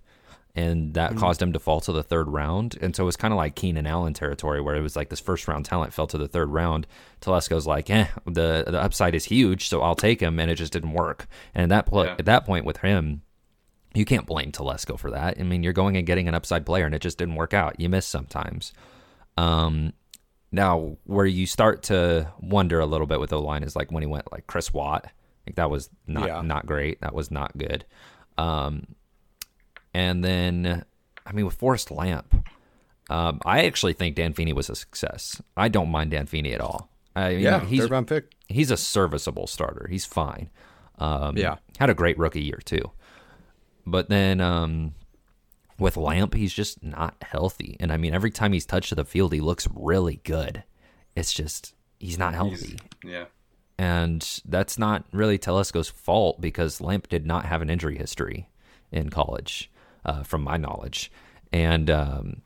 and 0.57 0.95
that 0.95 1.11
mm-hmm. 1.11 1.21
caused 1.21 1.43
him 1.43 1.53
to 1.53 1.59
fall 1.59 1.81
to 1.81 1.93
the 1.93 2.03
third 2.03 2.29
round. 2.29 2.79
And 2.81 2.95
so 2.95 3.03
it 3.03 3.07
was 3.07 3.17
kind 3.17 3.33
of 3.33 3.39
like 3.39 3.57
Keenan 3.57 3.87
Allen 3.87 4.15
territory, 4.15 4.61
where 4.61 4.77
it 4.77 4.83
was 4.83 4.95
like 4.95 5.09
this 5.09 5.21
first 5.21 5.49
round 5.49 5.65
talent 5.65 5.93
fell 5.93 6.07
to 6.07 6.19
the 6.19 6.29
third 6.29 6.51
round. 6.51 6.87
Telesco's 7.21 7.67
like, 7.67 7.91
eh, 7.91 8.07
the 8.25 8.65
the 8.67 8.81
upside 8.81 9.15
is 9.15 9.25
huge, 9.25 9.69
so 9.69 9.83
I'll 9.83 9.97
take 9.97 10.21
him, 10.21 10.39
and 10.39 10.51
it 10.51 10.57
just 10.57 10.73
didn't 10.73 10.93
work. 10.93 11.27
And 11.55 11.65
at 11.65 11.69
that 11.71 11.91
pl- 11.91 12.05
yeah. 12.05 12.17
at 12.19 12.27
that 12.27 12.47
point 12.47 12.65
with 12.65 12.79
him, 12.79 13.23
you 13.95 14.05
can't 14.05 14.27
blame 14.27 14.53
Telesco 14.53 14.99
for 14.99 15.11
that. 15.11 15.39
I 15.39 15.43
mean, 15.43 15.63
you're 15.63 15.73
going 15.73 15.97
and 15.97 16.07
getting 16.07 16.29
an 16.29 16.35
upside 16.35 16.67
player, 16.67 16.87
and 16.87 16.95
it 16.95 17.03
just 17.03 17.19
didn't 17.19 17.35
work 17.35 17.55
out. 17.55 17.81
You 17.81 17.89
miss 17.89 18.07
sometimes. 18.07 18.73
Um, 19.37 19.93
now 20.53 20.97
where 21.03 21.27
you 21.27 21.47
start 21.47 21.83
to 21.85 22.33
wonder 22.41 22.79
a 22.79 22.87
little 22.87 23.09
bit 23.09 23.19
with 23.19 23.33
O 23.33 23.41
line 23.41 23.65
is 23.65 23.75
like 23.75 23.91
when 23.91 24.05
he 24.05 24.07
went 24.07 24.31
like 24.31 24.47
Chris 24.47 24.73
Watt. 24.73 25.11
Like 25.47 25.57
that 25.57 25.69
was 25.69 25.91
not 26.07 26.29
yeah. 26.29 26.41
not 26.43 26.65
great. 26.65 27.01
That 27.01 27.15
was 27.15 27.31
not 27.31 27.59
good. 27.59 27.85
Um, 28.39 28.87
and 29.95 30.25
then, 30.25 30.85
I 31.25 31.33
mean, 31.33 31.47
with 31.47 31.55
Forrest 31.55 31.91
Lamp, 31.91 32.49
um, 33.09 33.41
I 33.45 33.65
actually 33.65 33.93
think 33.93 34.17
Dan 34.17 34.33
Feeney 34.33 34.53
was 34.53 34.69
a 34.69 34.75
success. 34.75 35.41
I 35.57 35.69
don't 35.69 35.91
mind 35.91 36.11
Dan 36.11 36.27
Feeney 36.27 36.53
at 36.53 36.61
all. 36.61 36.91
I 37.15 37.31
mean, 37.31 37.41
yeah, 37.41 37.65
he's, 37.65 37.81
third 37.81 37.91
round 37.91 38.09
pick. 38.09 38.33
He's 38.49 38.71
a 38.71 38.77
serviceable 38.77 39.47
starter. 39.47 39.87
He's 39.89 40.05
fine. 40.05 40.51
Um, 40.99 41.37
yeah, 41.37 41.57
had 41.79 41.91
a 41.91 41.95
great 41.95 42.19
rookie 42.19 42.43
year 42.43 42.61
too. 42.65 42.91
But 43.87 44.09
then 44.09 44.41
um, 44.41 44.95
with 45.79 45.97
Lamp, 45.97 46.35
he's 46.35 46.53
just 46.53 46.83
not 46.83 47.15
healthy. 47.23 47.77
And 47.79 47.93
I 47.93 47.97
mean, 47.97 48.15
every 48.15 48.31
time 48.31 48.53
he's 48.53 48.67
touched 48.67 48.95
the 48.95 49.05
field, 49.05 49.33
he 49.33 49.41
looks 49.41 49.69
really 49.75 50.21
good. 50.25 50.65
It's 51.15 51.33
just 51.33 51.75
he's 52.01 52.19
not 52.19 52.35
healthy. 52.35 52.79
He's, 53.03 53.13
yeah. 53.13 53.25
And 53.79 54.41
that's 54.45 54.79
not 54.79 55.05
really 55.13 55.37
Telesco's 55.37 55.89
fault 55.89 56.41
because 56.41 56.81
Lamp 56.81 57.09
did 57.09 57.27
not 57.27 57.45
have 57.45 57.61
an 57.61 57.71
injury 57.71 57.99
history 57.99 58.49
in 58.91 59.11
college 59.11 59.71
uh, 60.05 60.23
from 60.23 60.43
my 60.43 60.57
knowledge. 60.57 61.11
And 61.53 61.91
um, 61.91 62.43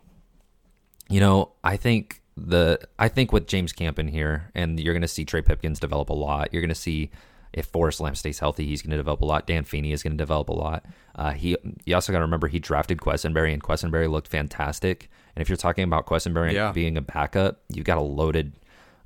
you 1.09 1.21
know, 1.21 1.53
I 1.65 1.77
think 1.77 2.23
the 2.37 2.81
I 2.99 3.09
think 3.09 3.33
with 3.33 3.47
James 3.47 3.73
Campen 3.73 4.09
here, 4.09 4.51
and 4.55 4.79
you're 4.79 4.95
going 4.95 5.03
to 5.03 5.09
see 5.09 5.25
Trey 5.25 5.43
Pipkins 5.43 5.81
develop 5.81 6.11
a 6.11 6.15
lot. 6.15 6.53
You're 6.53 6.63
going 6.63 6.69
to 6.69 6.75
see 6.75 7.11
if 7.53 7.67
Forrest 7.67 8.01
Lamp 8.01 8.17
stays 8.17 8.39
healthy, 8.39 8.67
he's 8.67 8.83
going 8.83 8.91
to 8.91 8.97
develop 8.97 9.23
a 9.23 9.25
lot. 9.25 9.47
Dan 9.47 9.65
Feeney 9.65 9.93
is 9.93 10.03
going 10.03 10.13
to 10.13 10.17
develop 10.17 10.49
a 10.49 10.53
lot. 10.53 10.85
Uh, 11.15 11.33
he 11.33 11.57
you 11.85 11.95
also 11.95 12.13
got 12.13 12.19
to 12.19 12.25
remember 12.25 12.49
he 12.49 12.59
drafted 12.59 12.99
Quessenberry, 12.99 13.53
and 13.53 13.63
Quessenberry 13.63 14.09
looked 14.11 14.29
fantastic. 14.29 15.11
And 15.35 15.43
if 15.43 15.49
you're 15.49 15.57
talking 15.57 15.85
about 15.85 16.07
Quessenberry 16.07 16.53
yeah. 16.53 16.73
being 16.73 16.97
a 16.97 17.01
backup, 17.01 17.61
you've 17.73 17.87
got 17.87 17.99
a 17.99 18.03
loaded 18.03 18.53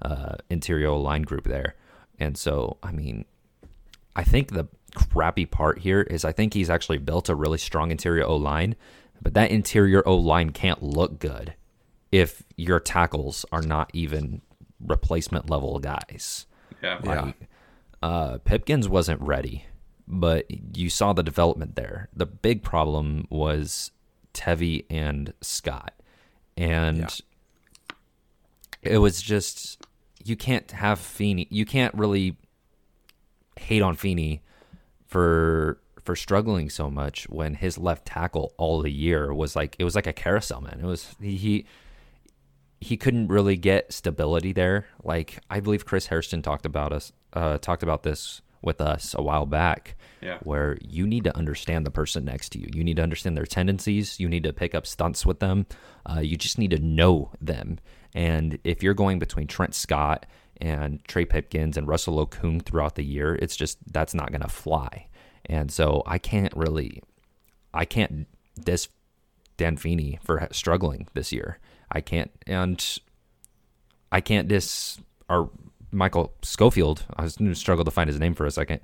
uh, 0.02 0.36
interior 0.50 0.90
line 0.90 1.22
group 1.22 1.44
there. 1.44 1.74
And 2.18 2.36
so, 2.36 2.78
I 2.82 2.92
mean, 2.92 3.24
I 4.16 4.24
think 4.24 4.52
the 4.52 4.66
crappy 4.94 5.46
part 5.46 5.78
here 5.80 6.02
is 6.02 6.24
I 6.24 6.32
think 6.32 6.54
he's 6.54 6.70
actually 6.70 6.98
built 6.98 7.28
a 7.28 7.34
really 7.34 7.58
strong 7.58 7.90
interior 7.90 8.24
O 8.24 8.36
line, 8.36 8.76
but 9.20 9.34
that 9.34 9.50
interior 9.50 10.02
O 10.06 10.16
line 10.16 10.50
can't 10.50 10.82
look 10.82 11.18
good 11.18 11.54
if 12.10 12.42
your 12.56 12.80
tackles 12.80 13.44
are 13.52 13.62
not 13.62 13.90
even 13.92 14.42
replacement 14.80 15.48
level 15.48 15.78
guys. 15.78 16.46
Yeah. 16.82 16.98
Like, 17.02 17.36
yeah. 17.40 17.46
Uh, 18.02 18.38
Pipkins 18.38 18.88
wasn't 18.88 19.20
ready, 19.20 19.64
but 20.08 20.46
you 20.76 20.90
saw 20.90 21.12
the 21.12 21.22
development 21.22 21.76
there. 21.76 22.08
The 22.14 22.26
big 22.26 22.62
problem 22.62 23.26
was 23.30 23.92
Tevi 24.34 24.84
and 24.90 25.32
Scott. 25.40 25.94
And 26.56 26.98
yeah. 26.98 27.06
it 28.82 28.98
was 28.98 29.22
just 29.22 29.86
you 30.24 30.36
can't 30.36 30.70
have 30.72 30.98
Feeney. 30.98 31.46
You 31.50 31.64
can't 31.64 31.94
really 31.94 32.36
hate 33.58 33.82
on 33.82 33.96
Feeney 33.96 34.42
for 35.12 35.78
for 36.02 36.16
struggling 36.16 36.70
so 36.70 36.90
much 36.90 37.28
when 37.28 37.54
his 37.54 37.76
left 37.76 38.06
tackle 38.06 38.54
all 38.56 38.80
the 38.80 38.90
year 38.90 39.32
was 39.32 39.54
like 39.54 39.76
it 39.78 39.84
was 39.84 39.94
like 39.94 40.06
a 40.06 40.12
carousel 40.12 40.62
man. 40.62 40.80
It 40.82 40.86
was 40.86 41.14
he 41.20 41.66
he 42.80 42.96
couldn't 42.96 43.28
really 43.28 43.56
get 43.56 43.92
stability 43.92 44.52
there. 44.52 44.86
Like 45.04 45.38
I 45.50 45.60
believe 45.60 45.84
Chris 45.84 46.06
Hairston 46.06 46.40
talked 46.40 46.64
about 46.64 46.94
us 46.94 47.12
uh, 47.34 47.58
talked 47.58 47.82
about 47.82 48.02
this 48.04 48.40
with 48.62 48.80
us 48.80 49.14
a 49.16 49.22
while 49.22 49.44
back. 49.44 49.96
Yeah. 50.22 50.38
Where 50.42 50.78
you 50.80 51.06
need 51.06 51.24
to 51.24 51.36
understand 51.36 51.84
the 51.84 51.90
person 51.90 52.24
next 52.24 52.50
to 52.52 52.58
you. 52.58 52.68
You 52.72 52.82
need 52.82 52.96
to 52.96 53.02
understand 53.02 53.36
their 53.36 53.44
tendencies. 53.44 54.18
You 54.18 54.28
need 54.28 54.44
to 54.44 54.52
pick 54.52 54.74
up 54.74 54.86
stunts 54.86 55.26
with 55.26 55.40
them. 55.40 55.66
Uh, 56.08 56.20
you 56.20 56.36
just 56.36 56.58
need 56.58 56.70
to 56.70 56.78
know 56.78 57.32
them. 57.40 57.80
And 58.14 58.58
if 58.64 58.82
you're 58.82 58.94
going 58.94 59.18
between 59.18 59.46
Trent 59.46 59.74
Scott 59.74 60.26
and 60.62 61.04
Trey 61.04 61.24
Pipkins 61.24 61.76
and 61.76 61.88
Russell 61.88 62.24
Okung 62.24 62.62
throughout 62.62 62.94
the 62.94 63.02
year, 63.02 63.34
it's 63.34 63.56
just 63.56 63.78
that's 63.92 64.14
not 64.14 64.30
going 64.30 64.42
to 64.42 64.48
fly. 64.48 65.08
And 65.46 65.72
so 65.72 66.04
I 66.06 66.18
can't 66.18 66.54
really, 66.56 67.02
I 67.74 67.84
can't 67.84 68.28
diss 68.62 68.88
Dan 69.56 69.76
Feeney 69.76 70.20
for 70.22 70.48
struggling 70.52 71.08
this 71.14 71.32
year. 71.32 71.58
I 71.90 72.00
can't, 72.00 72.30
and 72.46 73.00
I 74.12 74.20
can't 74.20 74.46
diss 74.46 74.98
our 75.28 75.50
Michael 75.90 76.32
Schofield. 76.42 77.04
I 77.16 77.22
was 77.22 77.36
going 77.36 77.50
to 77.50 77.58
struggle 77.58 77.84
to 77.84 77.90
find 77.90 78.08
his 78.08 78.20
name 78.20 78.34
for 78.34 78.46
a 78.46 78.50
second. 78.52 78.80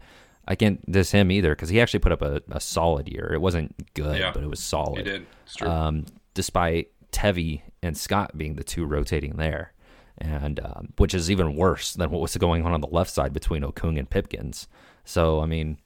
I 0.49 0.57
can't 0.57 0.85
diss 0.91 1.13
him 1.13 1.31
either 1.31 1.55
because 1.55 1.69
he 1.69 1.81
actually 1.81 2.01
put 2.01 2.11
up 2.11 2.23
a, 2.23 2.43
a 2.51 2.61
solid 2.61 3.09
year. 3.09 3.31
It 3.33 3.41
wasn't 3.41 3.95
good, 3.95 4.19
yeah, 4.19 4.33
but 4.33 4.43
it 4.43 4.51
was 4.51 4.61
solid. 4.61 4.99
He 4.99 5.05
did. 5.05 5.27
Um, 5.63 6.07
despite 6.35 6.91
Tevi 7.13 7.63
and 7.83 7.97
Scott 7.97 8.37
being 8.37 8.57
the 8.57 8.65
two 8.65 8.85
rotating 8.85 9.37
there, 9.37 9.73
and 10.21 10.61
um, 10.61 10.93
which 10.99 11.15
is 11.15 11.31
even 11.31 11.57
worse 11.57 11.95
than 11.95 12.11
what 12.11 12.21
was 12.21 12.37
going 12.37 12.65
on 12.65 12.73
on 12.73 12.81
the 12.81 12.89
left 12.89 13.11
side 13.11 13.33
between 13.33 13.63
Okung 13.63 13.99
and 13.99 14.09
Pipkins. 14.09 14.69
So 15.05 15.41
I 15.41 15.47
mean, 15.47 15.79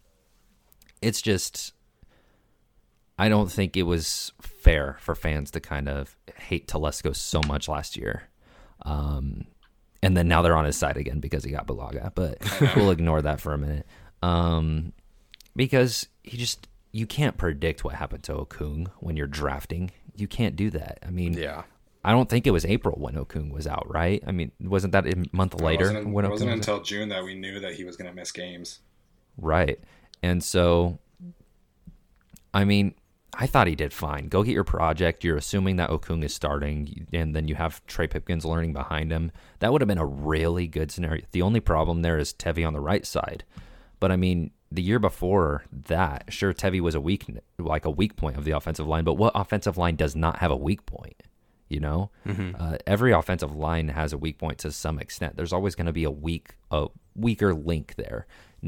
it's 1.00 1.22
just 1.22 1.72
I 3.18 3.28
don't 3.28 3.50
think 3.50 3.76
it 3.76 3.82
was 3.84 4.32
fair 4.40 4.96
for 5.00 5.14
fans 5.14 5.50
to 5.52 5.60
kind 5.60 5.88
of 5.88 6.16
hate 6.36 6.66
Telesco 6.66 7.14
so 7.14 7.40
much 7.46 7.68
last 7.68 7.96
year. 7.96 8.24
Um, 8.84 9.44
and 10.02 10.16
then 10.16 10.26
now 10.26 10.42
they're 10.42 10.56
on 10.56 10.64
his 10.64 10.76
side 10.76 10.96
again 10.96 11.20
because 11.20 11.44
he 11.44 11.50
got 11.52 11.66
Bulaga, 11.66 12.12
but 12.14 12.38
we'll 12.76 12.90
ignore 12.90 13.22
that 13.22 13.40
for 13.40 13.52
a 13.52 13.58
minute. 13.58 13.86
Um, 14.22 14.92
because 15.54 16.08
he 16.22 16.36
just 16.36 16.68
you 16.92 17.06
can't 17.06 17.36
predict 17.36 17.84
what 17.84 17.94
happened 17.94 18.22
to 18.24 18.34
Okung 18.34 18.88
when 18.98 19.16
you're 19.16 19.26
drafting. 19.26 19.90
You 20.16 20.26
can't 20.28 20.56
do 20.56 20.70
that. 20.70 20.98
I 21.06 21.10
mean, 21.10 21.32
Yeah. 21.34 21.62
I 22.04 22.10
don't 22.10 22.28
think 22.28 22.46
it 22.46 22.50
was 22.50 22.64
April 22.64 22.96
when 22.98 23.14
Okung 23.14 23.52
was 23.52 23.66
out, 23.66 23.86
right? 23.88 24.22
I 24.26 24.32
mean, 24.32 24.50
wasn't 24.60 24.92
that 24.92 25.06
a 25.06 25.24
month 25.32 25.60
later 25.60 25.84
It 25.84 25.94
wasn't, 25.94 26.12
when 26.12 26.24
it 26.24 26.30
wasn't 26.30 26.50
was 26.50 26.58
until 26.58 26.82
June 26.82 27.08
that 27.10 27.22
we 27.22 27.34
knew 27.34 27.60
that 27.60 27.74
he 27.74 27.84
was 27.84 27.96
going 27.96 28.10
to 28.10 28.14
miss 28.14 28.32
games. 28.32 28.80
Right. 29.36 29.78
And 30.22 30.42
so, 30.42 30.98
I 32.52 32.64
mean, 32.64 32.94
I 33.34 33.46
thought 33.46 33.66
he 33.66 33.74
did 33.74 33.92
fine. 33.92 34.28
Go 34.28 34.42
get 34.42 34.52
your 34.52 34.64
project. 34.64 35.24
You're 35.24 35.36
assuming 35.36 35.76
that 35.76 35.90
Okung 35.90 36.22
is 36.22 36.34
starting, 36.34 37.06
and 37.12 37.34
then 37.34 37.48
you 37.48 37.54
have 37.54 37.84
Trey 37.86 38.06
Pipkins 38.06 38.44
learning 38.44 38.72
behind 38.72 39.10
him. 39.10 39.32
That 39.60 39.72
would 39.72 39.80
have 39.80 39.88
been 39.88 39.96
a 39.96 40.04
really 40.04 40.66
good 40.66 40.90
scenario. 40.90 41.24
The 41.30 41.42
only 41.42 41.60
problem 41.60 42.02
there 42.02 42.18
is 42.18 42.32
Tevi 42.32 42.66
on 42.66 42.74
the 42.74 42.80
right 42.80 43.06
side. 43.06 43.44
But 44.00 44.12
I 44.12 44.16
mean, 44.16 44.50
the 44.70 44.82
year 44.82 44.98
before 44.98 45.64
that, 45.70 46.24
sure, 46.28 46.52
Tevi 46.52 46.80
was 46.80 46.94
a 46.94 47.00
weak, 47.00 47.24
like 47.58 47.84
a 47.84 47.90
weak 47.90 48.16
point 48.16 48.36
of 48.36 48.44
the 48.44 48.50
offensive 48.50 48.88
line. 48.88 49.04
But 49.04 49.14
what 49.14 49.32
offensive 49.34 49.78
line 49.78 49.96
does 49.96 50.16
not 50.16 50.38
have 50.38 50.50
a 50.50 50.56
weak 50.56 50.84
point? 50.84 51.22
You 51.72 51.80
know, 51.80 52.10
uh, 52.58 52.76
every 52.86 53.12
offensive 53.12 53.56
line 53.56 53.88
has 53.88 54.12
a 54.12 54.18
weak 54.18 54.38
point 54.38 54.58
to 54.58 54.70
some 54.70 54.98
extent. 54.98 55.36
There's 55.36 55.52
always 55.52 55.74
going 55.74 55.86
to 55.86 55.92
be 55.92 56.04
a 56.04 56.10
weak, 56.10 56.50
a 56.70 56.88
weaker 57.16 57.54
link 57.54 57.94
there. 57.96 58.26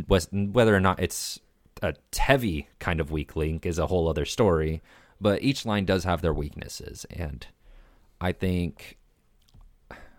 Whether 0.08 0.74
or 0.74 0.80
not 0.80 1.00
it's 1.00 1.38
a 1.82 1.94
Tevi 2.10 2.66
kind 2.78 3.00
of 3.00 3.10
weak 3.10 3.36
link 3.36 3.66
is 3.66 3.78
a 3.78 3.86
whole 3.86 4.08
other 4.08 4.24
story. 4.24 4.82
But 5.20 5.42
each 5.42 5.64
line 5.64 5.84
does 5.84 6.04
have 6.04 6.22
their 6.22 6.34
weaknesses, 6.34 7.06
and 7.08 7.46
I 8.20 8.32
think, 8.32 8.98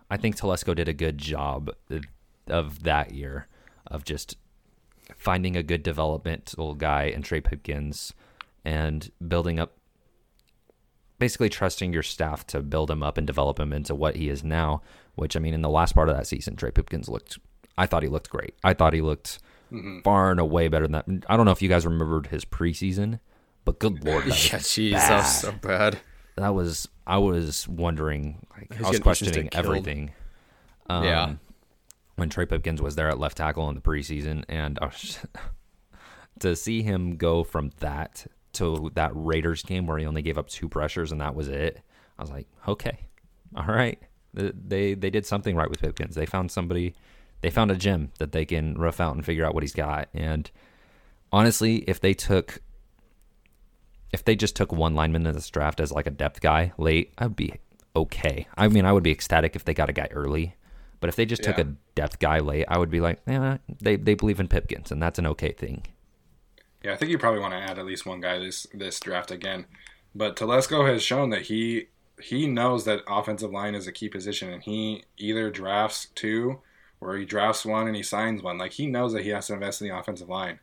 I 0.10 0.18
think 0.18 0.38
Telesco 0.38 0.74
did 0.74 0.88
a 0.88 0.94
good 0.94 1.18
job 1.18 1.70
of 2.48 2.84
that 2.84 3.14
year 3.14 3.48
of 3.88 4.04
just 4.06 4.38
finding 5.18 5.56
a 5.56 5.64
good 5.64 5.84
developmental 5.84 6.74
guy 6.76 7.04
in 7.04 7.22
Trey 7.22 7.42
Pipkins 7.42 8.14
and 8.64 9.12
building 9.28 9.60
up 9.60 9.78
basically 11.20 11.50
trusting 11.50 11.94
your 11.94 12.04
staff 12.04 12.46
to 12.48 12.62
build 12.62 12.92
him 12.92 13.02
up 13.04 13.18
and 13.18 13.26
develop 13.26 13.60
him 13.60 13.72
into 13.74 13.96
what 13.96 14.16
he 14.16 14.30
is 14.30 14.44
now. 14.44 14.82
Which 15.16 15.36
I 15.36 15.40
mean, 15.40 15.54
in 15.54 15.62
the 15.62 15.70
last 15.70 15.96
part 15.96 16.10
of 16.10 16.16
that 16.18 16.28
season, 16.28 16.56
Trey 16.56 16.72
Pipkins 16.72 17.08
looked. 17.08 17.38
I 17.78 17.86
thought 17.86 18.04
he 18.04 18.10
looked 18.10 18.30
great. 18.30 18.56
I 18.64 18.74
thought 18.74 18.94
he 18.94 19.02
looked 19.02 19.40
far 20.04 20.32
and 20.32 20.40
away 20.40 20.68
better 20.68 20.88
than 20.88 20.92
that. 20.94 21.26
I 21.30 21.36
don't 21.38 21.46
know 21.46 21.52
if 21.52 21.62
you 21.62 21.70
guys 21.70 21.86
remembered 21.86 22.28
his 22.28 22.46
preseason, 22.46 23.20
but 23.66 23.80
good 23.80 24.04
lord, 24.06 24.26
Yeah, 24.28 24.32
jeez, 24.34 24.92
that 24.92 25.18
was 25.18 25.42
so 25.42 25.52
bad. 25.62 25.98
that 26.38 26.54
was 26.54 26.88
I 27.08 27.18
was 27.18 27.68
wondering. 27.68 28.46
Like, 28.58 28.82
I 28.84 28.90
was 28.90 29.00
questioning 29.00 29.50
everything. 29.54 30.12
Um, 30.90 31.04
Yeah. 31.04 31.34
when 32.16 32.30
Trey 32.30 32.46
Pipkins 32.46 32.82
was 32.82 32.96
there 32.96 33.10
at 33.10 33.20
left 33.20 33.38
tackle 33.38 33.68
in 33.70 33.76
the 33.76 33.82
preseason, 33.82 34.44
and 34.48 34.78
I 34.82 34.86
was 34.86 35.20
to 36.40 36.56
see 36.56 36.82
him 36.84 37.18
go 37.18 37.44
from 37.44 37.72
that 37.80 38.28
to 38.56 38.92
that 38.96 39.12
Raiders 39.14 39.64
game 39.64 39.88
where 39.88 39.98
he 39.98 40.06
only 40.06 40.22
gave 40.22 40.38
up 40.38 40.50
two 40.50 40.70
pressures 40.70 41.12
and 41.12 41.22
that 41.22 41.36
was 41.36 41.48
it. 41.48 41.82
I 42.18 42.22
was 42.22 42.32
like, 42.32 42.48
okay, 42.68 43.00
all 43.56 43.66
right, 43.66 44.00
they 44.34 44.94
they 44.94 45.10
did 45.10 45.26
something 45.26 45.56
right 45.56 45.70
with 45.70 45.82
Pipkins. 45.82 46.16
They 46.16 46.26
found 46.26 46.52
somebody, 46.52 46.96
they 47.42 47.50
found 47.50 47.72
a 47.72 47.76
gem 47.76 48.12
that 48.20 48.32
they 48.32 48.46
can 48.46 48.76
rough 48.76 49.00
out 49.00 49.16
and 49.16 49.26
figure 49.26 49.46
out 49.46 49.54
what 49.54 49.64
he's 49.64 49.74
got. 49.74 50.10
And 50.14 50.50
honestly, 51.32 51.78
if 51.88 52.00
they 52.00 52.14
took 52.14 52.62
if 54.12 54.24
they 54.24 54.36
just 54.36 54.56
took 54.56 54.72
one 54.72 54.96
lineman 54.96 55.26
in 55.28 55.34
this 55.34 55.50
draft 55.50 55.80
as 55.80 55.92
like 55.92 56.08
a 56.08 56.12
depth 56.12 56.40
guy 56.40 56.72
late, 56.78 57.14
I'd 57.18 57.36
be 57.36 57.56
okay. 57.96 58.48
I 58.58 58.68
mean, 58.70 58.86
I 58.86 58.94
would 58.94 59.04
be 59.04 59.12
ecstatic 59.12 59.56
if 59.56 59.66
they 59.66 59.74
got 59.74 59.90
a 59.90 59.94
guy 59.94 60.08
early. 60.12 60.56
But 61.02 61.10
if 61.10 61.18
they 61.18 61.26
just 61.26 61.44
took 61.44 61.60
a 61.60 61.76
depth 61.94 62.20
guy 62.20 62.40
late, 62.40 62.66
I 62.68 62.78
would 62.78 62.90
be 62.90 63.02
like, 63.02 63.20
yeah, 63.28 63.58
they 63.82 63.98
they 63.98 64.16
believe 64.16 64.40
in 64.40 64.48
Pipkins, 64.48 64.92
and 64.92 65.02
that's 65.02 65.20
an 65.20 65.28
okay 65.28 65.52
thing. 65.52 65.84
Yeah, 66.86 66.94
I 66.94 66.98
think 66.98 67.10
you 67.10 67.18
probably 67.18 67.40
want 67.40 67.54
to 67.54 67.60
add 67.60 67.80
at 67.80 67.86
least 67.88 68.06
one 68.06 68.22
guy 68.22 68.38
this 68.38 68.68
this 68.72 69.00
draft 69.00 69.32
again. 69.32 69.66
But 70.14 70.36
Telesco 70.36 70.88
has 70.88 71.02
shown 71.02 71.32
that 71.32 71.42
he 71.42 71.88
he 72.22 72.46
knows 72.46 72.86
that 72.86 73.02
offensive 73.08 73.52
line 73.52 73.74
is 73.74 73.88
a 73.88 73.92
key 73.92 74.08
position, 74.08 74.54
and 74.54 74.62
he 74.62 75.04
either 75.18 75.50
drafts 75.50 76.10
two 76.14 76.60
or 77.02 77.18
he 77.18 77.26
drafts 77.26 77.66
one 77.66 77.88
and 77.88 77.96
he 77.96 78.04
signs 78.04 78.44
one. 78.44 78.60
Like 78.60 78.74
he 78.74 78.86
knows 78.86 79.14
that 79.14 79.24
he 79.24 79.30
has 79.30 79.48
to 79.48 79.56
invest 79.56 79.82
in 79.82 79.88
the 79.88 79.98
offensive 79.98 80.30
line, 80.30 80.60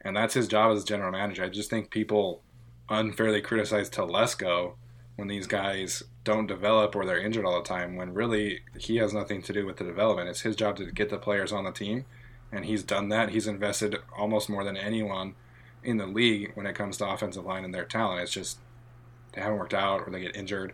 and 0.00 0.16
that's 0.16 0.32
his 0.32 0.48
job 0.48 0.74
as 0.74 0.84
general 0.84 1.12
manager. 1.12 1.44
I 1.44 1.50
just 1.50 1.68
think 1.68 1.90
people 1.90 2.40
unfairly 2.88 3.42
criticize 3.42 3.90
Telesco 3.90 4.72
when 5.16 5.28
these 5.28 5.46
guys 5.46 6.02
don't 6.24 6.46
develop 6.46 6.96
or 6.96 7.04
they're 7.04 7.20
injured 7.20 7.44
all 7.44 7.62
the 7.62 7.68
time. 7.68 7.94
When 7.94 8.14
really 8.14 8.60
he 8.78 8.96
has 8.96 9.12
nothing 9.12 9.42
to 9.42 9.52
do 9.52 9.66
with 9.66 9.76
the 9.76 9.84
development. 9.84 10.30
It's 10.30 10.40
his 10.40 10.56
job 10.56 10.76
to 10.78 10.90
get 10.90 11.10
the 11.10 11.18
players 11.18 11.52
on 11.52 11.64
the 11.64 11.72
team, 11.72 12.06
and 12.50 12.64
he's 12.64 12.82
done 12.82 13.10
that. 13.10 13.28
He's 13.28 13.46
invested 13.46 13.96
almost 14.16 14.48
more 14.48 14.64
than 14.64 14.78
anyone 14.78 15.34
in 15.88 15.96
the 15.96 16.06
league 16.06 16.52
when 16.54 16.66
it 16.66 16.74
comes 16.74 16.98
to 16.98 17.08
offensive 17.08 17.44
line 17.44 17.64
and 17.64 17.74
their 17.74 17.84
talent. 17.84 18.22
It's 18.22 18.32
just 18.32 18.58
they 19.32 19.40
haven't 19.40 19.58
worked 19.58 19.74
out 19.74 20.02
or 20.06 20.10
they 20.10 20.20
get 20.20 20.36
injured. 20.36 20.72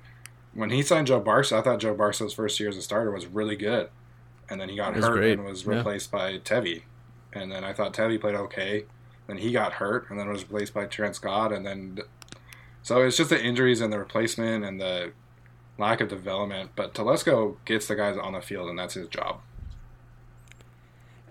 When 0.52 0.70
he 0.70 0.82
signed 0.82 1.06
Joe 1.06 1.20
Barca, 1.20 1.56
I 1.56 1.62
thought 1.62 1.80
Joe 1.80 1.94
Barca's 1.94 2.34
first 2.34 2.58
year 2.60 2.68
as 2.68 2.76
a 2.76 2.82
starter 2.82 3.10
was 3.10 3.26
really 3.26 3.56
good, 3.56 3.88
and 4.48 4.60
then 4.60 4.68
he 4.68 4.76
got 4.76 4.94
hurt 4.94 5.12
great, 5.12 5.38
and 5.38 5.44
was 5.44 5.64
yeah. 5.64 5.76
replaced 5.76 6.10
by 6.10 6.38
Tevi. 6.38 6.82
And 7.32 7.50
then 7.50 7.64
I 7.64 7.72
thought 7.72 7.94
Tevi 7.94 8.20
played 8.20 8.34
okay. 8.34 8.84
Then 9.26 9.38
he 9.38 9.52
got 9.52 9.74
hurt 9.74 10.10
and 10.10 10.18
then 10.18 10.28
was 10.28 10.42
replaced 10.42 10.74
by 10.74 10.86
Trent 10.86 11.16
Scott. 11.16 11.52
And 11.52 11.66
then 11.66 11.98
so 12.82 13.00
it's 13.02 13.16
just 13.16 13.30
the 13.30 13.42
injuries 13.42 13.80
and 13.80 13.92
the 13.92 13.98
replacement 13.98 14.64
and 14.64 14.80
the 14.80 15.12
lack 15.78 16.00
of 16.00 16.08
development. 16.08 16.70
But 16.76 16.94
Telesco 16.94 17.56
gets 17.64 17.86
the 17.86 17.96
guys 17.96 18.16
on 18.16 18.34
the 18.34 18.40
field, 18.40 18.68
and 18.68 18.78
that's 18.78 18.94
his 18.94 19.08
job. 19.08 19.40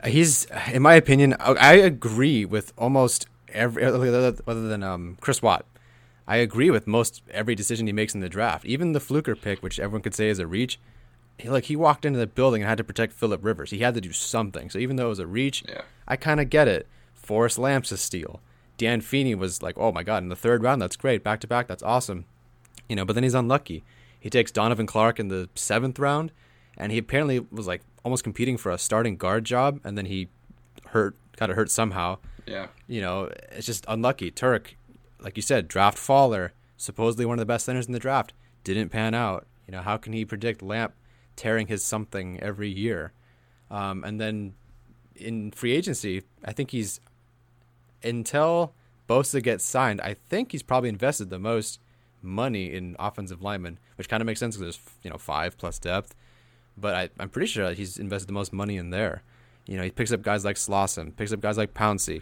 He's, 0.05 0.47
in 0.71 0.81
my 0.81 0.95
opinion, 0.95 1.35
I 1.39 1.75
agree 1.75 2.43
with 2.43 2.73
almost 2.77 3.27
every 3.53 3.83
other 3.83 4.31
than 4.67 4.83
um, 4.83 5.17
Chris 5.21 5.41
Watt. 5.41 5.65
I 6.27 6.37
agree 6.37 6.69
with 6.69 6.87
most 6.87 7.21
every 7.31 7.53
decision 7.55 7.85
he 7.87 7.93
makes 7.93 8.13
in 8.15 8.21
the 8.21 8.29
draft, 8.29 8.65
even 8.65 8.93
the 8.93 8.99
Fluker 8.99 9.35
pick, 9.35 9.61
which 9.61 9.79
everyone 9.79 10.01
could 10.01 10.15
say 10.15 10.29
is 10.29 10.39
a 10.39 10.47
reach. 10.47 10.79
He, 11.37 11.49
like 11.49 11.65
he 11.65 11.75
walked 11.75 12.05
into 12.05 12.19
the 12.19 12.27
building 12.27 12.61
and 12.61 12.69
had 12.69 12.77
to 12.77 12.83
protect 12.83 13.13
Philip 13.13 13.43
Rivers. 13.43 13.71
He 13.71 13.79
had 13.79 13.93
to 13.95 14.01
do 14.01 14.11
something. 14.13 14.69
So 14.69 14.79
even 14.79 14.95
though 14.95 15.07
it 15.07 15.09
was 15.09 15.19
a 15.19 15.27
reach, 15.27 15.63
Yeah. 15.67 15.81
I 16.07 16.15
kind 16.15 16.39
of 16.39 16.49
get 16.49 16.67
it. 16.67 16.87
Forrest 17.13 17.57
Lamps 17.57 17.91
a 17.91 17.97
steal. 17.97 18.39
Dan 18.77 19.01
Feeney 19.01 19.35
was 19.35 19.61
like, 19.61 19.77
oh 19.77 19.91
my 19.91 20.03
god, 20.03 20.23
in 20.23 20.29
the 20.29 20.35
third 20.35 20.63
round, 20.63 20.81
that's 20.81 20.95
great, 20.95 21.23
back 21.23 21.39
to 21.41 21.47
back, 21.47 21.67
that's 21.67 21.83
awesome. 21.83 22.25
You 22.89 22.95
know, 22.95 23.05
but 23.05 23.13
then 23.13 23.23
he's 23.23 23.33
unlucky. 23.33 23.83
He 24.19 24.29
takes 24.29 24.51
Donavon 24.51 24.87
Clark 24.87 25.19
in 25.19 25.27
the 25.27 25.49
seventh 25.55 25.99
round, 25.99 26.31
and 26.77 26.91
he 26.91 26.97
apparently 26.97 27.39
was 27.39 27.67
like 27.67 27.81
almost 28.03 28.23
competing 28.23 28.57
for 28.57 28.71
a 28.71 28.77
starting 28.77 29.15
guard 29.17 29.45
job, 29.45 29.79
and 29.83 29.97
then 29.97 30.05
he 30.05 30.27
hurt, 30.87 31.15
got 31.37 31.49
hurt 31.49 31.69
somehow. 31.71 32.17
Yeah. 32.45 32.67
You 32.87 33.01
know, 33.01 33.29
it's 33.51 33.65
just 33.65 33.85
unlucky. 33.87 34.31
Turk, 34.31 34.75
like 35.19 35.37
you 35.37 35.41
said, 35.41 35.67
draft 35.67 35.97
faller, 35.97 36.53
supposedly 36.77 37.25
one 37.25 37.37
of 37.37 37.41
the 37.41 37.45
best 37.45 37.65
centers 37.65 37.87
in 37.87 37.93
the 37.93 37.99
draft, 37.99 38.33
didn't 38.63 38.89
pan 38.89 39.13
out. 39.13 39.47
You 39.67 39.71
know, 39.71 39.81
how 39.81 39.97
can 39.97 40.13
he 40.13 40.25
predict 40.25 40.61
Lamp 40.61 40.93
tearing 41.35 41.67
his 41.67 41.83
something 41.83 42.39
every 42.41 42.69
year? 42.69 43.13
Um, 43.71 44.03
and 44.03 44.19
then 44.19 44.53
in 45.15 45.51
free 45.51 45.71
agency, 45.71 46.23
I 46.43 46.51
think 46.51 46.71
he's 46.71 46.99
until 48.03 48.73
Bosa 49.09 49.41
gets 49.41 49.63
signed. 49.63 50.01
I 50.01 50.15
think 50.29 50.51
he's 50.51 50.63
probably 50.63 50.89
invested 50.89 51.29
the 51.29 51.39
most 51.39 51.79
money 52.21 52.73
in 52.73 52.95
offensive 52.99 53.41
linemen, 53.41 53.79
which 53.95 54.09
kind 54.09 54.21
of 54.21 54.25
makes 54.25 54.39
sense 54.39 54.55
because 54.55 54.77
there's 54.77 54.95
you 55.03 55.09
know 55.09 55.17
five 55.17 55.57
plus 55.57 55.79
depth. 55.79 56.15
But 56.77 56.95
I, 56.95 57.09
I'm 57.19 57.29
pretty 57.29 57.47
sure 57.47 57.71
he's 57.73 57.97
invested 57.97 58.27
the 58.27 58.33
most 58.33 58.51
money 58.51 58.77
in 58.77 58.89
there. 58.89 59.21
You 59.65 59.77
know, 59.77 59.83
he 59.83 59.91
picks 59.91 60.11
up 60.11 60.21
guys 60.21 60.43
like 60.43 60.55
Slauson, 60.55 61.15
picks 61.15 61.31
up 61.31 61.39
guys 61.39 61.57
like 61.57 61.73
Pouncey. 61.73 62.21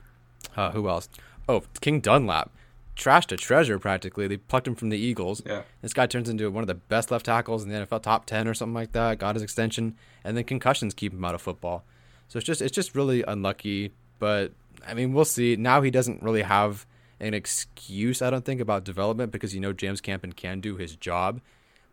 Uh, 0.55 0.71
who 0.71 0.87
else? 0.89 1.09
Oh, 1.47 1.63
King 1.79 1.99
Dunlap, 1.99 2.51
trash 2.95 3.25
to 3.27 3.37
treasure 3.37 3.79
practically. 3.79 4.27
They 4.27 4.37
plucked 4.37 4.67
him 4.67 4.75
from 4.75 4.89
the 4.89 4.97
Eagles. 4.97 5.41
Yeah. 5.45 5.63
This 5.81 5.93
guy 5.93 6.05
turns 6.05 6.29
into 6.29 6.49
one 6.51 6.63
of 6.63 6.67
the 6.67 6.75
best 6.75 7.11
left 7.11 7.25
tackles 7.25 7.63
in 7.63 7.69
the 7.69 7.85
NFL, 7.85 8.03
top 8.03 8.25
ten 8.25 8.47
or 8.47 8.53
something 8.53 8.73
like 8.73 8.91
that. 8.93 9.19
Got 9.19 9.35
his 9.35 9.43
extension, 9.43 9.95
and 10.23 10.35
then 10.35 10.43
concussions 10.43 10.93
keep 10.93 11.13
him 11.13 11.23
out 11.25 11.35
of 11.35 11.41
football. 11.41 11.83
So 12.27 12.37
it's 12.37 12.45
just 12.45 12.61
it's 12.61 12.75
just 12.75 12.95
really 12.95 13.23
unlucky. 13.27 13.93
But 14.19 14.53
I 14.87 14.93
mean, 14.93 15.13
we'll 15.13 15.25
see. 15.25 15.55
Now 15.55 15.81
he 15.81 15.91
doesn't 15.91 16.21
really 16.21 16.43
have 16.43 16.85
an 17.19 17.33
excuse, 17.33 18.21
I 18.21 18.29
don't 18.29 18.45
think, 18.45 18.59
about 18.61 18.83
development 18.83 19.31
because 19.31 19.53
you 19.53 19.61
know 19.61 19.73
James 19.73 20.01
Campen 20.01 20.33
can 20.33 20.59
do 20.59 20.77
his 20.77 20.95
job. 20.95 21.41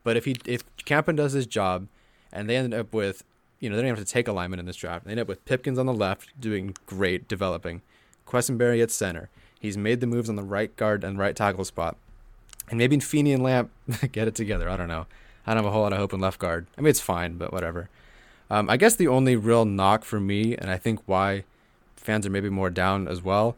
But 0.05 0.17
if 0.17 0.25
he 0.25 0.37
if 0.47 0.65
Campen 0.85 1.17
does 1.17 1.33
his 1.33 1.47
job, 1.47 1.89
and 2.33 2.49
they 2.49 2.57
end 2.57 2.75
up 2.75 2.93
with 2.93 3.25
you 3.61 3.69
know 3.69 3.77
they 3.77 3.83
don't 3.83 3.97
have 3.97 3.99
to 3.99 4.11
take 4.11 4.29
a 4.29 4.33
lineman 4.33 4.59
in 4.59 4.67
this 4.67 4.77
draft. 4.77 5.05
They 5.05 5.13
end 5.13 5.21
up 5.21 5.29
with 5.29 5.45
Pipkins 5.45 5.79
on 5.79 5.87
the 5.87 5.93
left 5.93 6.39
doing 6.41 6.75
great 6.87 7.29
developing, 7.29 7.83
Quessenberry 8.29 8.83
at 8.83 8.91
center. 8.91 9.31
He's 9.59 9.77
made 9.77 10.01
the 10.01 10.07
moves 10.07 10.29
on 10.29 10.37
the 10.37 10.43
right 10.43 10.75
guard 10.77 11.03
and 11.03 11.19
right 11.19 11.35
tackle 11.35 11.65
spot. 11.65 11.97
and 12.69 12.79
maybe 12.79 12.99
Feeney 13.01 13.33
and 13.33 13.43
Lamp 13.43 13.71
get 14.13 14.29
it 14.29 14.35
together. 14.35 14.69
I 14.69 14.77
don't 14.77 14.89
know. 14.89 15.07
I 15.47 15.55
don't 15.55 15.65
have 15.65 15.67
a 15.67 15.71
whole 15.73 15.83
lot 15.83 15.93
of 15.95 15.99
hope 15.99 16.13
in 16.13 16.21
left 16.21 16.39
guard. 16.39 16.67
I 16.77 16.83
mean, 16.83 16.91
it's 16.91 17.01
fine, 17.01 17.39
but 17.39 17.53
whatever. 17.53 17.89
Um, 18.51 18.69
I 18.69 18.77
guess 18.77 18.95
the 18.95 19.09
only 19.09 19.35
real 19.37 19.65
knock 19.65 20.05
for 20.05 20.21
me, 20.21 20.55
and 20.57 20.71
I 20.71 20.77
think 20.77 21.01
why 21.07 21.45
fans 21.97 22.27
are 22.27 22.31
maybe 22.31 22.51
more 22.51 22.71
down 22.71 23.09
as 23.09 23.23
well, 23.23 23.57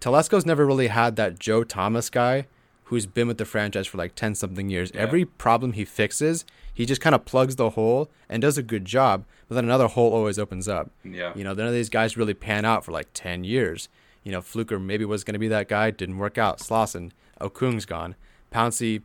Telesco's 0.00 0.44
never 0.46 0.66
really 0.66 0.88
had 0.88 1.16
that 1.16 1.38
Joe 1.38 1.64
Thomas 1.64 2.10
guy 2.10 2.46
who's 2.86 3.06
been 3.06 3.26
with 3.26 3.38
the 3.38 3.44
franchise 3.44 3.86
for 3.86 3.98
like 3.98 4.14
10 4.14 4.34
something 4.36 4.70
years. 4.70 4.92
Yeah. 4.94 5.00
Every 5.00 5.24
problem 5.24 5.72
he 5.72 5.84
fixes, 5.84 6.44
he 6.72 6.86
just 6.86 7.00
kind 7.00 7.14
of 7.14 7.24
plugs 7.24 7.56
the 7.56 7.70
hole 7.70 8.10
and 8.28 8.40
does 8.40 8.56
a 8.58 8.62
good 8.62 8.84
job, 8.84 9.24
but 9.48 9.56
then 9.56 9.64
another 9.64 9.88
hole 9.88 10.12
always 10.12 10.38
opens 10.38 10.68
up. 10.68 10.90
Yeah. 11.04 11.32
You 11.34 11.42
know, 11.42 11.52
none 11.52 11.66
of 11.66 11.72
these 11.72 11.88
guys 11.88 12.16
really 12.16 12.34
pan 12.34 12.64
out 12.64 12.84
for 12.84 12.92
like 12.92 13.08
10 13.12 13.44
years. 13.44 13.88
You 14.22 14.32
know, 14.32 14.40
Fluker 14.40 14.78
maybe 14.78 15.04
was 15.04 15.24
going 15.24 15.34
to 15.34 15.38
be 15.38 15.48
that 15.48 15.68
guy, 15.68 15.90
didn't 15.90 16.18
work 16.18 16.38
out. 16.38 16.58
Slauson, 16.58 17.10
Okung's 17.40 17.86
gone. 17.86 18.14
Pouncey, 18.52 19.02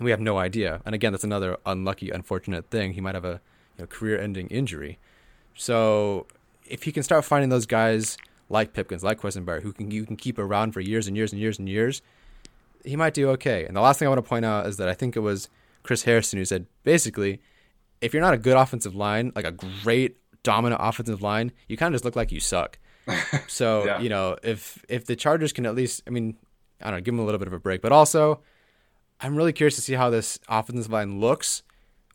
we 0.00 0.10
have 0.10 0.20
no 0.20 0.38
idea. 0.38 0.80
And 0.86 0.94
again, 0.94 1.12
that's 1.12 1.24
another 1.24 1.58
unlucky, 1.66 2.10
unfortunate 2.10 2.70
thing. 2.70 2.94
He 2.94 3.00
might 3.00 3.14
have 3.14 3.24
a 3.24 3.40
you 3.76 3.82
know, 3.82 3.86
career-ending 3.86 4.48
injury. 4.48 4.98
So 5.54 6.26
if 6.66 6.84
he 6.84 6.92
can 6.92 7.02
start 7.02 7.24
finding 7.24 7.50
those 7.50 7.66
guys 7.66 8.16
like 8.48 8.72
Pipkins, 8.72 9.04
like 9.04 9.20
Quessenberry, 9.20 9.62
who 9.62 9.72
can 9.72 9.90
you 9.90 10.06
can 10.06 10.16
keep 10.16 10.38
around 10.38 10.72
for 10.72 10.80
years 10.80 11.06
and 11.06 11.16
years 11.16 11.32
and 11.32 11.40
years 11.40 11.58
and 11.58 11.68
years, 11.68 12.00
he 12.84 12.96
might 12.96 13.14
do 13.14 13.30
okay. 13.30 13.64
And 13.66 13.76
the 13.76 13.80
last 13.80 13.98
thing 13.98 14.06
I 14.06 14.10
want 14.10 14.24
to 14.24 14.28
point 14.28 14.44
out 14.44 14.66
is 14.66 14.76
that 14.78 14.88
I 14.88 14.94
think 14.94 15.16
it 15.16 15.20
was 15.20 15.48
Chris 15.82 16.02
Harrison 16.02 16.38
who 16.38 16.44
said 16.44 16.66
basically, 16.84 17.40
if 18.00 18.12
you're 18.12 18.22
not 18.22 18.34
a 18.34 18.38
good 18.38 18.56
offensive 18.56 18.94
line, 18.94 19.32
like 19.34 19.44
a 19.44 19.52
great 19.52 20.16
dominant 20.42 20.80
offensive 20.84 21.20
line, 21.22 21.52
you 21.68 21.76
kind 21.76 21.94
of 21.94 21.98
just 21.98 22.04
look 22.04 22.16
like 22.16 22.30
you 22.32 22.40
suck. 22.40 22.78
So 23.48 23.84
Yeah. 23.86 24.00
you 24.00 24.08
know, 24.08 24.36
if 24.42 24.84
if 24.88 25.06
the 25.06 25.16
Chargers 25.16 25.52
can 25.52 25.66
at 25.66 25.74
least, 25.74 26.02
I 26.06 26.10
mean, 26.10 26.36
I 26.80 26.90
don't 26.90 26.98
know, 26.98 27.00
give 27.02 27.14
them 27.14 27.20
a 27.20 27.24
little 27.24 27.38
bit 27.38 27.48
of 27.48 27.54
a 27.54 27.58
break, 27.58 27.80
but 27.82 27.90
also, 27.92 28.40
I'm 29.20 29.34
really 29.34 29.52
curious 29.52 29.74
to 29.76 29.80
see 29.82 29.94
how 29.94 30.10
this 30.10 30.38
offensive 30.48 30.92
line 30.92 31.18
looks 31.18 31.62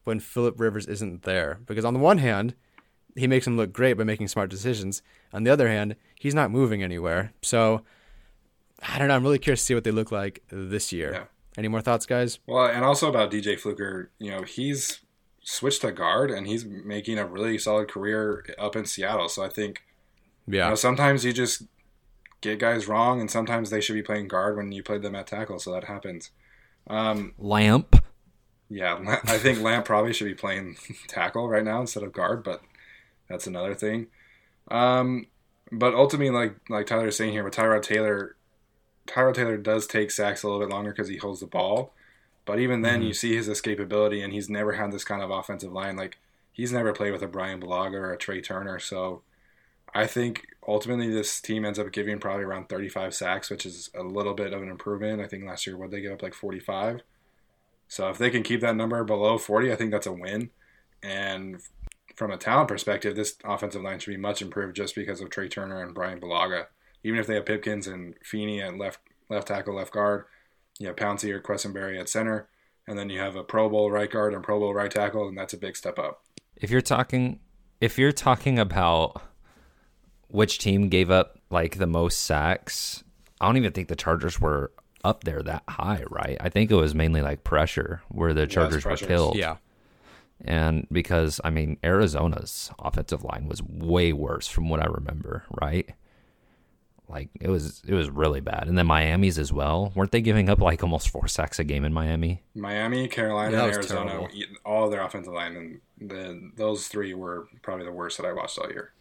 when 0.06 0.20
Philip 0.20 0.60
Rivers 0.60 0.86
isn't 0.88 1.24
there, 1.24 1.60
because 1.66 1.84
on 1.86 1.94
the 1.94 2.00
one 2.00 2.20
hand, 2.20 2.56
he 3.16 3.28
makes 3.28 3.46
him 3.48 3.58
look 3.58 3.74
great 3.74 3.94
by 3.94 4.04
making 4.04 4.28
smart 4.28 4.50
decisions. 4.50 5.02
On 5.34 5.44
the 5.44 5.52
other 5.52 5.68
hand, 5.68 5.96
he's 6.20 6.34
not 6.36 6.50
moving 6.52 6.82
anywhere. 6.84 7.34
So 7.42 7.82
I 8.88 9.00
don't 9.00 9.08
know. 9.08 9.16
I'm 9.16 9.24
really 9.24 9.40
curious 9.40 9.62
to 9.62 9.66
see 9.66 9.76
what 9.76 9.84
they 9.84 9.92
look 9.92 10.12
like 10.12 10.44
this 10.50 10.92
year. 10.92 11.12
Yeah. 11.14 11.24
Any 11.58 11.68
more 11.68 11.82
thoughts, 11.82 12.06
guys? 12.06 12.40
Well, 12.48 12.66
and 12.66 12.84
also 12.84 13.08
about 13.10 13.32
DJ 13.32 13.60
Fluker, 13.60 14.12
you 14.20 14.32
know, 14.32 14.42
he's 14.44 15.00
switched 15.44 15.82
to 15.82 15.92
guard 15.92 16.32
and 16.32 16.48
he's 16.48 16.66
making 16.66 17.20
a 17.20 17.26
really 17.26 17.58
solid 17.58 17.88
career 17.90 18.46
up 18.58 18.76
in 18.76 18.86
Seattle. 18.86 19.30
So 19.30 19.44
I 19.44 19.50
think 19.50 19.84
you 20.48 20.58
Yeah. 20.58 20.70
know 20.70 20.76
sometimes 20.76 21.24
you 21.26 21.32
just 21.34 21.64
get 22.42 22.60
guys 22.60 22.88
wrong, 22.90 23.22
and 23.22 23.32
sometimes 23.32 23.70
they 23.70 23.80
should 23.80 23.94
be 23.94 24.02
playing 24.04 24.28
guard 24.28 24.58
when 24.58 24.72
you 24.74 24.84
played 24.84 25.02
them 25.02 25.16
at 25.16 25.28
tackle. 25.28 25.60
So 25.60 25.72
that 25.72 25.86
happens. 25.86 26.32
Um, 26.88 27.34
Lamp. 27.38 27.96
yeah, 28.70 28.98
I 29.26 29.38
think 29.38 29.62
Lamp 29.62 29.86
probably 29.86 30.12
should 30.12 30.26
be 30.28 30.34
playing 30.34 30.76
tackle 31.08 31.48
right 31.48 31.64
now 31.64 31.80
instead 31.82 32.04
of 32.04 32.12
guard, 32.12 32.44
but 32.44 32.62
that's 33.30 33.48
another 33.48 33.74
thing. 33.76 34.08
Um, 34.70 35.28
but 35.72 35.94
ultimately, 35.94 36.32
like 36.36 36.56
like 36.70 36.86
Tyler 36.88 37.08
is 37.08 37.16
saying 37.18 37.32
here 37.32 37.44
with 37.46 37.54
Tyrod 37.56 37.84
Taylor, 37.84 38.36
Tyrod 39.08 39.36
Taylor 39.36 39.58
does 39.58 39.88
take 39.88 40.12
sacks 40.12 40.44
a 40.44 40.48
little 40.48 40.62
bit 40.62 40.74
longer 40.74 40.92
because 40.92 41.10
he 41.10 41.18
holds 41.18 41.40
the 41.40 41.48
ball. 41.48 41.94
But 42.46 42.60
even 42.60 42.82
then, 42.82 43.00
mm-hmm. 43.00 43.08
you 43.08 43.14
see 43.14 43.36
his 43.36 43.48
escapability, 43.48 44.24
and 44.24 44.34
he's 44.34 44.50
never 44.50 44.74
had 44.74 44.92
this 44.92 45.06
kind 45.06 45.22
of 45.22 45.30
offensive 45.30 45.72
line. 45.72 45.96
Like 45.96 46.18
he's 46.52 46.72
never 46.72 46.94
played 46.94 47.12
with 47.12 47.22
a 47.22 47.28
Bryan 47.28 47.62
Bulaga 47.62 47.96
or 47.96 48.14
a 48.14 48.18
Trai 48.18 48.44
Turner. 48.44 48.80
So 48.80 49.22
I 49.94 50.08
think 50.08 50.48
ultimately 50.68 51.10
this 51.10 51.40
team 51.40 51.66
ends 51.66 51.80
up 51.80 51.92
giving 51.92 52.20
probably 52.20 52.44
around 52.44 52.70
35 52.70 53.14
sacks, 53.14 53.50
which 53.50 53.66
is 53.66 53.90
a 53.96 54.04
little 54.04 54.34
bit 54.34 54.54
of 54.54 54.62
an 54.62 54.70
improvement. 54.70 55.22
I 55.22 55.28
think 55.28 55.46
last 55.46 55.68
year 55.68 55.78
what 55.78 55.92
they 55.92 56.02
give 56.02 56.14
up 56.14 56.24
like 56.24 56.34
45. 56.34 57.02
So 57.88 58.10
if 58.10 58.18
they 58.18 58.30
can 58.30 58.44
keep 58.44 58.62
that 58.62 58.76
number 58.76 59.04
below 59.04 59.38
40, 59.38 59.72
I 59.72 59.76
think 59.76 59.92
that's 59.92 60.08
a 60.08 60.12
win. 60.12 60.50
And 61.02 61.62
from 62.16 62.32
a 62.32 62.38
talent 62.38 62.70
perspective, 62.70 63.16
this 63.16 63.36
offensive 63.44 63.82
line 63.82 64.00
should 64.00 64.12
be 64.12 64.18
much 64.18 64.42
improved 64.42 64.76
just 64.76 64.96
because 64.96 65.22
of 65.22 65.30
Trai 65.30 65.50
Turner 65.50 65.82
and 65.84 65.94
Bryan 65.94 66.20
Bulaga. 66.20 66.68
Even 67.04 67.20
if 67.20 67.28
they 67.28 67.36
have 67.36 67.46
Pipkins 67.46 67.88
and 67.88 68.16
Feeney 68.24 68.62
at 68.62 68.78
left 68.78 69.00
left 69.30 69.48
tackle, 69.48 69.76
left 69.76 69.94
guard, 69.94 70.26
you 70.80 70.88
have 70.88 70.96
Pouncey 70.96 71.32
or 71.32 71.42
Quessenberry 71.42 72.00
at 72.00 72.10
center, 72.10 72.48
and 72.88 72.98
then 72.98 73.10
you 73.10 73.20
have 73.20 73.36
a 73.36 73.44
Pro 73.44 73.70
Bowl 73.70 73.92
right 73.92 74.10
guard 74.10 74.34
and 74.34 74.44
Pro 74.44 74.60
Bowl 74.60 74.74
right 74.74 74.92
tackle, 74.92 75.28
and 75.28 75.38
that's 75.38 75.54
a 75.54 75.58
big 75.58 75.76
step 75.76 76.00
up. 76.00 76.24
If 76.56 76.70
you're 76.70 76.82
talking, 76.82 77.40
if 77.82 77.98
you're 77.98 78.12
talking 78.12 78.60
about 78.60 79.22
which 80.28 80.58
team 80.58 80.90
gave 80.90 81.12
up 81.12 81.40
like 81.50 81.78
the 81.78 81.88
most 81.88 82.22
sacks, 82.22 83.04
I 83.40 83.46
don't 83.46 83.58
even 83.58 83.74
think 83.74 83.88
the 83.88 83.96
Chargers 83.96 84.40
were 84.40 84.72
up 85.04 85.24
there 85.24 85.44
that 85.44 85.64
high, 85.68 86.04
right? 86.10 86.38
I 86.40 86.50
think 86.50 86.72
it 86.72 86.76
was 86.76 86.96
mainly 86.96 87.22
like 87.22 87.44
pressure 87.44 88.02
where 88.10 88.34
the 88.34 88.48
Chargers 88.48 88.86
were 88.86 88.96
killed. 88.96 89.36
Yeah. 89.36 89.58
And 90.46 90.88
because 90.92 91.40
I 91.44 91.50
mean 91.50 91.78
Arizona's 91.84 92.72
offensive 92.80 93.24
line 93.24 93.48
was 93.48 93.62
way 93.62 94.14
worse 94.14 94.48
from 94.48 94.70
what 94.70 94.82
I 94.82 94.88
remember, 94.88 95.44
right? 95.62 95.90
Like 97.10 97.30
it 97.40 97.50
was 97.50 97.82
it 97.88 97.94
was 97.94 98.10
really 98.10 98.40
bad. 98.40 98.68
And 98.68 98.78
then 98.78 98.88
Miami's 98.88 99.38
as 99.38 99.52
well. 99.54 99.92
Weren't 99.96 100.12
they 100.12 100.22
giving 100.22 100.50
up 100.50 100.60
like 100.62 100.82
almost 100.84 101.10
four 101.10 101.28
sacks 101.28 101.60
a 101.60 101.64
game 101.64 101.84
in 101.86 101.94
Miami? 101.94 102.42
Miami, 102.56 103.08
Carolina, 103.08 103.52
Yeah, 103.58 103.64
and 103.66 103.74
Arizona, 103.74 104.10
terrible. 104.12 104.30
all 104.66 104.90
their 104.90 105.02
offensive 105.02 105.34
line, 105.34 105.56
and 106.00 106.10
the, 106.10 106.52
those 106.56 106.88
three 106.88 107.14
were 107.14 107.48
probably 107.62 107.86
the 107.86 107.92
worst 107.92 108.18
that 108.18 108.26
I 108.26 108.34
watched 108.34 108.58
all 108.58 108.70
year. 108.70 108.94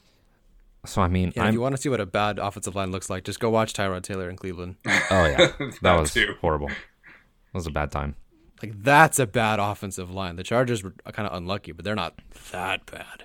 So 0.84 1.00
I 1.00 1.06
mean 1.08 1.32
Yeah, 1.36 1.46
if 1.46 1.54
you 1.54 1.60
want 1.60 1.76
to 1.76 1.80
see 1.80 1.88
what 1.88 2.00
a 2.00 2.06
bad 2.06 2.38
offensive 2.40 2.74
line 2.74 2.90
looks 2.90 3.08
like, 3.08 3.24
just 3.24 3.38
go 3.40 3.50
watch 3.50 3.72
Tyrod 3.72 4.02
Taylor 4.02 4.28
in 4.28 4.36
Cleveland. 4.36 4.76
Oh 5.10 5.24
yeah. 5.26 5.36
That, 5.58 5.78
That 5.82 6.00
was 6.00 6.12
too. 6.12 6.34
horrible. 6.40 6.68
That 6.68 7.54
was 7.54 7.66
a 7.66 7.70
bad 7.70 7.92
time. 7.92 8.16
Like 8.62 8.82
that's 8.82 9.18
a 9.20 9.26
bad 9.26 9.58
offensive 9.60 10.10
line. 10.10 10.36
The 10.36 10.42
Chargers 10.42 10.82
were 10.82 10.94
uh, 11.06 11.12
kind 11.12 11.28
of 11.28 11.36
unlucky, 11.36 11.72
but 11.72 11.84
they're 11.84 11.94
not 11.94 12.18
that 12.50 12.84
bad. 12.86 13.24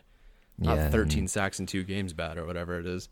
Not 0.59 0.77
Yeah. 0.77 0.89
13 0.91 1.27
sacks 1.27 1.59
in 1.59 1.65
two 1.65 1.83
games 1.83 2.13
bad 2.13 2.37
or 2.37 2.45
whatever 2.45 2.79
it 2.79 2.85
is. 2.85 3.09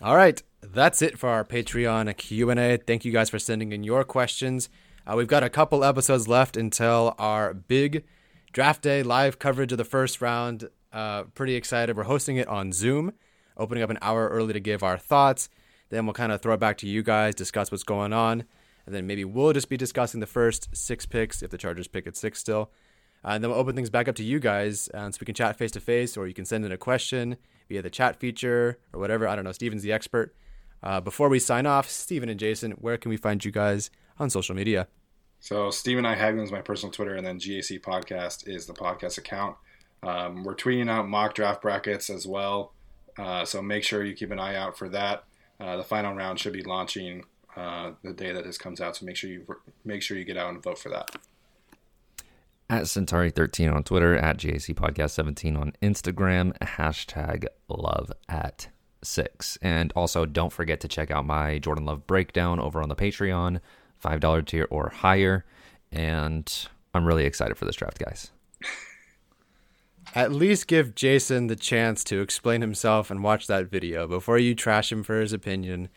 All 0.00 0.16
right, 0.16 0.42
that's 0.62 1.02
it 1.02 1.18
for 1.18 1.28
our 1.28 1.44
Patreon 1.44 2.16
Q&A. 2.16 2.78
Thank 2.78 3.04
you 3.04 3.12
guys 3.12 3.28
for 3.28 3.38
sending 3.38 3.72
in 3.72 3.84
your 3.84 4.04
questions. 4.04 4.70
Uh, 5.06 5.14
we've 5.16 5.28
got 5.28 5.42
a 5.42 5.50
couple 5.50 5.84
episodes 5.84 6.26
left 6.26 6.56
until 6.56 7.14
our 7.18 7.52
big 7.52 8.04
draft 8.52 8.82
day 8.82 9.02
live 9.02 9.38
coverage 9.38 9.70
of 9.70 9.78
the 9.78 9.84
first 9.84 10.22
round. 10.22 10.70
Uh, 10.92 11.24
pretty 11.34 11.54
excited. 11.54 11.96
We're 11.96 12.04
hosting 12.04 12.36
it 12.36 12.48
on 12.48 12.72
Zoom, 12.72 13.12
opening 13.56 13.84
up 13.84 13.90
an 13.90 13.98
hour 14.00 14.28
early 14.28 14.54
to 14.54 14.60
give 14.60 14.82
our 14.82 14.96
thoughts. 14.96 15.50
Then 15.90 16.06
we'll 16.06 16.14
kind 16.14 16.32
of 16.32 16.40
throw 16.40 16.54
it 16.54 16.60
back 16.60 16.78
to 16.78 16.88
you 16.88 17.02
guys, 17.02 17.34
discuss 17.34 17.70
what's 17.70 17.84
going 17.84 18.14
on, 18.14 18.44
and 18.86 18.94
then 18.94 19.06
maybe 19.06 19.26
we'll 19.26 19.52
just 19.52 19.68
be 19.68 19.76
discussing 19.76 20.20
the 20.20 20.26
first 20.26 20.74
six 20.74 21.04
picks 21.04 21.42
if 21.42 21.50
the 21.50 21.58
Chargers 21.58 21.86
pick 21.86 22.06
at 22.06 22.16
six 22.16 22.38
still. 22.38 22.70
Uh, 23.24 23.32
and 23.32 23.44
then 23.44 23.50
we'll 23.50 23.60
open 23.60 23.76
things 23.76 23.90
back 23.90 24.08
up 24.08 24.16
to 24.16 24.24
you 24.24 24.40
guys, 24.40 24.88
uh, 24.94 25.10
so 25.10 25.18
we 25.20 25.26
can 25.26 25.34
chat 25.34 25.58
face 25.58 25.70
to 25.72 25.80
face, 25.80 26.16
or 26.16 26.26
you 26.26 26.34
can 26.34 26.46
send 26.46 26.64
in 26.64 26.72
a 26.72 26.78
question 26.78 27.36
via 27.72 27.82
the 27.82 27.90
chat 27.90 28.16
feature 28.16 28.78
or 28.92 29.00
whatever. 29.00 29.26
I 29.26 29.34
don't 29.34 29.44
know. 29.44 29.52
Steven's 29.52 29.82
the 29.82 29.92
expert. 29.92 30.34
Uh, 30.82 31.00
before 31.00 31.28
we 31.28 31.38
sign 31.38 31.64
off, 31.64 31.88
Steven 31.88 32.28
and 32.28 32.38
Jason, 32.38 32.72
where 32.72 32.98
can 32.98 33.08
we 33.08 33.16
find 33.16 33.42
you 33.44 33.50
guys 33.50 33.90
on 34.18 34.28
social 34.28 34.54
media? 34.54 34.88
So 35.40 35.70
Stephen 35.70 36.04
I 36.04 36.14
Haglin 36.14 36.44
is 36.44 36.52
my 36.52 36.60
personal 36.60 36.92
Twitter, 36.92 37.14
and 37.14 37.26
then 37.26 37.38
GAC 37.38 37.80
Podcast 37.80 38.46
is 38.46 38.66
the 38.66 38.74
podcast 38.74 39.18
account. 39.18 39.56
Um, 40.02 40.44
we're 40.44 40.54
tweeting 40.54 40.90
out 40.90 41.08
mock 41.08 41.34
draft 41.34 41.62
brackets 41.62 42.10
as 42.10 42.26
well, 42.26 42.74
uh, 43.18 43.44
so 43.44 43.62
make 43.62 43.84
sure 43.84 44.04
you 44.04 44.14
keep 44.14 44.30
an 44.30 44.38
eye 44.38 44.56
out 44.56 44.76
for 44.76 44.88
that. 44.90 45.24
Uh, 45.58 45.76
the 45.76 45.84
final 45.84 46.14
round 46.14 46.38
should 46.38 46.52
be 46.52 46.62
launching 46.62 47.24
uh, 47.56 47.92
the 48.02 48.12
day 48.12 48.32
that 48.32 48.44
this 48.44 48.58
comes 48.58 48.80
out, 48.80 48.96
so 48.96 49.06
make 49.06 49.16
sure 49.16 49.30
you 49.30 49.46
make 49.84 50.02
sure 50.02 50.16
you 50.16 50.24
get 50.24 50.36
out 50.36 50.50
and 50.50 50.62
vote 50.62 50.78
for 50.78 50.90
that. 50.90 51.10
At 52.70 52.84
Centauri13 52.84 53.74
on 53.74 53.82
Twitter, 53.84 54.16
at 54.16 54.38
GAC 54.38 54.74
Podcast 54.74 55.10
17 55.10 55.56
on 55.56 55.72
Instagram, 55.82 56.56
hashtag 56.58 57.44
love 57.68 58.10
at 58.28 58.68
six. 59.02 59.58
And 59.60 59.92
also 59.94 60.24
don't 60.24 60.52
forget 60.52 60.80
to 60.80 60.88
check 60.88 61.10
out 61.10 61.26
my 61.26 61.58
Jordan 61.58 61.84
Love 61.84 62.06
breakdown 62.06 62.60
over 62.60 62.82
on 62.82 62.88
the 62.88 62.96
Patreon, 62.96 63.60
$5 64.02 64.46
tier 64.46 64.66
or 64.70 64.90
higher. 64.90 65.44
And 65.90 66.50
I'm 66.94 67.04
really 67.04 67.26
excited 67.26 67.58
for 67.58 67.64
this 67.64 67.76
draft, 67.76 67.98
guys. 67.98 68.30
At 70.14 70.32
least 70.32 70.66
give 70.66 70.94
Jason 70.94 71.46
the 71.46 71.56
chance 71.56 72.04
to 72.04 72.20
explain 72.20 72.60
himself 72.60 73.10
and 73.10 73.22
watch 73.22 73.46
that 73.46 73.70
video 73.70 74.06
before 74.06 74.38
you 74.38 74.54
trash 74.54 74.92
him 74.92 75.02
for 75.02 75.20
his 75.20 75.32
opinion. 75.32 75.88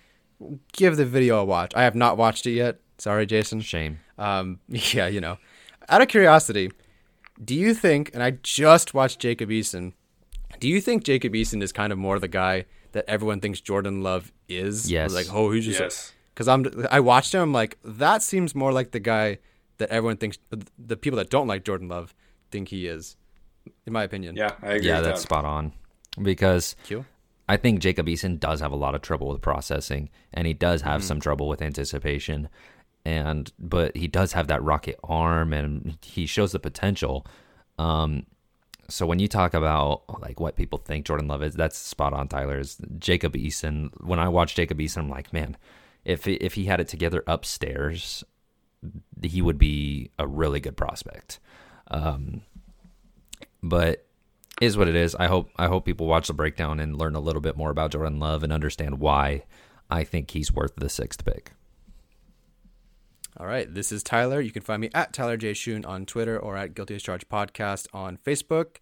Give 0.74 0.95
the 0.95 1.05
video 1.05 1.39
a 1.39 1.45
watch. 1.45 1.74
I 1.76 1.84
have 1.84 1.95
not 1.95 2.18
watched 2.18 2.45
it 2.45 2.51
yet. 2.51 2.80
Sorry, 2.97 3.26
Jason. 3.26 3.61
Shame. 3.61 3.99
Um, 4.18 4.59
yeah, 4.68 5.07
you 5.07 5.22
know. 5.22 5.38
Out 5.89 6.01
of 6.01 6.07
curiosity, 6.07 6.71
do 7.43 7.55
you 7.55 7.73
think, 7.73 8.11
and 8.13 8.23
I 8.23 8.31
just 8.31 8.93
watched 8.93 9.19
Jacob 9.19 9.49
Eason, 9.49 9.93
do 10.59 10.67
you 10.67 10.81
think 10.81 11.03
Jacob 11.03 11.33
Eason 11.33 11.61
is 11.61 11.71
kind 11.71 11.91
of 11.91 11.99
more 11.99 12.19
the 12.19 12.27
guy 12.27 12.65
that 12.93 13.05
everyone 13.07 13.39
thinks 13.39 13.59
Jordan 13.59 14.01
Love 14.01 14.31
is? 14.47 14.89
Yes. 14.89 15.13
Like, 15.13 15.27
oh, 15.31 15.51
he's 15.51 15.65
just. 15.65 15.79
Yes. 15.79 16.13
Because 16.33 16.47
I'm, 16.47 16.65
I 16.91 16.99
watched 16.99 17.33
him. 17.33 17.41
I'm 17.41 17.53
like, 17.53 17.77
that 17.83 18.21
seems 18.21 18.53
more 18.55 18.73
like 18.73 18.91
the 18.91 18.99
guy 18.99 19.39
that 19.77 19.89
everyone 19.89 20.17
thinks. 20.17 20.38
The 20.77 20.97
people 20.97 21.17
that 21.17 21.29
don't 21.29 21.47
like 21.47 21.63
Jordan 21.63 21.88
Love 21.88 22.13
think 22.51 22.69
he 22.69 22.88
is, 22.88 23.15
in 23.86 23.93
my 23.93 24.03
opinion. 24.03 24.36
Yeah, 24.36 24.51
I 24.61 24.73
agree. 24.73 24.88
Yeah, 24.88 24.97
with 24.97 25.05
that's 25.05 25.21
that. 25.21 25.27
spot 25.27 25.45
on. 25.45 25.71
Because 26.21 26.75
Q? 26.83 27.05
I 27.47 27.57
think 27.57 27.79
Jacob 27.79 28.07
Eason 28.07 28.39
does 28.39 28.59
have 28.59 28.71
a 28.71 28.75
lot 28.75 28.95
of 28.95 29.01
trouble 29.01 29.27
with 29.27 29.41
processing, 29.41 30.09
and 30.33 30.47
he 30.47 30.53
does 30.53 30.81
have 30.81 31.01
mm. 31.01 31.05
some 31.05 31.19
trouble 31.19 31.47
with 31.47 31.61
anticipation. 31.61 32.49
And 33.06 33.51
but 33.60 33.95
he 33.95 34.08
does 34.08 34.34
have 34.34 34.47
that 34.47 34.64
rocket 34.64 34.99
arm, 35.03 35.53
and 35.53 35.97
he 36.01 36.26
shows 36.26 36.51
the 36.51 36.60
potential. 36.60 37.26
Um, 37.78 38.26
so 38.89 39.06
when 39.06 39.20
you 39.20 39.28
talk 39.28 39.53
about 39.53 40.03
like 40.22 40.39
what 40.39 40.56
people 40.56 40.80
think 40.80 41.06
Jordan 41.06 41.28
Love 41.28 41.43
is, 41.43 41.53
that's 41.53 41.78
spot 41.78 42.14
on. 42.14 42.28
Tyler's 42.28 42.78
Jacob 42.99 43.34
Eason. 43.34 43.89
When 44.01 44.20
I 44.20 44.28
watch 44.30 44.56
Jacob 44.56 44.80
Eason, 44.80 44.97
I'm 44.97 45.10
like, 45.10 45.32
man, 45.32 45.58
if 46.03 46.28
if 46.28 46.53
he 46.53 46.66
had 46.66 46.80
it 46.80 46.88
together 46.88 47.24
upstairs, 47.28 48.24
he 49.22 49.41
would 49.41 49.58
be 49.58 50.12
a 50.20 50.28
really 50.28 50.60
good 50.60 50.78
prospect. 50.78 51.39
Um, 51.89 52.41
but 53.62 54.06
is 54.62 54.78
what 54.78 54.88
it 54.88 54.95
is. 54.95 55.16
I 55.16 55.28
hope 55.28 55.49
I 55.58 55.68
hope 55.68 55.86
people 55.86 56.08
watch 56.08 56.28
the 56.28 56.34
breakdown 56.34 56.80
and 56.80 56.97
learn 56.97 57.16
a 57.16 57.20
little 57.20 57.41
bit 57.41 57.58
more 57.58 57.72
about 57.72 57.91
Jordan 57.91 58.20
Love 58.20 58.43
and 58.43 58.53
understand 58.53 58.99
why 58.99 59.43
I 59.89 60.03
think 60.03 60.32
he's 60.32 60.51
worth 60.51 60.76
the 60.76 60.89
sixth 60.89 61.26
pick. 61.26 61.51
All 63.38 63.47
right, 63.47 63.71
this 63.71 63.91
is 63.91 64.01
Tyler. 64.01 64.39
You 64.39 64.51
can 64.51 64.61
find 64.61 64.79
me 64.79 64.89
at 64.93 65.11
Tyler 65.11 65.36
J. 65.36 65.53
Shoon 65.53 65.83
on 65.83 66.05
Twitter 66.05 66.39
or 66.39 66.55
at 66.55 66.73
Guilty 66.73 66.95
as 66.95 67.03
Charged 67.03 67.27
Podcast 67.27 67.88
on 67.93 68.17
Facebook. 68.17 68.77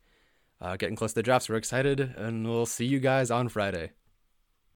Uh, 0.62 0.78
getting 0.78 0.96
close 0.96 1.12
to 1.12 1.16
the 1.16 1.24
drafts, 1.24 1.50
we're 1.50 1.56
excited, 1.56 2.00
and 2.00 2.48
we'll 2.48 2.68
see 2.68 2.86
you 2.86 3.00
guys 3.00 3.32
on 3.32 3.50
Friday. 3.50 3.94